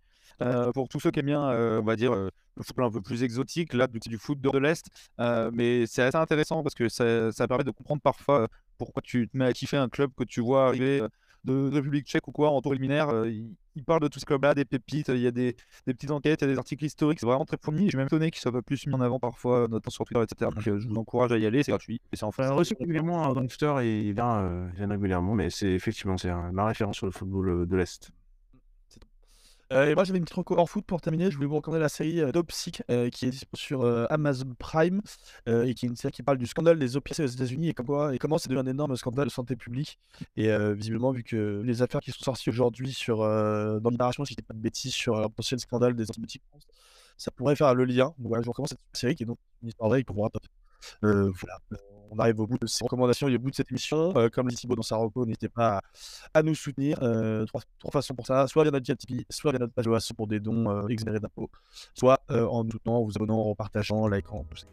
pour 0.75 0.89
tous 0.89 1.01
ceux 1.01 1.11
qui 1.11 1.21
aiment 1.21 1.27
bien, 1.27 1.43
on 1.43 1.83
va 1.83 1.97
dire, 1.97 2.15
le 2.15 2.63
football 2.63 2.87
un 2.87 2.91
peu 2.91 3.03
plus 3.03 3.23
exotique, 3.23 3.75
là, 3.75 3.87
du, 3.87 3.99
du 3.99 4.17
foot 4.17 4.41
de 4.41 4.59
l'Est. 4.59 4.87
mais 5.53 5.87
c'est 5.87 6.03
assez 6.03 6.17
intéressant 6.17 6.63
parce 6.63 6.75
que 6.75 6.89
ça, 6.89 7.47
permet 7.47 7.65
de 7.65 7.71
comprendre 7.71 8.01
parfois 8.01 8.49
pourquoi 8.79 9.03
tu 9.03 9.29
te 9.29 9.37
mets 9.37 9.47
à 9.47 9.53
kiffer 9.53 9.77
un 9.77 9.89
club 9.89 10.11
que 10.17 10.25
tu 10.25 10.41
vois 10.41 10.69
arriver 10.69 11.03
de, 11.45 11.71
République 11.73 12.07
tchèque 12.07 12.29
ou 12.29 12.33
quoi 12.33 12.51
en 12.51 12.61
tour 12.61 12.73
préliminaire. 12.73 13.09
euh, 13.09 13.29
il, 13.31 13.55
il 13.75 13.85
parle 13.85 14.01
de 14.01 14.09
tous 14.09 14.19
ces 14.19 14.27
clubs-là, 14.27 14.55
des 14.55 14.65
pépites, 14.65 15.09
il 15.09 15.19
y 15.21 15.27
a 15.27 15.31
des, 15.31 15.57
des 15.87 15.95
petites 15.95 16.11
enquêtes, 16.11 16.43
il 16.43 16.45
y 16.47 16.51
a 16.51 16.53
des 16.53 16.59
articles 16.59 16.85
historiques, 16.85 17.21
c'est 17.21 17.27
vraiment 17.27 17.45
très 17.45 17.57
fourni. 17.61 17.85
Je 17.85 17.89
suis 17.91 17.97
même 17.97 18.07
étonné 18.07 18.31
qu'ils 18.31 18.41
soient 18.41 18.53
pas 18.53 18.63
plus 18.63 18.87
mis 18.87 18.95
en 18.95 19.01
avant 19.01 19.19
parfois, 19.19 19.63
notamment 19.69 19.91
sur 19.91 20.05
Twitter, 20.05 20.23
etc. 20.23 20.51
Donc 20.55 20.67
euh, 20.69 20.79
je 20.79 20.89
vous 20.89 20.97
encourage 20.97 21.33
à 21.33 21.39
y 21.39 21.47
aller, 21.47 21.63
c'est 21.63 21.73
gratuit 21.73 22.01
et 22.13 22.17
c'est 22.17 22.25
en 22.25 22.29
Enfin, 22.29 22.51
reçu 22.51 22.75
régulièrement 22.79 23.25
un 23.25 23.33
gangster 23.33 23.81
et 23.81 24.01
il 24.01 24.15
vient, 24.15 24.41
euh, 24.41 24.69
régulièrement, 24.79 25.35
mais 25.35 25.51
c'est 25.51 25.71
effectivement 25.71 26.17
c'est 26.17 26.33
ma 26.53 26.67
référence 26.67 26.97
sur 26.97 27.07
le 27.07 27.13
football 27.13 27.49
euh, 27.49 27.67
de 27.67 27.77
l'Est. 27.77 28.11
Euh, 29.73 29.91
et 29.91 29.95
moi, 29.95 30.05
j'avais 30.05 30.19
une 30.19 30.25
petite 30.25 30.37
reco 30.37 30.57
hors 30.57 30.69
foot 30.69 30.85
pour 30.85 31.01
terminer. 31.01 31.31
Je 31.31 31.37
voulais 31.37 31.49
vous 31.49 31.57
recommander 31.57 31.81
la 31.81 31.89
série 31.89 32.21
euh, 32.21 32.31
Dopsic 32.31 32.83
euh, 32.91 33.09
qui 33.09 33.27
est 33.27 33.31
disponible 33.31 33.57
sur 33.57 33.83
euh, 33.83 34.05
Amazon 34.11 34.55
Prime 34.59 35.01
et 35.47 35.75
qui 35.75 35.87
est 35.87 35.89
une 35.89 35.97
série 35.97 36.13
qui 36.13 36.23
parle 36.23 36.39
du 36.39 36.47
scandale 36.47 36.79
des 36.79 36.97
opiacés 36.97 37.25
aux 37.25 37.27
États-Unis 37.27 37.71
et, 37.71 37.75
comment 37.75 38.39
c'est 38.39 38.49
devenu 38.49 38.61
un 38.61 38.71
énorme 38.71 38.97
scandale 38.97 39.27
de 39.27 39.31
santé 39.31 39.57
publique. 39.57 39.99
Et 40.37 40.51
visiblement, 40.75 41.11
vu 41.11 41.23
que 41.23 41.63
les 41.65 41.83
affaires 41.83 42.01
qui 42.01 42.13
sont 42.13 42.23
sorties 42.23 42.51
aujourd'hui 42.51 42.93
sur 42.93 43.19
dans 43.19 43.91
Libération, 43.91 44.25
si 44.25 44.35
je 44.39 44.43
pas 44.43 44.55
de 44.55 44.61
bêtises, 44.61 44.95
sur 44.95 45.19
un 45.19 45.29
potentiel 45.29 45.61
scandale 45.61 45.95
des 45.95 46.09
antibiotiques, 46.11 46.43
ça 47.17 47.31
pourrait 47.31 47.57
faire 47.57 47.75
le 47.75 47.85
lien. 47.85 48.15
Donc 48.19 48.29
voilà, 48.29 48.43
je 48.43 48.47
vous 48.47 48.53
recommande 48.53 48.69
cette 48.69 48.81
série 48.93 49.15
qui 49.15 49.25
est 49.25 49.27
donc 49.27 49.39
une 49.63 49.69
histoire 49.69 49.89
vraie 49.89 50.05
qu'on 50.05 50.15
pourra 50.15 50.31
voilà, 51.03 51.59
on 52.13 52.19
arrive 52.19 52.39
au 52.41 52.47
bout 52.47 52.59
de 52.59 52.67
ces 52.67 52.85
recommandations 52.85 53.29
et 53.29 53.37
au 53.37 53.39
bout 53.39 53.51
de 53.51 53.55
cette 53.57 53.71
émission. 53.71 54.13
Euh, 54.17 54.29
comme 54.29 54.47
le 54.47 54.51
dit 54.51 54.57
Thibaut 54.57 54.77
dans 54.77 54.83
sa 54.83 54.97
reco, 54.97 55.25
n'hésitez 55.25 55.49
pas 55.49 55.79
à, 55.79 55.83
à 56.39 56.43
nous 56.43 56.55
soutenir. 56.55 56.99
Euh, 57.03 57.45
trois, 57.47 57.63
trois 57.79 57.91
façons 57.91 58.15
pour 58.15 58.27
ça 58.27 58.47
soit 58.47 58.63
via 58.65 58.71
notre 58.71 58.93
Tipeee, 58.93 59.27
soit 59.31 59.51
via 59.53 59.59
notre 59.59 59.73
page 59.73 59.87
Oasis 59.87 60.13
pour 60.13 60.27
des 60.27 60.39
dons 60.39 60.69
euh, 60.69 60.87
exonérés 60.89 61.21
d'impôts, 61.21 61.51
soit 61.95 62.21
euh, 62.31 62.47
en 62.47 62.65
nous 62.65 62.73
soutenant, 62.73 62.97
en 62.97 63.05
vous 63.05 63.13
abonnant, 63.17 63.41
en 63.41 63.55
partageant, 63.55 64.03
en 64.03 64.09
likant, 64.09 64.45
tous 64.51 64.59
ces, 64.59 64.67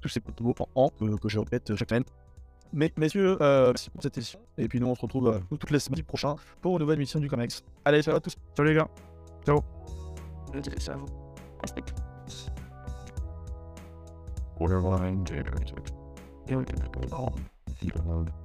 tous 0.00 0.08
ces 0.08 0.20
petits 0.20 0.42
mots 0.42 0.54
en 0.74 0.90
que, 0.90 1.16
que 1.16 1.28
je 1.28 1.38
répète 1.38 1.74
chaque 1.76 1.88
semaine. 1.88 2.04
Mais 2.72 2.92
messieurs, 2.96 3.36
euh, 3.40 3.66
merci 3.66 3.90
pour 3.90 4.02
cette 4.02 4.16
émission. 4.16 4.40
Et 4.56 4.66
puis 4.66 4.80
nous, 4.80 4.86
on 4.86 4.94
se 4.94 5.02
retrouve 5.02 5.28
euh, 5.28 5.38
toutes 5.50 5.70
les 5.70 5.78
semaines 5.78 6.02
prochaines 6.02 6.36
pour 6.60 6.72
une 6.72 6.80
nouvelle 6.80 6.96
émission 6.96 7.20
du 7.20 7.28
Comex. 7.28 7.62
Allez, 7.84 8.02
ciao 8.02 8.16
à 8.16 8.20
tous. 8.20 8.34
Ciao 8.56 8.64
les 8.64 8.74
gars. 8.74 8.88
Ciao. 9.44 9.60
Here 16.46 16.58
we 16.58 16.64
go. 16.64 18.41